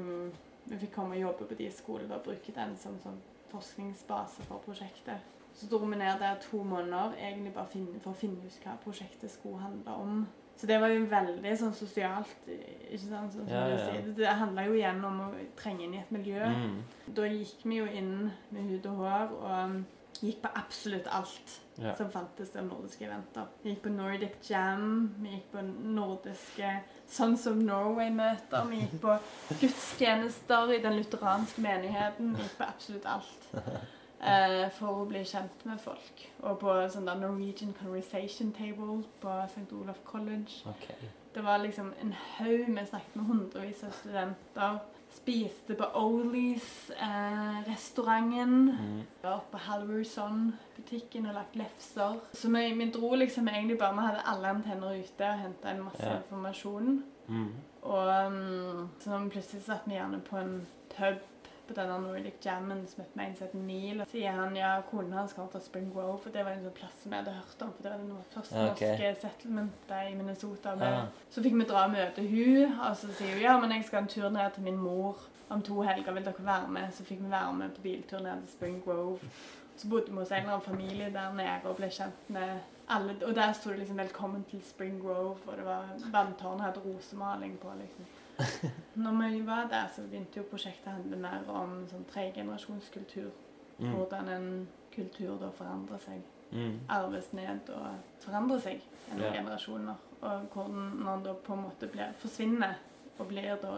[0.69, 3.17] Vi fikk komme og jobbe på de skolene og bruke den som sånn
[3.49, 5.38] forskningsbase for prosjektet.
[5.59, 8.77] Så dro vi ned der to måneder egentlig bare finne, for å finne ut hva
[8.83, 10.21] prosjektet skulle handle om.
[10.59, 12.47] Så det var jo veldig sånn sosialt.
[12.47, 14.01] ikke sant, sånn Ja, ja, Si.
[14.07, 15.29] Det, det handla jo igjen om å
[15.59, 16.41] trenge inn i et miljø.
[16.51, 16.81] Mm.
[17.15, 19.77] Da gikk vi jo inn med hud og hår og
[20.19, 21.93] gikk på absolutt alt Ja.
[21.95, 23.45] som fantes av nordiske eventer.
[23.63, 26.73] Vi gikk på Nordic Jam, vi gikk på nordiske
[27.07, 29.15] Sons of Norway-møter, vi gikk på
[29.61, 32.35] gudstjenester i den lutheranske menigheten.
[32.35, 33.47] Vi gikk på absolutt alt.
[34.19, 36.25] Eh, for å bli kjent med folk.
[36.43, 39.69] Og på sånn der Norwegian Conversation Table på St.
[39.77, 40.59] Olaf College.
[40.67, 41.11] Okay.
[41.33, 42.65] Det var liksom en haug.
[42.67, 44.79] Vi snakket med hundrevis av studenter.
[45.09, 48.75] Spiste på Olies, eh, restauranten.
[48.79, 48.99] Mm.
[49.21, 52.19] Var oppe på Halverson-butikken og lagt lefser.
[52.33, 55.83] Så vi, vi dro liksom egentlig bare Vi hadde alle antenner ute og henta en
[55.83, 56.19] masse yeah.
[56.19, 57.03] informasjon.
[57.27, 57.49] Mm.
[57.81, 60.67] Og um, så plutselig satt vi gjerne på en
[60.97, 61.23] pub
[61.69, 64.01] på denne Nordic Jammen, som møtte meg het Neil.
[64.03, 66.77] Og sier han ja, konen hans kommer fra Spring Grove, for det var en sånn
[66.77, 67.73] plass som jeg hadde hørt om.
[67.75, 68.71] For det var den første okay.
[68.71, 68.85] ok.
[68.85, 70.75] norske settlementet i Minnesota.
[70.89, 71.03] Ah.
[71.33, 74.01] Så fikk vi dra og møte hun, og så sier hun ja, men jeg skal
[74.01, 76.91] ha en tur ned til min mor om to helger, vil dere være med?
[76.93, 79.31] Så fikk vi være med på biltur ned til Spring Grove.
[79.79, 82.59] Så bodde vi hos en eller annen familie der nede og ble kjent med
[82.89, 83.15] alle.
[83.25, 87.57] Og der sto det liksom 'Velkommen til Spring Grove', og det var vanntårnet hadde rosemaling
[87.59, 88.05] på, liksom.
[89.03, 93.31] Når vi var der, så begynte jo prosjektet å handle mer om sånn tregenerasjonskultur.
[93.79, 93.93] Mm.
[93.93, 94.51] Hvordan en
[94.93, 96.79] kultur da forandrer seg Mm.
[96.89, 99.35] arves ned og forandrer seg gjennom yeah.
[99.35, 100.05] generasjoner.
[100.21, 102.79] Og hvordan når en da på en måte blir, forsvinner
[103.19, 103.75] og blir da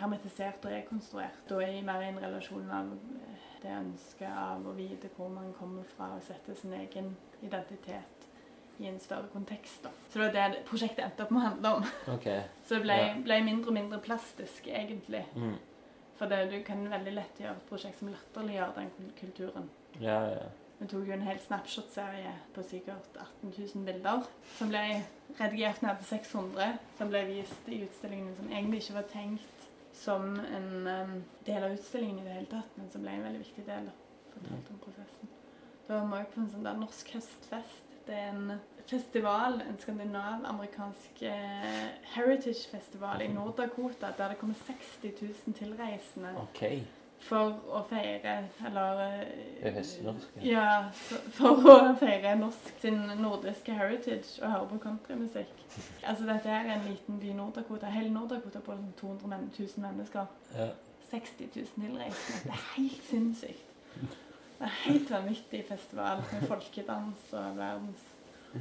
[0.00, 1.42] hermetisert og rekonstruert.
[1.48, 5.28] Da er jeg mer i en relasjon av eh, det ønsket av å vite hvor
[5.28, 8.19] man kommer fra og sette sin egen identitet
[8.80, 9.82] i en større kontekst.
[9.82, 9.90] da.
[10.10, 11.84] Så det var det prosjektet endte opp med å handle om.
[12.14, 12.40] Okay.
[12.66, 13.14] Så det ble, Ja.
[13.24, 15.24] ble mindre og mindre plastisk, egentlig.
[15.36, 15.58] Mm.
[16.16, 19.70] For det, du kan veldig lett gjøre et prosjekt som latterliggjør den kulturen.
[20.00, 20.48] Ja, ja.
[20.80, 24.22] Vi tok jo en hel Snapshot-serie på sikkert 18 000 bilder,
[24.56, 25.02] som ble
[25.38, 30.38] redigert ned til 600, som ble vist i utstillingen som egentlig ikke var tenkt som
[30.40, 33.66] en um, del av utstillingen i det hele tatt, men som ble en veldig viktig
[33.66, 33.90] del
[34.32, 35.32] fortalt om prosessen.
[35.88, 37.96] Da var vi også på en sånn der norsk høstfest.
[38.06, 38.60] Det er en
[38.90, 45.12] festival, en skandinav-amerikansk eh, heritage-festival i Nord-Dakota, der det kommer 60
[45.46, 46.82] 000 tilreisende okay.
[47.22, 48.34] for å feire,
[48.66, 49.22] eller eh,
[49.60, 50.36] Det er høstnorsk.
[50.42, 50.66] ja,
[51.06, 55.56] for, for å feire norsk sin nordiske heritage og høre på countrymusikk.
[56.08, 57.90] Altså, dette er en liten by i Nord-Dakota.
[57.94, 60.30] Hele Nord-Dakota på sånn 200 men 1000 mennesker.
[60.56, 60.72] Ja.
[61.10, 62.40] 60 000 tilreisende.
[62.44, 63.66] Det er helt sinnssykt.
[64.60, 68.02] Det er helt vanvittig festival med folkedans og verdens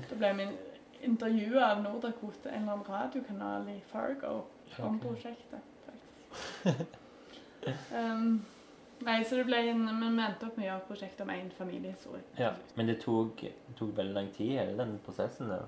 [0.09, 0.47] Da ble vi
[1.07, 4.43] intervjua av Nord-Dakota, en eller annen radiokanal i Fargo,
[4.85, 6.95] om prosjektet, faktisk.
[7.93, 8.41] um,
[9.07, 11.29] nei, så det ble en, Men vi endte opp med å gjøre et prosjekt om
[11.33, 12.23] én familiehistorie.
[12.37, 12.51] ja.
[12.75, 13.43] Men det tok,
[13.79, 15.65] tok veldig lang tid, hele den prosessen der.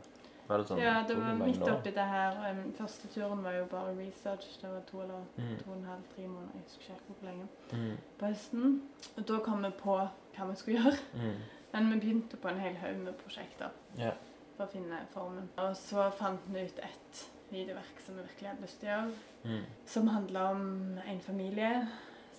[0.47, 0.80] Var det sånn?
[0.84, 2.36] Ja, det var midt oppi det her.
[2.51, 4.57] Um, første turen var jo bare research.
[4.61, 5.57] Det var to eller Mm.
[5.63, 6.51] to og en halv, tre måneder.
[6.53, 7.47] Jeg husker ikke hvor lenge.
[7.72, 7.97] Mm.
[8.19, 8.82] På høsten.
[9.17, 9.95] Og da kom vi på
[10.36, 10.97] hva vi skulle gjøre.
[11.15, 11.38] Mm.
[11.74, 14.11] Men vi begynte på en hel haug med prosjekter Ja.
[14.57, 15.49] for å finne formen.
[15.57, 19.11] Og så fant vi ut et videoverk som vi virkelig hadde lyst til å gjøre,
[19.43, 19.63] Mm.
[19.86, 21.88] som handla om en familie.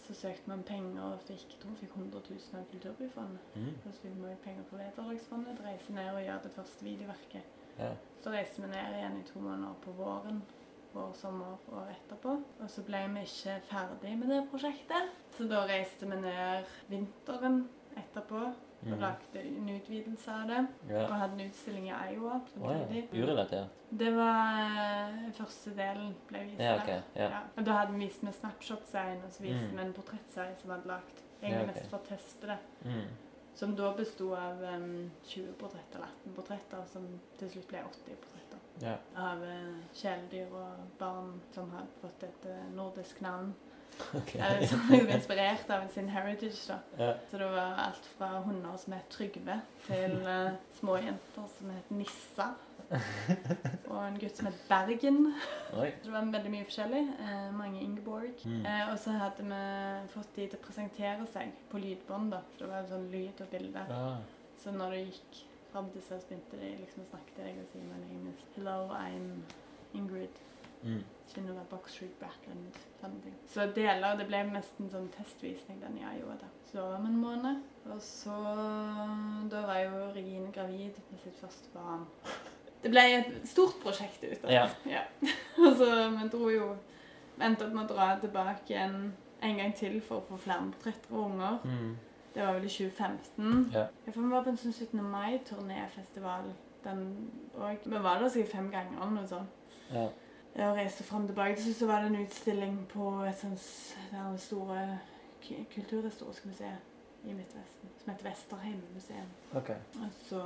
[0.07, 3.39] Så søkte vi om penger og fikk, tror vi fikk 100 000 av Kulturbyfondet.
[3.57, 3.69] Mm.
[3.87, 6.85] Og så fikk vi penger på Vederlagsfondet til å reise ned og gjøre det første
[6.85, 7.43] videoverket.
[7.79, 7.93] Ja.
[8.23, 10.43] Så reiste vi ned igjen i to måneder på våren,
[10.95, 12.43] vår sommer og etterpå.
[12.61, 15.09] Og så ble vi ikke ferdig med det prosjektet.
[15.39, 18.99] Så da reiste vi ned vinteren etterpå Mm.
[19.01, 20.67] lagde en utvidelse av det.
[20.89, 21.03] Ja.
[21.07, 23.09] Og hadde en utstilling i Iowa samtidig.
[23.13, 23.23] ja.
[23.23, 23.69] Urelatert.
[23.91, 27.03] Det var eh, første delen ble vist Ja, der.
[27.17, 27.41] Ja.
[27.57, 29.79] Og da hadde vi vist med Snapshot-serien, og så viste Mm.
[29.79, 31.23] en portrettserie som hadde lagd.
[31.43, 31.75] Ja, Egentlig okay.
[31.75, 32.59] mest for å teste det.
[32.85, 33.09] Mm.
[33.55, 37.07] Som da besto av um, 20 portretter, eller 18 portretter, som
[37.39, 38.59] til slutt ble 80 portretter.
[38.83, 38.95] Ja.
[39.17, 43.55] Av uh, kjæledyr og barn som hadde fått et uh, nordisk navn.
[44.19, 44.35] Ok.
[44.35, 46.61] Eh, som er inspirert av sin heritage.
[46.69, 46.79] da.
[46.99, 47.13] Ja.
[47.31, 51.91] Så det var alt fra hunder som het Trygve, til uh, små jenter som het
[51.91, 52.53] Nissa.
[53.89, 55.33] Og en gutt som het Bergen.
[55.79, 55.89] Oi.
[56.05, 57.03] Det var veldig mye forskjellig.
[57.21, 58.45] Uh, mange Ingeborg.
[58.45, 58.61] Mm.
[58.67, 59.63] Uh, og så hadde vi
[60.13, 62.35] fått de til å presentere seg på lydbånd.
[62.37, 62.43] da.
[62.53, 63.87] Så det var sånn lyd og bilde.
[63.89, 64.21] Ah.
[64.63, 67.61] Så når det gikk fram til seg, så begynte de liksom å snakke til deg
[67.63, 69.43] og si Hello, I'm
[69.97, 70.43] Ingrid.
[70.83, 71.03] Mm.
[71.35, 72.79] Genova Box Street Backland.
[73.01, 73.35] Sånne ting.
[73.49, 76.39] Så deler Det ble nesten sånn testvisning den jeg gjorde.
[76.43, 76.51] da.
[76.71, 77.63] Så da var vi en måned.
[77.91, 78.37] Og så
[79.51, 82.07] Da var jo Regine gravid med sitt første barn.
[82.83, 84.55] Det ble et stort prosjekt ut av det.
[84.55, 84.69] Ja.
[84.87, 85.03] Ja.
[85.67, 86.73] Og så vi dro jo
[87.37, 89.13] vi Endte opp med å dra tilbake igjen
[89.43, 91.63] en gang til for å få flere portretter og unger.
[91.65, 91.95] Mm.
[92.35, 93.71] Det var vel i 2015.
[93.75, 93.87] Ja.
[94.07, 95.01] Jeg vi var på en sånn 17.
[95.03, 96.53] mai-turnéfestival.
[96.85, 97.03] Den,
[97.55, 97.85] òg.
[97.85, 99.75] vi var der sikkert fem ganger eller noe sånt.
[99.93, 100.07] Ja.
[100.57, 101.55] Jeg reise frem og tilbake.
[101.57, 104.99] Til slutt så var det en utstilling på et sånt s- det er store
[105.75, 106.79] kulturhistoriske museet
[107.25, 108.83] i Midtvesten, som heter Vesterheim
[109.55, 109.75] Okay.
[109.95, 110.03] Ok.
[110.03, 110.43] Og så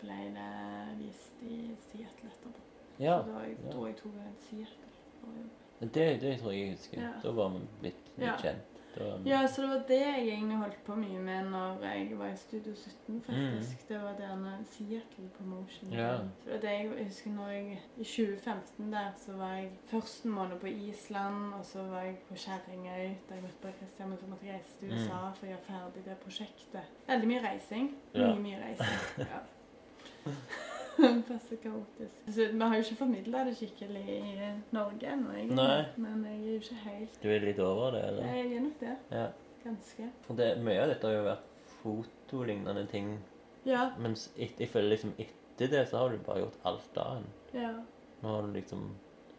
[0.00, 2.60] ble det vist i Seattle etterpå.
[3.00, 3.22] Ja.
[3.22, 3.86] Så da jeg, ja.
[3.86, 4.90] jeg tok en Seattle.
[5.80, 7.00] Det, det tror jeg jeg husker.
[7.02, 7.12] Ja.
[7.22, 8.36] Da var vi blitt litt Ja.
[8.36, 8.79] kjent.
[9.26, 12.36] Ja, så det var det jeg egentlig holdt på mye med når jeg var i
[12.36, 13.84] Studio 17, faktisk.
[13.88, 15.88] Det var denne Seattle Promotion.
[15.90, 15.98] Mm.
[15.98, 16.16] Ja.
[16.18, 19.70] Så det var det jeg, jeg husker når jeg I 2015 der så var jeg
[19.92, 24.18] første måned på Island, og så var jeg på Kjerringøy da jeg møtte Christian, men
[24.18, 24.96] så måtte jeg reise til Mm.
[24.98, 26.90] USA for å gjøre ferdig det prosjektet.
[27.08, 27.94] Veldig mye reising.
[28.14, 28.26] Ja.
[28.34, 29.26] Mye, mye reising.
[29.32, 29.40] Ja.
[31.28, 32.16] Passe kaotisk.
[32.28, 35.34] Så vi har jo ikke formidla det skikkelig i Norge ennå.
[35.96, 38.26] Men jeg er jo ikke helt Du er litt over det, eller?
[38.34, 38.96] Jeg er nok det.
[39.12, 39.26] Ja.
[39.64, 40.08] Ganske.
[40.24, 41.46] For det, mye av dette har jo vært
[41.82, 43.14] fotolignende ting.
[43.68, 43.90] Ja.
[44.00, 47.54] Mens et, jeg føler liksom etter det så har du bare gjort alt annet.
[47.54, 47.72] ja.
[48.22, 48.82] Nå har du liksom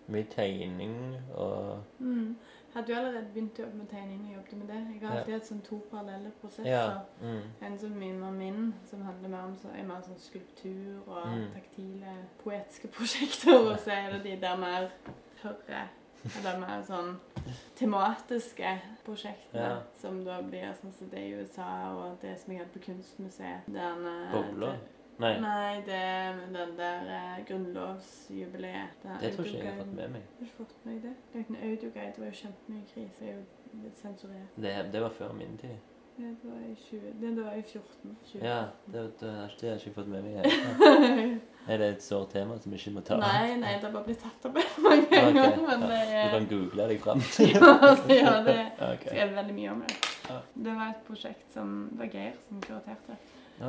[0.09, 0.95] mye tegning
[1.37, 2.35] og Mm.
[2.73, 4.87] Hadde jo allerede begynt å jobbe med tegning og jobbet med det.
[4.93, 6.99] Jeg har alltid hatt sånn to parallelle prosesser.
[7.21, 7.41] Mm.
[7.67, 11.25] En som mye mer min, som handler mer om så, er mer sånn skulptur og
[11.27, 11.47] Mm.
[11.53, 12.13] taktile,
[12.43, 13.57] poetiske prosjekter.
[13.71, 14.89] Og så er det de der mer
[15.41, 15.87] tørre,
[16.37, 17.17] eller mer sånn
[17.75, 18.71] tematiske
[19.05, 19.61] prosjektene.
[19.67, 19.77] Ja.
[20.01, 21.67] Som da blir sånn som det i USA,
[21.97, 23.65] og det som jeg hadde på Kunstmuseet.
[23.67, 24.71] Den, eh, Bobler?
[24.71, 24.79] det-
[25.21, 28.97] Nei, Nei, det er den der eh, grunnlovsjubileet.
[29.03, 30.27] den det tror ikke jeg har fått med meg.
[30.39, 31.15] Har du fått med deg det?
[31.39, 33.19] Er en audioguide, det var jo kjempemye krise.
[33.19, 34.59] Det er jo litt sensurert.
[34.67, 35.77] Det, det var før min tid.
[36.19, 36.99] Ja, det var i 20...
[37.21, 38.17] Det, det var i 14.
[38.31, 38.41] 20.
[38.45, 40.33] Ja, det, det, ikke- det har jeg ikke fått med meg.
[40.35, 41.39] Jeg.
[41.71, 43.15] Er det et sårt tema som vi ikke må ta?
[43.21, 45.51] nei, nei, det har bare blitt tatt opp mange ganger.
[45.53, 47.21] Ok, Men det Du er kan google deg fram.
[47.53, 47.67] ja,
[48.09, 48.55] ja, det
[48.87, 49.03] Ok.
[49.05, 49.97] skrev veldig mye om det.
[50.27, 50.39] Ja.
[50.65, 53.17] Det var et prosjekt som det var Geir som kuraterte,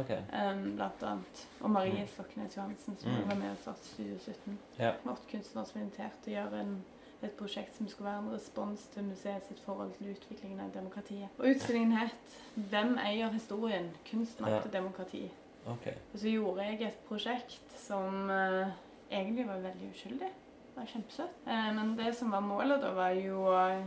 [0.01, 0.11] ok.
[0.33, 1.49] um, blant annet.
[1.61, 2.07] Og Marie Mm.
[2.09, 3.29] Stoknes Johansen, som Mm.
[3.29, 4.59] var med og startet Studio 17.
[4.79, 4.93] Ja.
[5.05, 6.85] Vårt kunstner som inviterte til å gjøre en,
[7.23, 11.29] et prosjekt som skulle være en respons til museet sitt forhold til utviklingen av demokratiet.
[11.39, 13.91] Og utstillingen het 'Hvem eier historien?
[14.11, 15.31] Kunst, makt og demokrati'.
[15.67, 15.93] Okay.
[16.13, 18.67] Og så gjorde jeg et prosjekt som uh,
[19.11, 20.29] egentlig var veldig uskyldig.
[20.29, 21.35] Det var kjempesøtt.
[21.47, 23.85] Uh, men det som var målet da, var jo å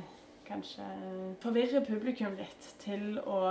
[0.48, 0.86] kanskje
[1.44, 3.42] forvirre publikum litt til å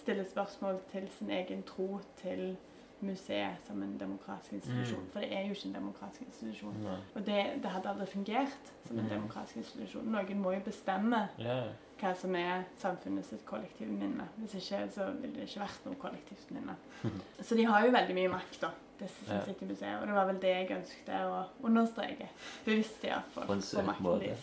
[0.00, 2.56] stille spørsmål til sin egen tro til
[3.04, 5.02] museet som en demokratisk institusjon.
[5.04, 5.08] Mm.
[5.12, 6.78] For det er jo ikke en demokratisk institusjon.
[6.80, 6.94] Nei.
[7.14, 9.10] Og det, det hadde aldri fungert som en Mm.
[9.10, 10.06] demokratisk institusjon.
[10.12, 11.68] Noen må jo bestemme yeah.
[12.00, 14.28] hva som er samfunnet sitt kollektive minne.
[14.36, 16.76] Hvis ikke så ville det ikke vært noe kollektivt minne.
[17.46, 18.70] Så de har jo veldig mye makt, da,
[19.00, 20.00] disse som sitter i museet.
[20.00, 22.28] Og det var vel det jeg ønsket å understreke.
[22.66, 23.48] Bevisst iallfall.
[23.48, 24.36] På søt måte.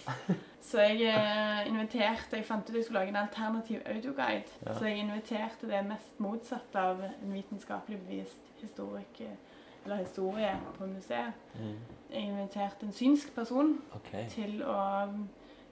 [0.64, 4.60] Så jeg eh, inviterte Jeg fant ut jeg skulle lage en alternativ audioguide.
[4.66, 4.78] Ja.
[4.78, 9.22] Så jeg inviterte det mest motsatte av en vitenskapelig bevist historik,
[9.84, 11.34] eller historie på museet.
[11.60, 11.80] Mm.
[12.14, 14.30] Jeg inviterte en synsk person okay.
[14.32, 14.78] til å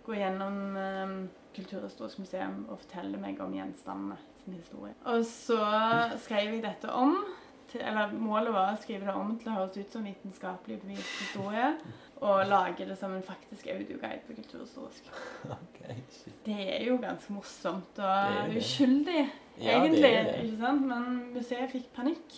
[0.06, 1.16] gå gjennom um,
[1.56, 4.94] Kulturhistorisk museum og fortelle meg om gjenstandene sin historie.
[5.12, 5.60] Og så
[6.24, 7.18] skrev jeg dette om.
[7.72, 11.14] Til, eller Målet var å skrive det om til å høres ut som vitenskapelig bevist
[11.22, 11.70] historie.
[12.22, 15.08] Og lage det som en faktisk audioguide på kulturhistorisk.
[15.46, 16.36] Okay, shit.
[16.46, 19.24] Det er jo ganske morsomt og uskyldig,
[19.62, 20.12] Ja, egentlig.
[20.44, 20.86] ikke sant?
[20.92, 22.36] Men museet fikk panikk.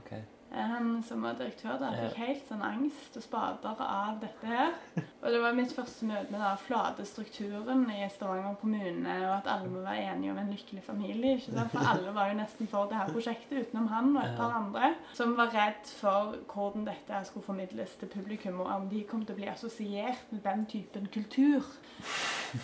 [0.00, 0.10] Ok.
[0.54, 4.76] Han som var direktør der, fikk helt sånn angst og spader av dette her.
[5.24, 9.50] Og det var mitt første møte med den flate strukturen i Stavanger kommune, og at
[9.50, 11.38] alle må være enige om en lykkelig familie.
[11.38, 11.72] ikke sant?
[11.72, 14.92] For alle var jo nesten for det her prosjektet, utenom han og et par andre,
[15.16, 19.34] som var redd for hvordan dette skulle formidles til publikum, og om de kom til
[19.34, 21.66] å bli assosiert med den typen kultur.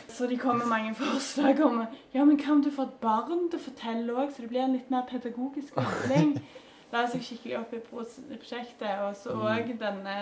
[0.07, 1.83] Så de kom med mange forslag om
[2.15, 4.69] ja, men hva om du får et barn til å fortelle òg, så det blir
[4.69, 6.39] en litt mer pedagogisk opplegg.
[6.93, 8.99] La seg skikkelig opp i prosjektet.
[9.07, 10.17] Og så òg denne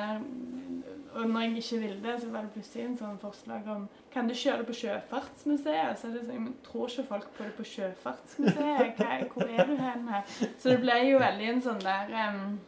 [1.15, 4.29] Og når jeg ikke ville det, så var det plutselig en sånn forslag om Kan
[4.29, 5.99] du kjøre det på Sjøfartsmuseet?
[5.99, 8.99] Så er det sånn, men tror ikke folk på det på Sjøfartsmuseet?
[8.99, 10.25] Hva, hvor er du hen her?
[10.59, 12.59] Så det ble jo veldig en sånn der um,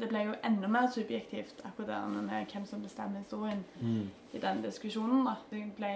[0.00, 4.10] Det ble jo enda mer subjektivt akkurat der med hvem som bestemmer historien Mm.
[4.34, 5.24] i den diskusjonen.
[5.24, 5.34] da.
[5.50, 5.92] Det ble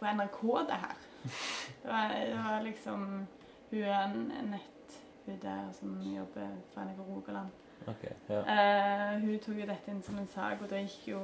[0.00, 0.96] på NRK, det her.
[1.82, 3.06] Det var, det var liksom
[3.70, 4.72] Hun er en en nett
[5.26, 7.50] hun der som jobber for NRK Rogaland.
[7.86, 8.40] Okay, ja.
[8.40, 11.20] uh, hun tok jo dette inn som en sak, og da gikk jo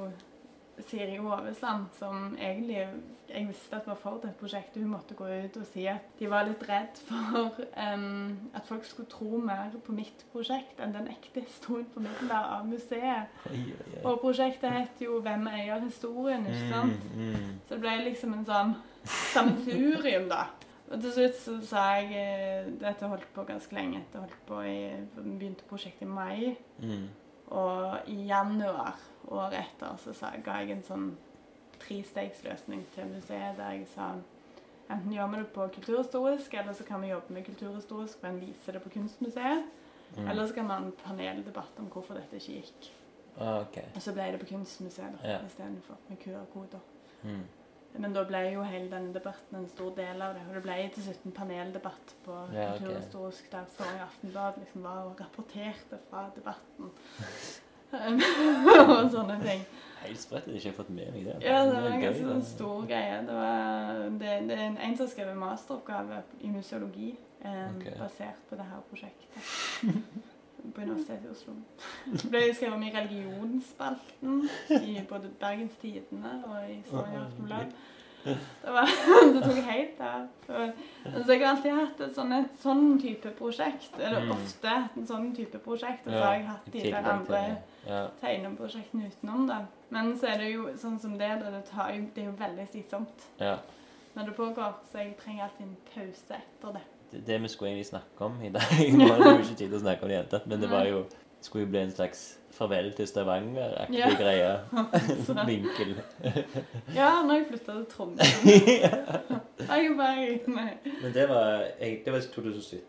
[0.79, 2.87] Siri Hovesland, som egentlig
[3.29, 6.29] jeg visste at var for det prosjektet, hun måtte gå ut og si at de
[6.29, 7.59] var litt redd for
[7.93, 12.49] um, at folk skulle tro mer på mitt prosjekt enn den ekte historien på Middelberg
[12.57, 13.37] av museet.
[13.49, 14.01] Oi, oi, oi.
[14.03, 17.07] Og prosjektet het jo 'Hvem eier historien?' ikke sant?
[17.13, 17.53] Mm, mm.
[17.67, 18.75] Så det ble liksom en sånn
[19.33, 20.45] samturium da.
[20.93, 24.03] Og til slutt så sa jeg eh, Dette holdt på ganske lenge.
[24.05, 24.77] Dette holdt på i,
[25.15, 26.55] begynte prosjektet i mai.
[26.79, 27.07] Mm.
[27.53, 28.99] Og i januar
[29.33, 31.07] året etter så sa, ga jeg en sånn
[31.83, 34.13] trestegsløsning til museet der jeg sa
[34.91, 38.75] enten gjør vi det på kulturhistorisk, eller så kan vi jobbe med kulturhistorisk, men vise
[38.75, 39.63] det på kunstmuseet.
[40.17, 40.27] Mm.
[40.27, 42.89] Eller så kan man ha en paneldebatt om hvorfor dette ikke gikk.
[43.39, 43.79] Ah, ok.
[43.95, 45.39] Og så ble det på kunstmuseet da, Ja.
[45.47, 46.83] istedenfor med QR-koder.
[47.23, 47.43] Mm.
[48.01, 50.45] Men da ble jo hele denne debatten en stor del av det.
[50.49, 52.79] Og det ble til slutt en paneldebatt på Ja, okay.
[52.79, 56.89] Kulturhistorisk der Stavanger Aftenblad liksom var og rapporterte fra debatten.
[58.89, 59.65] og sånne ting.
[60.03, 60.47] Helt sprøtt.
[60.49, 61.35] Jeg har ikke fått med meg det.
[61.45, 63.19] Ja, det var en ganske sånn stor greie.
[63.27, 67.95] Det, var, det, det er en, en som har skrevet masteroppgave i museologi eh, okay.
[67.99, 69.51] basert på det her prosjektet.
[70.71, 71.53] På Universitetet i Oslo.
[72.15, 74.49] Så ble skrevet om i religionsspalten
[74.81, 77.73] i både Bergens Tidende og i Stavanger Aftenblad.
[78.23, 78.87] Det, var,
[79.33, 80.27] det tok helt av.
[80.47, 80.61] Så
[81.25, 83.97] så jeg har alltid hatt et sånn, et sånn type prosjekt.
[83.99, 84.31] Eller Mm.
[84.37, 86.07] ofte hatt en sånn type prosjekt.
[86.07, 87.41] Og så har jeg hatt de der andre.
[88.21, 89.59] Tegneprosjektene utenom det.
[89.89, 93.27] Men så er det jo sånn som det, det, tar det er jo veldig slitsomt
[94.15, 96.81] når det pågår, så jeg trenger alltid en pause etter det.
[97.13, 98.63] Det, vi skulle egentlig snakke om i dag
[98.97, 100.47] Nå har vi jo ikke tid til å snakke om det i det hele tatt,
[100.49, 101.03] men det var jo
[101.43, 102.21] skulle jo bli en slags
[102.55, 104.09] farvel til Stavanger-aktig Ja.
[104.15, 104.51] greie.
[105.49, 105.95] Vinkel.
[106.99, 108.47] ja, når jeg flytta til Trondheim
[109.67, 110.69] Jeg bare Nei.
[111.01, 112.81] Men det var, egentlig 2016.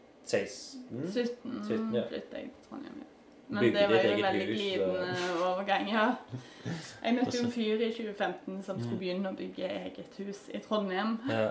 [1.11, 2.05] 17 17, ja.
[2.09, 3.01] flytta jeg til Trondheim.
[3.03, 3.11] ja.
[3.49, 6.05] Men Bygde det var jo en veldig hus, glidende overgang, ja.
[7.05, 8.83] Jeg møtte jo en fyr i 2015 som Mm.
[8.85, 11.19] skulle begynne å bygge eget hus i Trondheim.
[11.29, 11.51] Ja.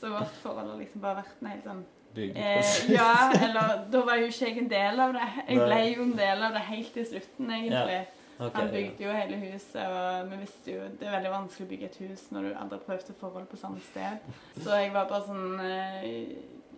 [0.00, 1.84] Så vårt forhold har liksom bare vært en helt sånn
[2.16, 5.26] Eh, ja, eller da var jo ikke jeg en del av det.
[5.50, 7.98] Jeg ble jo en del av det helt til slutten, egentlig.
[8.36, 11.70] Ok, Han bygde jo hele huset, og vi visste jo det er veldig vanskelig å
[11.70, 14.26] bygge et hus når du aldri har prøvd et forhold på samme sted.
[14.60, 16.34] Så jeg var bare sånn eh,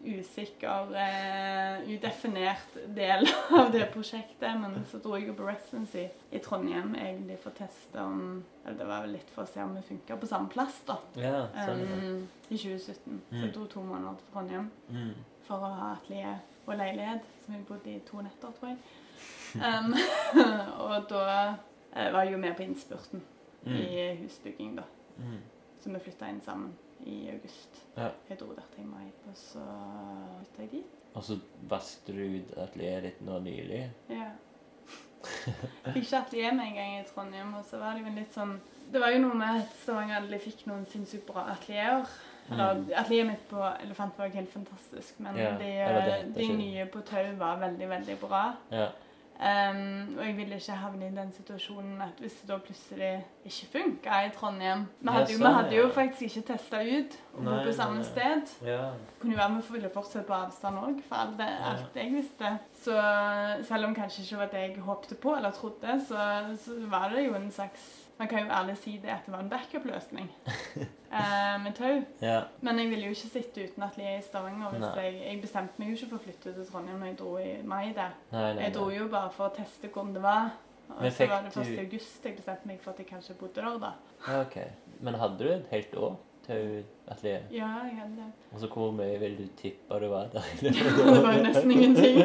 [0.08, 3.28] usikker, uh, udefinert del
[3.60, 4.54] av det prosjektet.
[4.60, 8.78] Men så dro jeg jo på residency i Trondheim egentlig for å teste om Eller
[8.78, 10.98] det var vel litt for å se om vi funka på samme plass, da.
[11.16, 11.80] Ja, sånn.
[11.84, 11.96] ja.
[11.96, 13.20] Um, I 2017.
[13.30, 13.42] Så Mm.
[13.42, 15.14] jeg dro to måneder til Trondheim Mm.
[15.46, 18.78] for å ha atelier og leilighet, som jeg bodde i to netter, tror jeg.
[19.56, 19.94] Um,
[20.84, 21.22] og da
[21.96, 23.22] uh, var jeg jo med på innspurten
[23.66, 23.74] Mm.
[23.76, 24.82] i husbygging, da.
[25.18, 25.40] Mm.
[25.82, 26.70] Så vi flytta inn sammen
[27.06, 27.82] i august.
[27.96, 28.08] Ja.
[28.30, 29.62] Jeg dro der til i mai, og så
[30.38, 30.94] flytta jeg dit.
[31.14, 31.38] Og så
[31.70, 33.84] vasket du ut atelieret ditt nå nylig.
[34.10, 34.30] Ja.
[35.92, 38.58] Fikk ikke atelier med en gang i Trondheim, og så var det jo litt sånn
[38.92, 42.06] Det var jo noe med at Stavanger aldri fikk noen sinnssykt bra atelierer.
[42.50, 42.86] Eller Mm.
[42.96, 47.58] atelieret mitt på Elefant var helt fantastisk, men Ja, de, de nye på Tau var
[47.60, 48.54] veldig, veldig bra.
[48.72, 48.86] Ja.
[49.38, 53.10] Um, og jeg ville ikke havne i den situasjonen at hvis det da plutselig
[53.46, 57.14] ikke funka i Trondheim Vi hadde jo, vi sånn, hadde jo faktisk ikke testa ut
[57.36, 58.08] å bo på samme nei.
[58.08, 58.50] sted.
[58.66, 58.80] ja.
[59.20, 61.70] Kunne jo være med ville fortsette på avstand òg, for alt, det, Ja.
[61.70, 62.50] alt jeg visste.
[62.82, 62.98] Så
[63.70, 66.26] selv om kanskje ikke var det jeg håpte på eller trodde, så,
[66.64, 69.40] så var det jo en slags Man kan jo ærlig si det at det var
[69.44, 70.30] en backup-løsning
[71.18, 72.02] eh, med tau.
[72.22, 72.40] ja.
[72.60, 74.70] Men jeg ville jo ikke sitte uten atelier i Stavanger.
[74.74, 77.36] Hvis jeg, jeg bestemte meg jo ikke for å flytte til Trondheim når jeg dro
[77.38, 78.16] i mai der.
[78.32, 80.50] Nei, nei, Jeg dro jo bare for å teste hvordan det var.
[80.88, 83.06] Og Men så var det du- først i august jeg bestemte meg for at jeg
[83.06, 83.92] kanskje bodde der da.
[84.28, 84.56] Ja, ok.
[85.00, 86.16] Men hadde du et helt år
[86.46, 87.42] til atelier?
[87.52, 88.32] Ja, jeg hadde det.
[88.52, 90.42] Og så hvor mye vil du tippe du var der?
[90.60, 92.18] det var jo nesten ingenting.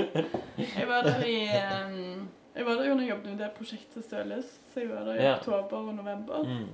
[0.57, 4.04] Jeg var der i ehm, Jeg var der jo når jeg jobbet med det prosjektet
[4.06, 5.36] Støløst, så jeg var der i Ja.
[5.38, 6.44] oktober og november.
[6.44, 6.70] Mm.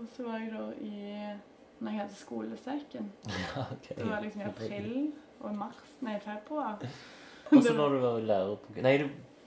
[0.00, 0.92] Og så var jeg der i
[1.80, 3.12] når jeg hadde skolesekken.
[3.56, 3.88] Ja, ok.
[3.98, 5.84] Det var liksom i april og i mars.
[6.00, 6.78] Nei, februar.
[7.52, 9.04] Og så når du var lærer på Nei, du,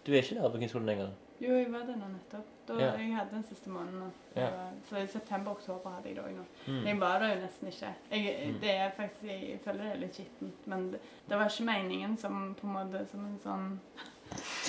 [0.07, 1.09] du er ikke lærer på kunstskolen lenger?
[1.41, 2.45] Jo, jeg var det nå nettopp.
[2.67, 2.91] Da, Ja.
[2.99, 4.11] Jeg hadde den siste måneden.
[4.35, 4.47] Ja.
[4.89, 6.43] Så i september-oktober hadde jeg det òg nå.
[6.67, 6.85] Mm.
[6.87, 7.91] Jeg var der jo nesten ikke.
[8.11, 8.59] Jeg, Mm.
[8.61, 10.67] det er faktisk, jeg føler det er litt skittent.
[10.67, 10.99] Men det,
[11.29, 13.79] det var ikke meningen som på en måte som en sånn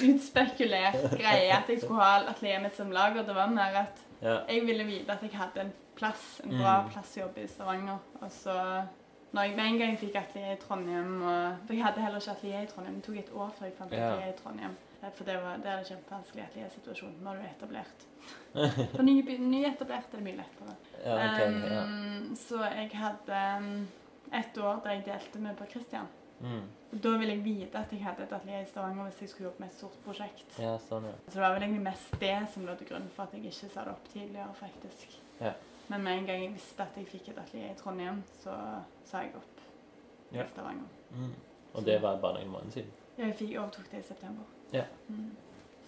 [0.02, 3.22] utspekulert greie at jeg skulle ha atelieret mitt som lager.
[3.26, 4.38] Det var mer at Ja.
[4.48, 6.90] jeg ville vite at jeg hadde en plass, en bra Mm.
[6.90, 7.98] plass å jobbe i Stavanger.
[8.20, 8.54] Og så
[9.32, 12.30] når jeg med en gang fikk atelier i Trondheim og, For jeg hadde heller ikke
[12.36, 12.94] atelier i Trondheim.
[12.96, 14.10] Det tok et år før jeg fant Ja.
[14.12, 14.76] atelier i Trondheim.
[15.14, 18.90] For det, var, det er en kjempevanskelig ateliersituasjon når du er etablert.
[18.96, 20.76] For ny- nyetablert er det mye lettere.
[21.04, 21.70] ja, ok.
[21.70, 21.82] Ja.
[21.84, 23.88] Um, så jeg hadde um,
[24.34, 26.06] et år der jeg delte med Per Christian.
[26.40, 26.68] Mm.
[27.02, 29.60] Da ville jeg vite at jeg hadde et atelier i Stavanger hvis jeg skulle jobbe
[29.60, 30.54] med et stort prosjekt.
[30.58, 31.12] ja, sånn, ja.
[31.28, 33.68] Så det var vel egentlig mest det som lå til grunn for at jeg ikke
[33.74, 35.18] sa det opp tidligere, faktisk.
[35.40, 35.52] Ja.
[35.90, 38.56] Men med en gang jeg visste at jeg fikk et atelier i Trondheim, så
[39.04, 39.60] sa jeg opp
[40.32, 40.44] Ja.
[40.44, 40.88] i Stavanger.
[41.10, 41.32] Mm.
[41.74, 42.90] Og det var bare noen måneder siden.
[43.18, 44.44] Ja, Jeg fikk overtok det i september.
[44.72, 44.84] Ja.
[45.08, 45.30] Mm.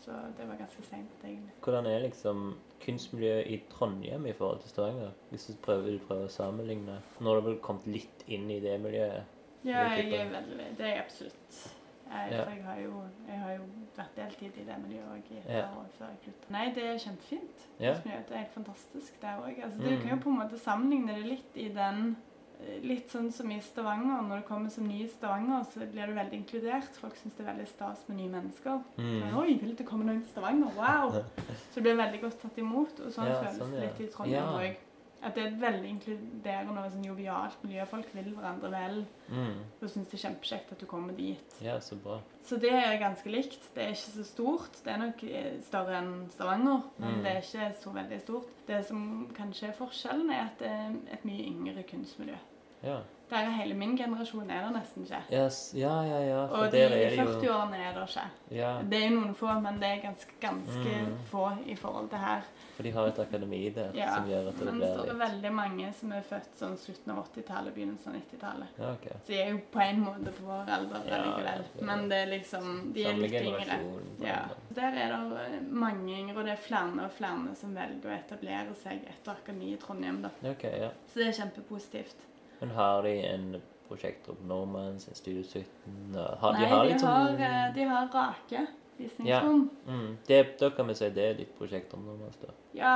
[0.04, 1.52] Så det var ganske seint, egentlig.
[1.62, 5.10] Hvordan er liksom kunstmiljøet i Trondheim i forhold til Stavanger?
[5.30, 6.96] Hvis du prøver, vil prøve å sammenligne.
[7.20, 9.22] Nå har du vel kommet litt inn i det miljøet?
[9.64, 11.72] Ja, jeg er veldig Det er jeg absolutt.
[12.12, 12.42] Jeg, Ja.
[12.44, 13.62] For jeg har, jo, jeg har jo
[13.96, 15.62] vært deltid i det miljøet òg i et Ja.
[15.64, 16.50] år før jeg slutta.
[16.50, 17.62] Nei, det er kjempefint.
[17.80, 17.94] Ja.
[17.94, 19.62] Det er helt fantastisk, der òg.
[19.64, 19.88] Altså, Mm.
[19.88, 22.16] Du kan jo på en måte sammenligne det litt i den
[22.60, 24.20] eh, Litt sånn som i Stavanger.
[24.22, 26.94] Når du kommer som ny i Stavanger, så blir du veldig inkludert.
[27.00, 28.82] Folk syns det er veldig stas med nye mennesker.
[28.98, 29.36] Mm.
[29.38, 30.70] Oi, vil det komme noen til Stavanger?
[30.76, 31.10] Wow!
[31.72, 33.00] Så det blir veldig godt tatt imot.
[33.00, 33.88] Og sånn Ja, føles sånn, det ja.
[33.88, 34.76] litt i Trondheim òg.
[35.22, 37.84] At det er et veldig inkluderende og sånn jovialt miljø.
[37.86, 38.96] Folk vil hverandre vel.
[39.28, 39.60] Mm.
[39.80, 41.54] Og syns det er kjempekjekt at du kommer dit.
[41.62, 42.16] Ja, så bra.
[42.44, 43.68] Så det er ganske likt.
[43.74, 44.80] Det er ikke så stort.
[44.84, 47.22] Det er nok eh, større enn Stavanger, men Mm.
[47.22, 48.48] det er ikke så veldig stort.
[48.66, 52.36] Det som kanskje er forskjellen, er at det er et mye yngre kunstmiljø.
[52.82, 52.98] Ja.
[53.32, 55.20] Der er hele min generasjon er det nesten ikke.
[55.32, 55.60] Yes.
[55.74, 56.18] ja, ja.
[56.28, 56.40] ja.
[56.50, 58.24] For Og de i er det jo 40-årene er det ikke.
[58.58, 61.14] Ja, Det er jo noen få, men det er ganske, ganske Mm.
[61.30, 62.42] få i forhold til her.
[62.76, 64.96] for de har et akademi der Ja, som gjør at det Men blir så er
[64.96, 68.66] det litt veldig mange som er født sånn slutten av 80-tallet, begynnelsen av 90-tallet.
[68.78, 69.12] Ja, okay.
[69.24, 71.64] Så de er jo på en måte på vår alder Ja, likevel.
[71.80, 73.78] Men det er liksom De er litt yngre.
[74.20, 74.42] Ja.
[74.74, 78.18] Der er det eh, mange yngre, og det er flere og flere som velger å
[78.18, 80.20] etablere seg etter akademi i Trondheim.
[80.22, 80.30] da.
[80.50, 80.90] Okay, ja.
[81.08, 82.28] Så det er kjempepositivt.
[82.62, 83.56] Men har de en
[83.88, 88.06] prosjektgruppe Normans, en Studio 17 har, Nei, De har de, liksom, har, eh, de har
[88.14, 88.66] rake
[89.00, 89.64] visningsrom.
[89.86, 92.52] mm, det, Da kan vi si det er ditt prosjekt om Normans, da.
[92.78, 92.94] Ja.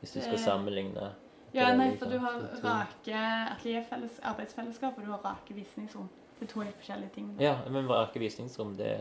[0.00, 1.10] Hvis du skal sammenligne.
[1.54, 3.20] ja, er nei, for du har rake
[3.52, 6.08] atelierfelles arbeidsfellesskap, og du har rake visningsrom.
[6.40, 7.36] Det er to litt forskjellige ting.
[7.40, 8.96] Ja, men rake visningsrom, det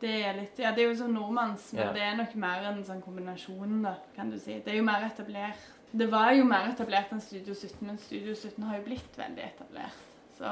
[0.00, 1.92] Det er litt, ja, det er jo sånn nordmanns, men Ja.
[1.92, 4.60] det er nok mer en sånn kombinasjon, da, kan du si.
[4.60, 5.56] Det er jo mer etablert.
[5.92, 9.42] Det var jo mer etablert enn Studio 17, men Studio 17 har jo blitt veldig
[9.44, 9.96] etablert.
[10.38, 10.44] Så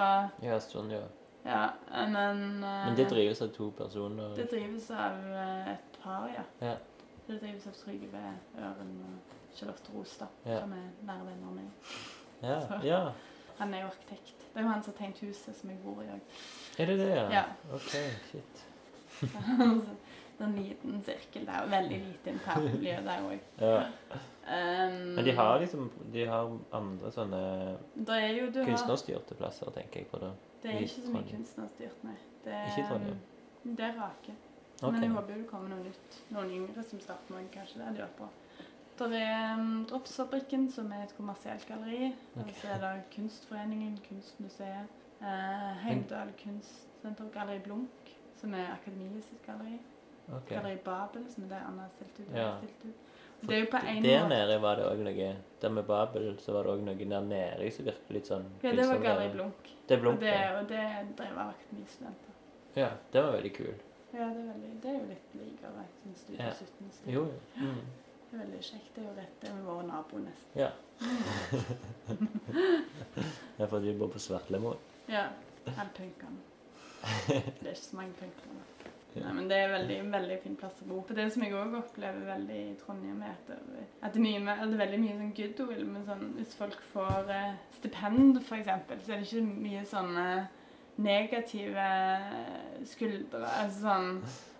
[0.42, 1.02] Ja, sånn, ja.
[1.44, 1.70] ja,
[2.08, 4.34] men eh, Men det drives av to personer.
[4.36, 6.42] det drives av eh, et par, ja.
[6.60, 6.74] Ja.
[7.28, 8.24] Det drives av Trygve
[8.58, 10.60] Øren og Charlotte Rostad, Ja.
[10.60, 11.70] som er nære venner med.
[12.42, 13.12] Ja, Så- ja.
[13.58, 14.34] Han er jo arkitekt.
[14.54, 16.20] Det er jo han som har tegnet huset som jeg bor i òg.
[16.78, 17.28] Er det det, ja?
[17.30, 17.44] Ja.
[17.72, 17.90] Ok,
[18.30, 18.64] shit.
[20.44, 21.62] en liten sirkel der.
[21.64, 23.38] og Veldig lite internt miljø der òg.
[23.60, 23.78] Ja.
[24.48, 27.40] Um, Men de har liksom De har andre sånne
[28.08, 30.30] er jo, du har, kunstnerstyrte plasser, tenker jeg på da.
[30.62, 32.14] det er ikke så mye kunstnerstyrt, nei.
[32.44, 33.18] Det er, Ikke i Trondheim?
[33.64, 34.32] um, Det er rake.
[34.80, 34.92] Okay.
[34.92, 36.18] Men jeg håper jo det kommer noe nytt.
[36.30, 37.78] Noen yngre som starter noe, kanskje.
[37.80, 38.28] Det hadde vært bra.
[38.98, 42.12] Der er um, Dropsfabrikken, som er et kommersielt galleri.
[42.36, 42.54] Og Ok.
[42.62, 44.88] så er det Kunstforeningen, Kunstmuseet,
[45.20, 49.78] eh, Heimdal Kunstsenter, Galleri Blunk, som er Akademiet sitt galleri.
[50.36, 50.50] Ok.
[50.50, 52.28] i Babel, som er det Anna har stilt ut.
[52.28, 52.56] og Ja.
[52.58, 52.94] stilt ut.
[53.40, 56.38] Det er jo på en Der måte nede var det òg noe Der med Babel
[56.38, 59.28] så var det òg noe der nede som virker litt sånn Ja, det var Gary
[59.32, 59.54] Blunk.
[59.88, 60.58] Det er Og Blunk, det, ja.
[60.60, 61.52] og det drev av
[61.86, 62.32] studenter.
[62.76, 62.88] ja.
[63.12, 63.74] Det var veldig kul.
[64.12, 66.50] Ja, det er, veldig, det er jo litt likere enn Studio Ja.
[66.52, 67.12] 17 stil.
[67.14, 67.32] Jo, jo.
[67.56, 67.80] Mm.
[68.30, 68.94] Det er veldig kjekt.
[68.94, 70.52] Det er jo rett ved med nabo, nesten.
[70.56, 70.70] Ja.
[73.56, 74.76] det er fordi du bor på Svartlemoen.
[75.08, 75.26] Ja.
[75.76, 76.40] Han punkene.
[77.28, 78.50] Det er ikke så mange punker.
[79.16, 81.00] Nei, men det er veldig, veldig fin plass å bo.
[81.02, 81.14] på.
[81.16, 84.56] det som jeg òg opplever veldig i Trondheim, er at det, at det, er, mye,
[84.60, 85.86] det er veldig mye sånn goodwill.
[85.88, 90.28] Men sånn, hvis folk får eh, stipend, eksempel, så er det ikke mye sånne
[90.98, 91.88] negative
[92.92, 93.42] skuldre.
[93.46, 94.12] Altså sånn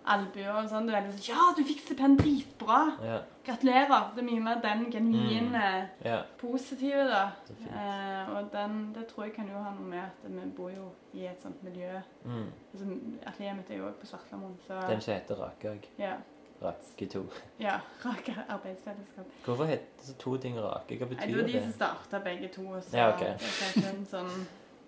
[0.09, 0.87] albuer og sånn.
[0.87, 2.19] Det er veldig sånn Ja, du fikk stipend!
[2.23, 2.81] Dritbra!
[3.05, 3.19] Ja.
[3.49, 4.11] Gratulerer!
[4.15, 6.21] Det er mye mer den genuine ja.
[6.37, 7.21] positive, da.
[7.69, 10.89] Eh, og den, det tror jeg kan jo ha noe med at vi bor jo
[11.13, 12.01] i et sånt miljø.
[12.25, 12.49] Mm.
[12.73, 12.85] Altså,
[13.25, 15.89] Atelieret mitt er jo òg på Svartlamoen, så Den som heter Rake òg.
[15.97, 16.17] ja.
[16.61, 17.23] Rake 2.
[17.59, 17.79] ja.
[18.05, 19.25] Rake arbeidsfellesskap.
[19.45, 20.97] Hvorfor heter så to ting Rake?
[20.97, 21.63] Hva betyr det Det var de det?
[21.63, 22.81] som starta begge to.
[22.81, 23.33] Så Ja, okay.
[23.39, 24.33] det er en sånn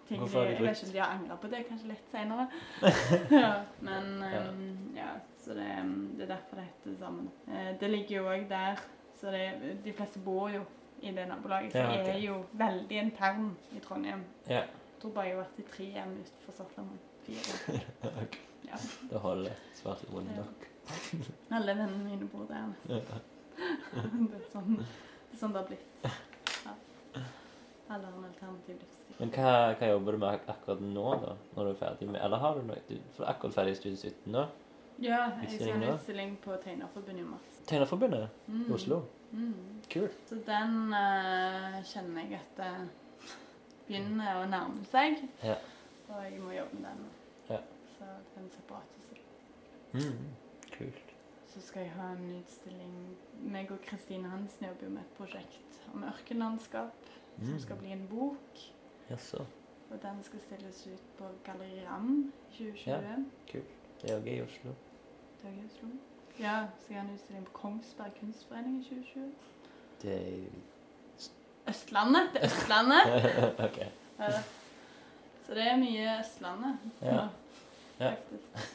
[0.07, 2.11] ting Hvorfor har de Jeg vet ikke om de har angra på det, kanskje litt
[2.11, 2.47] seinere.
[3.45, 5.67] ja, men ehm, ja, så det,
[6.17, 7.31] det er derfor det heter sammen.
[7.47, 8.83] Eh, det ligger jo òg der,
[9.19, 9.45] så det,
[9.85, 10.63] de fleste bor jo
[11.01, 11.71] i det nabolaget.
[11.71, 14.23] Så Ja, jeg er jo veldig intern i Trondheim.
[14.49, 14.61] Ja.
[14.61, 16.97] Jeg tror bare jeg har vært i tre hjem utenfor Sortland.
[17.25, 17.81] Fire.
[18.23, 18.37] Ok.
[18.67, 18.77] Ja.
[19.09, 19.51] Det holder.
[19.73, 20.67] Svært rundt nok.
[21.51, 22.67] Alle vennene mine bor der.
[22.69, 23.23] nesten.
[24.31, 26.05] det, er sånn, det er sånn det har blitt.
[26.05, 26.11] Ja.
[27.91, 29.15] Alle har en alternativ livsstil.
[29.19, 31.33] Men hva, hva jobber du med akkurat nå, da?
[31.55, 33.99] Når du er ferdig med Eller har du noe du, er akkurat ferdig i Studie
[33.99, 34.45] 17 nå?
[35.01, 37.61] Ja, jeg skal ha en utstilling på Tegnerforbundet i mars.
[37.67, 38.65] Tegnerforbundet Mm.
[38.69, 39.01] i Oslo.
[39.31, 39.53] Mm.
[39.89, 40.17] Kult.
[40.29, 42.89] Så den uh, kjenner jeg at det
[43.87, 45.23] begynner å nærme seg.
[45.43, 45.55] Ja.
[46.11, 47.07] Og jeg må jobbe med den.
[47.49, 47.57] Ja.
[47.97, 48.87] Så den separate.
[49.93, 50.27] Mm.
[50.77, 51.07] Kult.
[51.51, 52.93] Så skal jeg ha en utstilling
[53.51, 57.09] meg og Kristine Hansen jobber jo med et prosjekt om ørkenlandskap
[57.39, 57.59] som Mm.
[57.59, 58.61] skal bli en bok.
[59.09, 59.43] Jaså.
[59.91, 63.25] Og den skal stilles ut på Galleri Ram i 2020.
[63.51, 63.65] Kult.
[64.01, 64.71] Det er òg i Oslo.
[65.41, 65.61] Det er.
[66.39, 69.31] Ja, så jeg har en utstilling på Kongsberg kunstforening i 2020.
[70.01, 72.29] Det er Østlandet!
[72.33, 73.01] Det er Østlandet!
[73.65, 73.77] OK.
[74.19, 74.31] Ja.
[75.45, 76.77] Så det er mye Østlandet.
[77.01, 77.27] Ja.
[77.99, 78.11] Ja.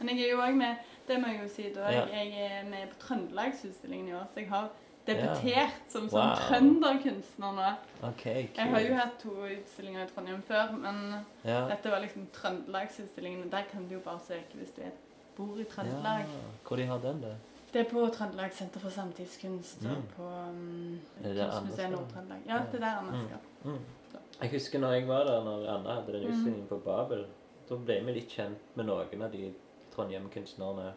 [0.00, 0.76] Men jeg er jo òg med
[1.08, 1.88] Det må jeg jo si da.
[1.90, 2.04] Ja.
[2.10, 4.68] Jeg er med på Trøndelagsutstillingen i år, så jeg har
[5.06, 6.40] debutert som sånn Wow.
[6.48, 7.66] trønderkunstner nå.
[8.08, 8.48] OK, cool.
[8.56, 10.96] Jeg har jo hatt to utstillinger i Trondheim før, men
[11.44, 11.60] ja.
[11.70, 13.50] dette var liksom Trøndelagsutstillingen.
[13.52, 14.90] Der kan du jo bare søke hvis du er,
[15.36, 16.24] bor i Trøndelag.
[16.26, 16.40] Ja.
[16.68, 17.36] Hvor de har den, det?
[17.72, 20.02] Det er på Trøndelag Senter for samtidskunst og Mm.
[20.16, 21.90] på um, Kunstmuseet?
[21.90, 22.42] Nord-Trøndelag.
[22.48, 23.26] Ja, det er der Anna Mm.
[23.26, 23.38] skal.
[23.64, 23.70] Mm.
[23.72, 23.78] Mm.
[24.40, 26.30] Jeg husker når jeg var der, når Anna hadde den Mm.
[26.32, 27.26] utstillingen på Babel.
[27.68, 29.54] Da ble vi litt kjent med noen av de
[29.96, 30.92] Trondheim-kunstnerne.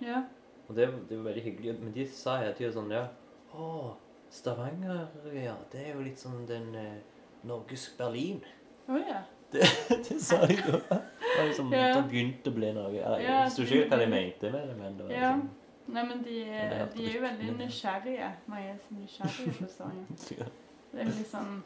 [0.00, 0.22] Ja.
[0.68, 1.80] Og det, det var veldig hyggelig.
[1.80, 3.06] Men de sa hele tida sånn Ja,
[3.54, 3.94] å,
[4.30, 5.54] Stavanger, ja.
[5.72, 6.96] Det er jo litt sånn den eh,
[7.44, 8.40] Norges Berlin.
[8.88, 9.20] Oh, ja.
[10.08, 10.78] det sa de da.
[10.88, 11.94] Det var liksom, Ja.
[11.96, 12.90] Det begynte å bli noe.
[12.94, 15.30] Jeg Ja, forstår ikke hva de mente med det, men det var Ja.
[15.36, 15.50] liksom
[15.86, 18.28] Nei, men de, det de er jo veldig nysgjerrige.
[18.48, 20.06] Mange er så nysgjerrige på Stavanger.
[20.40, 20.46] ja.
[20.92, 21.62] Det er jo litt sånn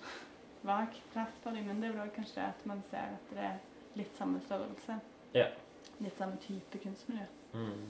[0.67, 3.61] vag kraft for dem, men det er vel kanskje at man ser at det er
[3.95, 4.97] litt samme størrelse.
[5.35, 5.47] Ja.
[6.03, 7.25] Litt samme type kunstmiljø,
[7.55, 7.87] mm.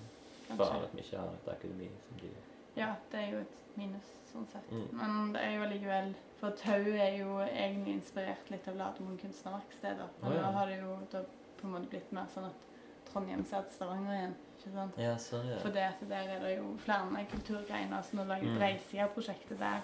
[0.58, 2.28] Bare at vi ikke har et akademi som de
[2.76, 4.68] Ja, det er jo et minus sånn sett.
[4.70, 4.86] Mm.
[5.00, 10.10] Men det er jo allikevel For Tau er jo egentlig inspirert litt av Lademoen kunstnerverksteder.
[10.22, 10.42] Men oh, ja.
[10.46, 11.22] nå har det jo da
[11.58, 12.66] på en måte blitt mer sånn at
[13.08, 14.34] Trondheim ser til Stavanger igjen.
[14.58, 14.98] ikke sant?
[15.02, 15.58] Ja, sånn, ja.
[15.64, 18.02] For det der er det jo flere kulturgreiner.
[18.06, 18.58] Så nå lager Mm.
[18.60, 19.80] Breisida-prosjektet der,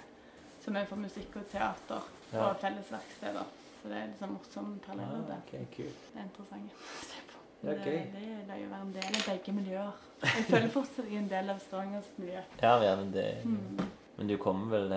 [0.62, 2.02] som er for musikk og teater
[2.32, 2.48] Ja.
[2.50, 3.44] og fellesverksteder.
[3.82, 6.06] Så det er liksom morsomt parallell Ah, okay, ok, kult.
[6.12, 7.40] Det er interessant å se på.
[7.64, 7.98] Det, gøy.
[8.14, 9.92] det, det er jo være en del av begge miljøer.
[10.22, 12.40] Jeg føler fortsatt jeg er en del av Stavangers miljø.
[12.62, 13.88] Ja, ja, men det Mm.
[14.16, 14.92] Men du kommer vel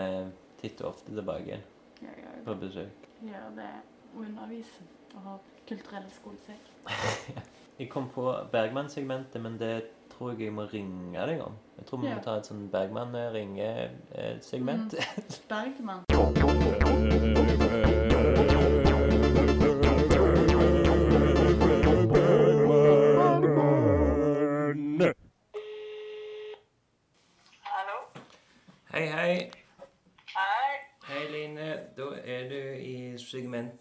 [0.62, 1.64] titt og ofte tilbake igjen
[2.02, 2.96] ja, gjør på besøk?
[3.26, 3.72] Gjør det
[4.14, 4.82] å undervise
[5.16, 5.34] og ha
[5.68, 6.66] kulturelle skolesekk.
[7.80, 11.54] Jeg kom på Bergman-segmentet, men det tror jeg jeg må ringe deg om.
[11.78, 12.16] Jeg tror vi Ja.
[12.18, 14.96] må ta et sånn Bergman-ringe-segment.
[15.52, 16.02] Bergman.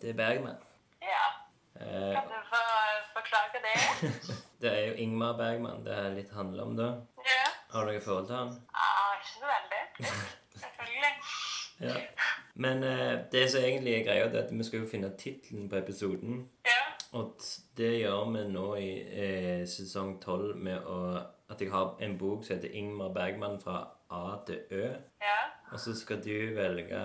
[0.07, 0.57] segmentet Bergman.
[1.03, 1.27] Ja,
[1.81, 2.63] Eh, kan du få
[3.13, 4.13] forklare det?
[4.61, 6.87] det er jo Ingmar Bergman det er litt handler om, da.
[7.19, 7.51] Ja.
[7.71, 8.55] Har du noe forhold til han?
[8.73, 10.13] Ah, ikke så veldig.
[10.55, 11.13] Selvfølgelig.
[11.81, 11.93] Ja.
[12.55, 15.69] Men eh, det som egentlig er greia, det er at vi skal jo finne tittelen
[15.69, 16.39] på episoden.
[16.65, 16.79] Ja.
[17.13, 17.35] Og
[17.77, 20.97] det gjør vi nå i eh, sesong 12 med å,
[21.53, 23.77] at jeg har en bok som heter Ingmar Bergman fra
[24.09, 24.89] A til Ø.
[25.21, 25.37] Ja.
[25.69, 27.03] Og så skal du velge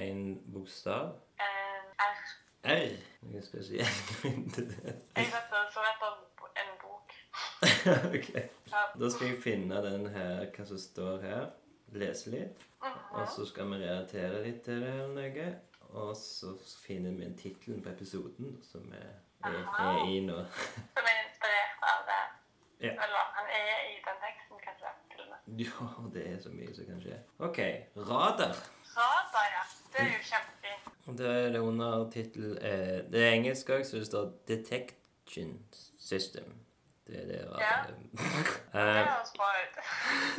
[0.00, 1.12] en bokstav.
[2.66, 2.72] R.
[2.72, 2.96] R.
[3.26, 4.94] Noe spesielt grunn til det.
[5.16, 6.16] Jeg vet det, så etter
[6.62, 7.14] en bok.
[8.16, 8.28] ok.
[8.72, 8.82] Ja.
[9.00, 11.46] Da skal jeg finne den her, hva som står her.
[11.94, 12.66] Lese litt.
[13.14, 15.46] Og så skal vi relatere litt til det eller noe.
[15.96, 19.14] Og så finner vi en tittel på episoden som er,
[19.46, 20.40] er, er i nå.
[20.96, 22.24] Som er inspirert av det.
[22.88, 22.92] Ja.
[22.92, 24.92] Eller han er i den teksten, kanskje.
[25.12, 25.62] Til og med.
[25.62, 27.22] Ja, det er så mye som kan skje.
[27.38, 27.62] OK.
[28.10, 28.58] Radar.
[28.98, 29.64] Radar, ja.
[29.92, 30.55] Det er jo kjempefint.
[31.06, 35.58] Da er det under tittel eh, Det er engelsk òg, så det står 'Detection
[35.98, 36.52] System'.
[37.06, 37.40] Det er det
[38.72, 39.76] Det høres bra ut.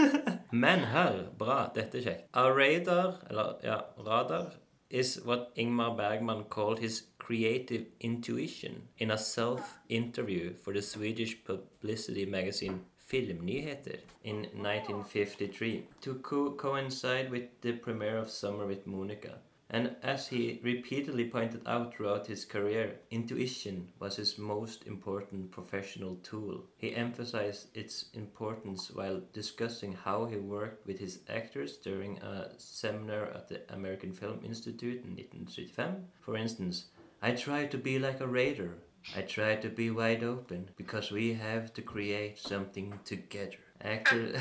[0.63, 2.25] Men hør, bra, dette er kjekt.
[2.33, 3.77] A radar, eller ja,
[4.07, 4.53] radar,
[4.89, 12.25] is what Ingmar Bergman called his creative intuition in a self-interview for the Swedish publicity
[12.25, 19.39] magazine Filmnyheter in 1953 to co- coincide with the premiere of Summer with Monica.
[19.69, 26.15] And as he repeatedly pointed out throughout his career, intuition was his most important professional
[26.23, 26.63] tool.
[26.77, 33.25] He emphasized its importance while discussing how he worked with his actors during a seminar
[33.25, 35.95] at the American Film Institute in 1975.
[36.21, 36.85] For instance,
[37.21, 38.77] I try to be like a raider.
[39.15, 43.57] I try to be wide open because we have to create something together.
[43.81, 44.33] Actor,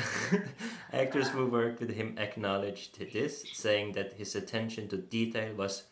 [0.91, 5.83] actors who worked with him acknowledged this, saying that his attention to detail was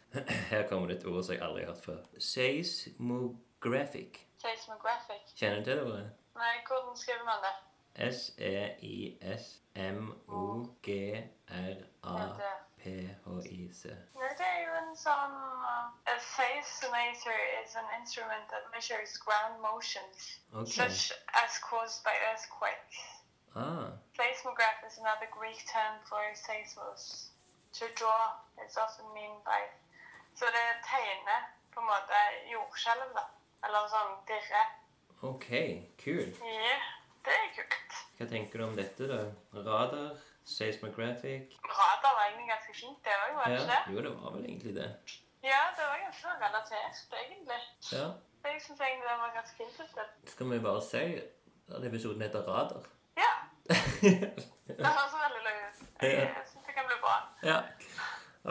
[0.50, 1.98] Her kommer det et ord som jeg aldri har hørt før.
[2.20, 4.26] Seismographic.
[4.42, 5.22] Seismographic.
[5.36, 6.10] Kjenner du til det ordet?
[6.36, 7.54] Nei, hvordan skriver man det?
[12.66, 13.84] S-E-I-S-M-O-G-R-A-P-H-I-C.
[14.40, 20.40] Det er jo en sånn uh, A seismometer is an instrument that measures ground motions,
[20.54, 20.68] Ok.
[20.68, 21.12] such
[21.44, 22.98] as caused by earthquakes.
[23.56, 23.88] Ah,
[24.18, 27.32] Seismograph is another Greek term for seismos.
[27.80, 28.24] To draw
[28.66, 29.62] is often mean by
[30.36, 31.42] Så det tegner
[31.74, 32.20] på en måte
[32.52, 33.24] jordskjelv, da.
[33.68, 34.64] Eller sånn dirre.
[35.30, 35.48] ok.
[36.04, 36.40] Kult.
[36.44, 36.76] Ja,
[37.26, 37.96] det er kult.
[38.18, 39.22] Hva tenker du om dette, da?
[39.68, 40.18] Radar?
[40.46, 41.56] Seismographic?
[41.66, 43.96] Radar var egentlig ganske fint, det òg, var det ikke det?
[43.96, 44.90] Jo, det var vel egentlig det.
[45.44, 47.62] Ja, det var ganske relatert, egentlig.
[47.92, 48.06] Ja.
[48.46, 50.30] Jeg syns egentlig det var ganske fint.
[50.36, 51.06] Skal vi bare si
[51.76, 52.86] at episoden heter Radar?
[53.18, 53.32] Ja.
[54.66, 55.82] Det høres veldig løye ut.
[56.02, 57.18] Jeg syns det kan bli bra.
[57.46, 57.60] ja.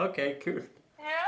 [0.05, 0.79] Ok, kult.
[0.99, 1.25] Ja,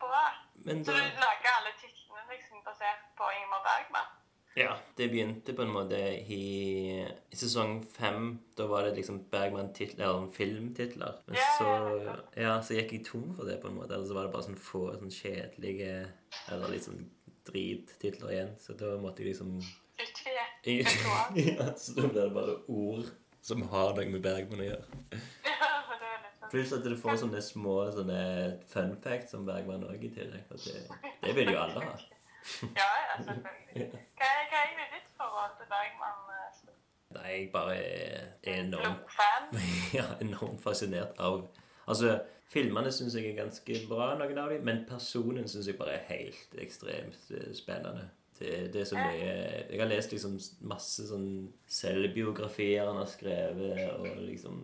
[0.00, 0.22] bra.
[0.64, 4.08] Men Så du lager alle titlene liksom basert på Ingmar Bergman?
[4.58, 5.96] Ja, det begynte på en måte
[6.36, 6.40] i,
[7.32, 8.26] i sesong fem.
[8.58, 11.20] Da var det liksom Bergman-titler, eller filmtitler.
[11.26, 11.68] Men Ja, så,
[12.04, 13.94] ja, ja, så gikk jeg tom for det, på en måte.
[13.94, 15.94] Eller så var det bare sånn få sånn kjedelige
[16.50, 17.04] eller litt sånn
[17.48, 18.52] drittitler igjen.
[18.60, 19.54] Så da måtte jeg liksom
[20.00, 20.44] Utvide.
[21.40, 23.10] Ja, Så da blir det bare ord
[23.40, 25.00] som har noe med Bergman å gjøre.
[25.10, 26.50] Sånn.
[26.50, 28.20] Pluss at du får sånne små sånne
[28.68, 30.44] fun facts om Bergman òg i tillegg.
[30.50, 30.82] Det,
[31.24, 31.94] det vil jo alle ha.
[32.80, 33.86] Ja, ja, selvfølgelig.
[34.20, 36.20] Hva er, hva er ditt forhold til Bergman?
[36.34, 36.76] eh,
[37.10, 39.16] Nei, jeg bare er er enormt
[39.92, 41.42] ja, enormt fascinert av
[41.90, 42.20] Altså,
[42.52, 46.04] filmene syns jeg er ganske bra, noen av dem, men personen syns jeg bare er
[46.12, 48.04] helt ekstremt eh, spennende.
[48.40, 49.32] Det, det er så mye
[49.68, 50.38] Jeg har lest liksom
[50.70, 51.26] masse sånn
[51.68, 54.62] selvbiografier han har skrevet, og liksom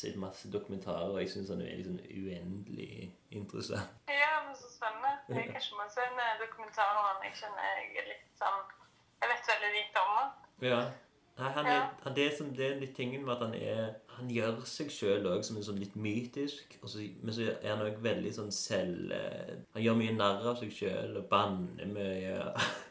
[0.00, 3.90] sett masse dokumentarer, og jeg syns han er liksom uendelig interessant.
[4.08, 5.10] Ja, men så spennende.
[5.28, 6.06] Jeg kan ikke må se
[6.40, 7.24] dokumentarer, om han.
[7.26, 8.62] Jeg kjenner jeg er litt sånn
[9.20, 10.30] Jeg vet veldig lite om han.
[10.64, 10.80] Ja.
[11.40, 11.84] Han er, Ja.
[12.04, 15.24] han, det, som, det er litt tingen med at han er Han gjør seg sjøl
[15.30, 19.12] òg som en sånn litt mytisk, så, men så er han òg veldig sånn selv
[19.16, 22.18] eh, Han gjør mye narr av seg sjøl og banner mye.
[22.26, 22.50] Ja,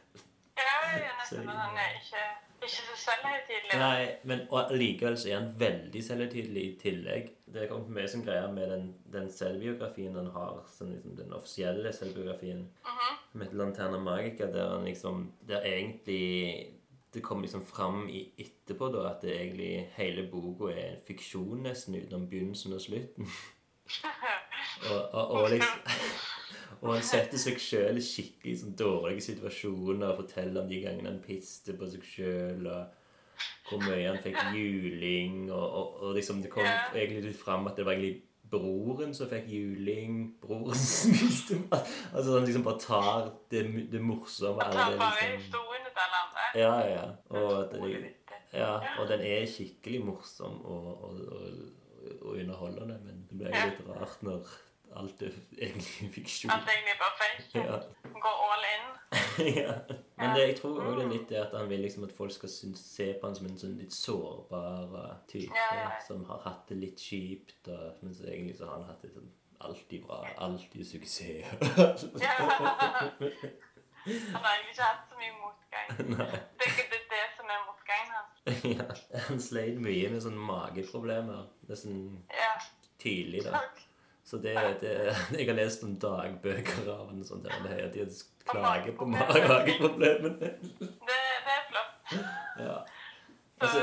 [0.98, 2.24] ja, nesten, men ikke,
[2.60, 3.78] ikke så selvhøytidelig.
[3.82, 7.30] Nei, men og likevel så er han veldig selvhøytidelig i tillegg.
[7.50, 11.34] Det er kommet mye som greier med den, den selvbiografien han har, sånn liksom den
[11.38, 12.66] offisielle selvbiografien
[13.40, 16.76] med Lanterna Magica, der han liksom Der egentlig
[17.14, 21.64] det kommer liksom fram i etterpå da at det egentlig hele boka er en fiksjon
[21.66, 23.26] nesten utenom begynnelsen og slutten.
[24.92, 25.80] og, og, og liksom
[26.80, 31.12] Og han setter seg sjøl i skikkelig sånn dårlige situasjoner og forteller om de gangene
[31.12, 32.96] han piste på seg sjøl, og
[33.70, 37.80] hvor mye han fikk juling, og, og, og liksom det kom egentlig litt fram at
[37.80, 40.22] det var egentlig broren som fikk juling.
[40.42, 41.90] Broren spiste mat.
[42.14, 45.02] Altså han liksom bare tar det, det morsomme av tar det.
[45.36, 45.52] liksom.
[46.24, 46.48] alle.
[46.64, 47.04] Ja, ja.
[47.30, 48.16] Og, det,
[48.54, 51.52] ja, og den er skikkelig morsom og, og, og,
[52.22, 54.50] og underholdende, men det blir litt rart når
[54.96, 55.34] alt er
[55.66, 56.52] egentlig fiksjon.
[56.52, 57.64] Alt er egentlig bare fake.
[57.66, 57.80] Ja.
[58.26, 58.86] Går all in.
[59.62, 59.74] ja.
[60.20, 62.32] Men det, jeg tror også det er litt det at han vil liksom at folk
[62.36, 65.92] skal synes, se på han som en sånn litt sårbar uh, type Ja, ja.
[66.08, 69.14] som har hatt det litt kjipt, og, men så egentlig så har han hatt det
[69.16, 69.30] sånn
[69.60, 72.06] alltid bra, alltid suksess.
[72.24, 72.36] Ja.
[74.06, 75.90] Han har egentlig ikke hatt så mye motgang.
[76.16, 76.28] Nei.
[76.60, 78.64] Det er det, det som er motgangen hans.
[78.64, 78.86] ja.
[79.28, 81.50] Han sleit mye med sånne mageproblemer.
[81.68, 82.00] Det er sånn
[82.32, 82.54] Ja.
[83.04, 83.60] tidlig, da.
[83.60, 83.84] Takk.
[84.30, 84.92] Så det, det
[85.40, 88.14] Jeg har lest noen dagbøker av en sånn der det tiden
[88.50, 90.36] klager på mageproblemene.
[90.40, 92.18] Det, det er flott.
[92.60, 92.80] Ja.
[93.60, 93.80] Så, Altså,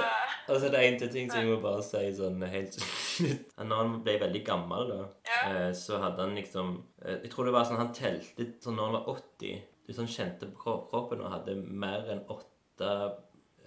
[0.49, 3.51] altså det er en til ting som jeg må bare si sånn helt slutt.
[3.69, 5.41] Når han ble veldig gammel, da, Ja.
[5.51, 6.71] eh, så hadde han liksom
[7.03, 9.59] eh, Jeg tror det var sånn han telte sånn når han var 80.
[9.87, 12.93] Hvis han kjente på kroppen og hadde mer enn åtte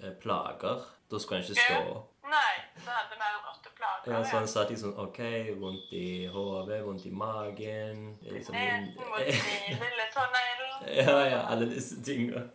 [0.01, 2.09] eh, plager, da skulle han ikke stå opp.
[2.29, 4.13] Nei, så hadde mer enn åtte plager.
[4.13, 5.19] Ja, så han sa liksom OK,
[5.61, 10.65] vondt i hodet, vondt i magen liksom, Nesen, vondt i lille tåneglen.
[10.99, 12.45] Ja, ja, alle disse tingene.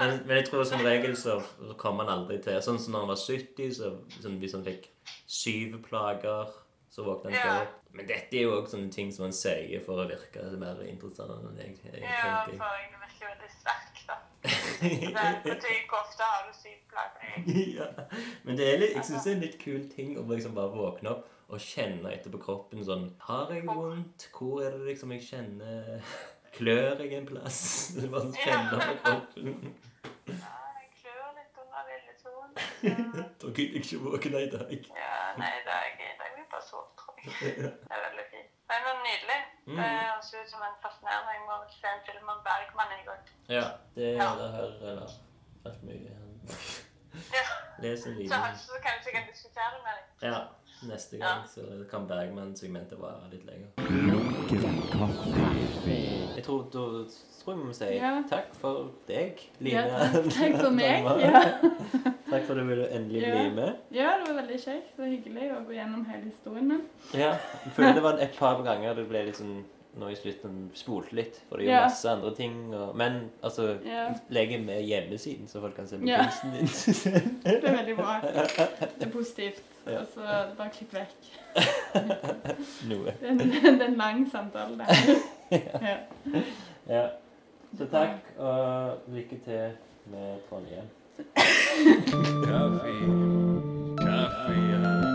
[0.00, 3.04] Men, men jeg tror som regel så så kom han aldri til Sånn som når
[3.04, 3.92] han var 70, så
[4.22, 4.88] sånn, hvis han fikk
[5.30, 6.50] syv plager,
[6.92, 7.52] Så våkner han Ja.
[7.64, 7.68] til.
[7.96, 11.30] Men dette er jo også sånne ting som han sier for å virke mer interessant
[11.32, 12.58] enn jeg, jeg Ja, tenker.
[12.58, 13.91] for jeg virker veldig sterk,
[14.42, 16.52] hvor ofte har du
[16.90, 17.76] plager?
[17.78, 17.86] ja.
[18.42, 20.74] Men det er litt, jeg syns det er en litt kul ting å liksom bare
[20.74, 24.28] våkne opp og kjenne etter på kroppen sånn Har jeg vondt?
[24.32, 26.14] Hvor er det liksom jeg kjenner
[26.56, 27.60] Klør jeg en plass?
[28.12, 29.54] Bare kjenne på kroppen.
[30.28, 32.16] Ja, jeg klør litt under veldig
[33.40, 34.74] Da gidder jeg ikke våkne i dag.
[34.96, 37.56] Ja, nei, det er jeg, det blir bare sove, tror jeg.
[37.56, 38.52] Det er veldig fint.
[38.68, 39.40] Men det er nydelig.
[39.72, 39.78] Mm.
[39.82, 41.30] Det høres ut som en fascinerende.
[41.36, 43.22] Jeg må se en film om Bergman en gang.
[43.56, 43.66] Ja,
[43.96, 44.26] det Ja.
[44.32, 45.08] er det her eller
[45.64, 46.12] vært mye.
[47.36, 47.44] Ja.
[47.82, 50.04] Les en Så, liten så kanskje jeg kan diskutere med deg.
[50.28, 50.40] Ja,
[50.94, 53.68] neste gang så kan Bergman-segmentet vare litt lenger.
[53.76, 55.30] Lunken kaffe.
[56.42, 56.86] Jeg tror da
[57.42, 58.10] tror jeg vi må si Ja.
[58.30, 59.74] takk for deg, Line.
[59.74, 61.06] Ja, takk, takk for meg.
[61.22, 61.42] Ja.
[62.32, 63.74] Takk for at du ville endelig bli med.
[63.92, 66.78] ja, det var veldig kjekt og hyggelig å gå gjennom hele historien min.
[67.12, 67.34] Ja,
[67.66, 69.58] jeg føler det var et par ganger det ble litt sånn
[70.00, 72.54] nå i slutten spolte litt, for det gjør masse andre ting.
[72.72, 73.66] Og, men altså,
[74.32, 76.22] legg med hjemmesiden, så folk kan se på Ja.
[76.24, 76.72] kunsten din.
[77.44, 78.14] Det er veldig bra.
[78.24, 79.60] Det er positivt.
[79.86, 79.98] Ja.
[80.00, 80.20] Og så
[80.56, 81.30] bare klipp vekk.
[82.90, 83.14] Noe.
[83.20, 84.86] Det er en, det er en lang samtale, det.
[85.82, 85.96] Ja.
[86.88, 87.06] Ja.
[87.78, 89.70] Så takk, og lykke til
[90.06, 90.88] med Trondheim.
[92.48, 92.94] Kaffe.
[93.98, 95.11] Kaffe, ja.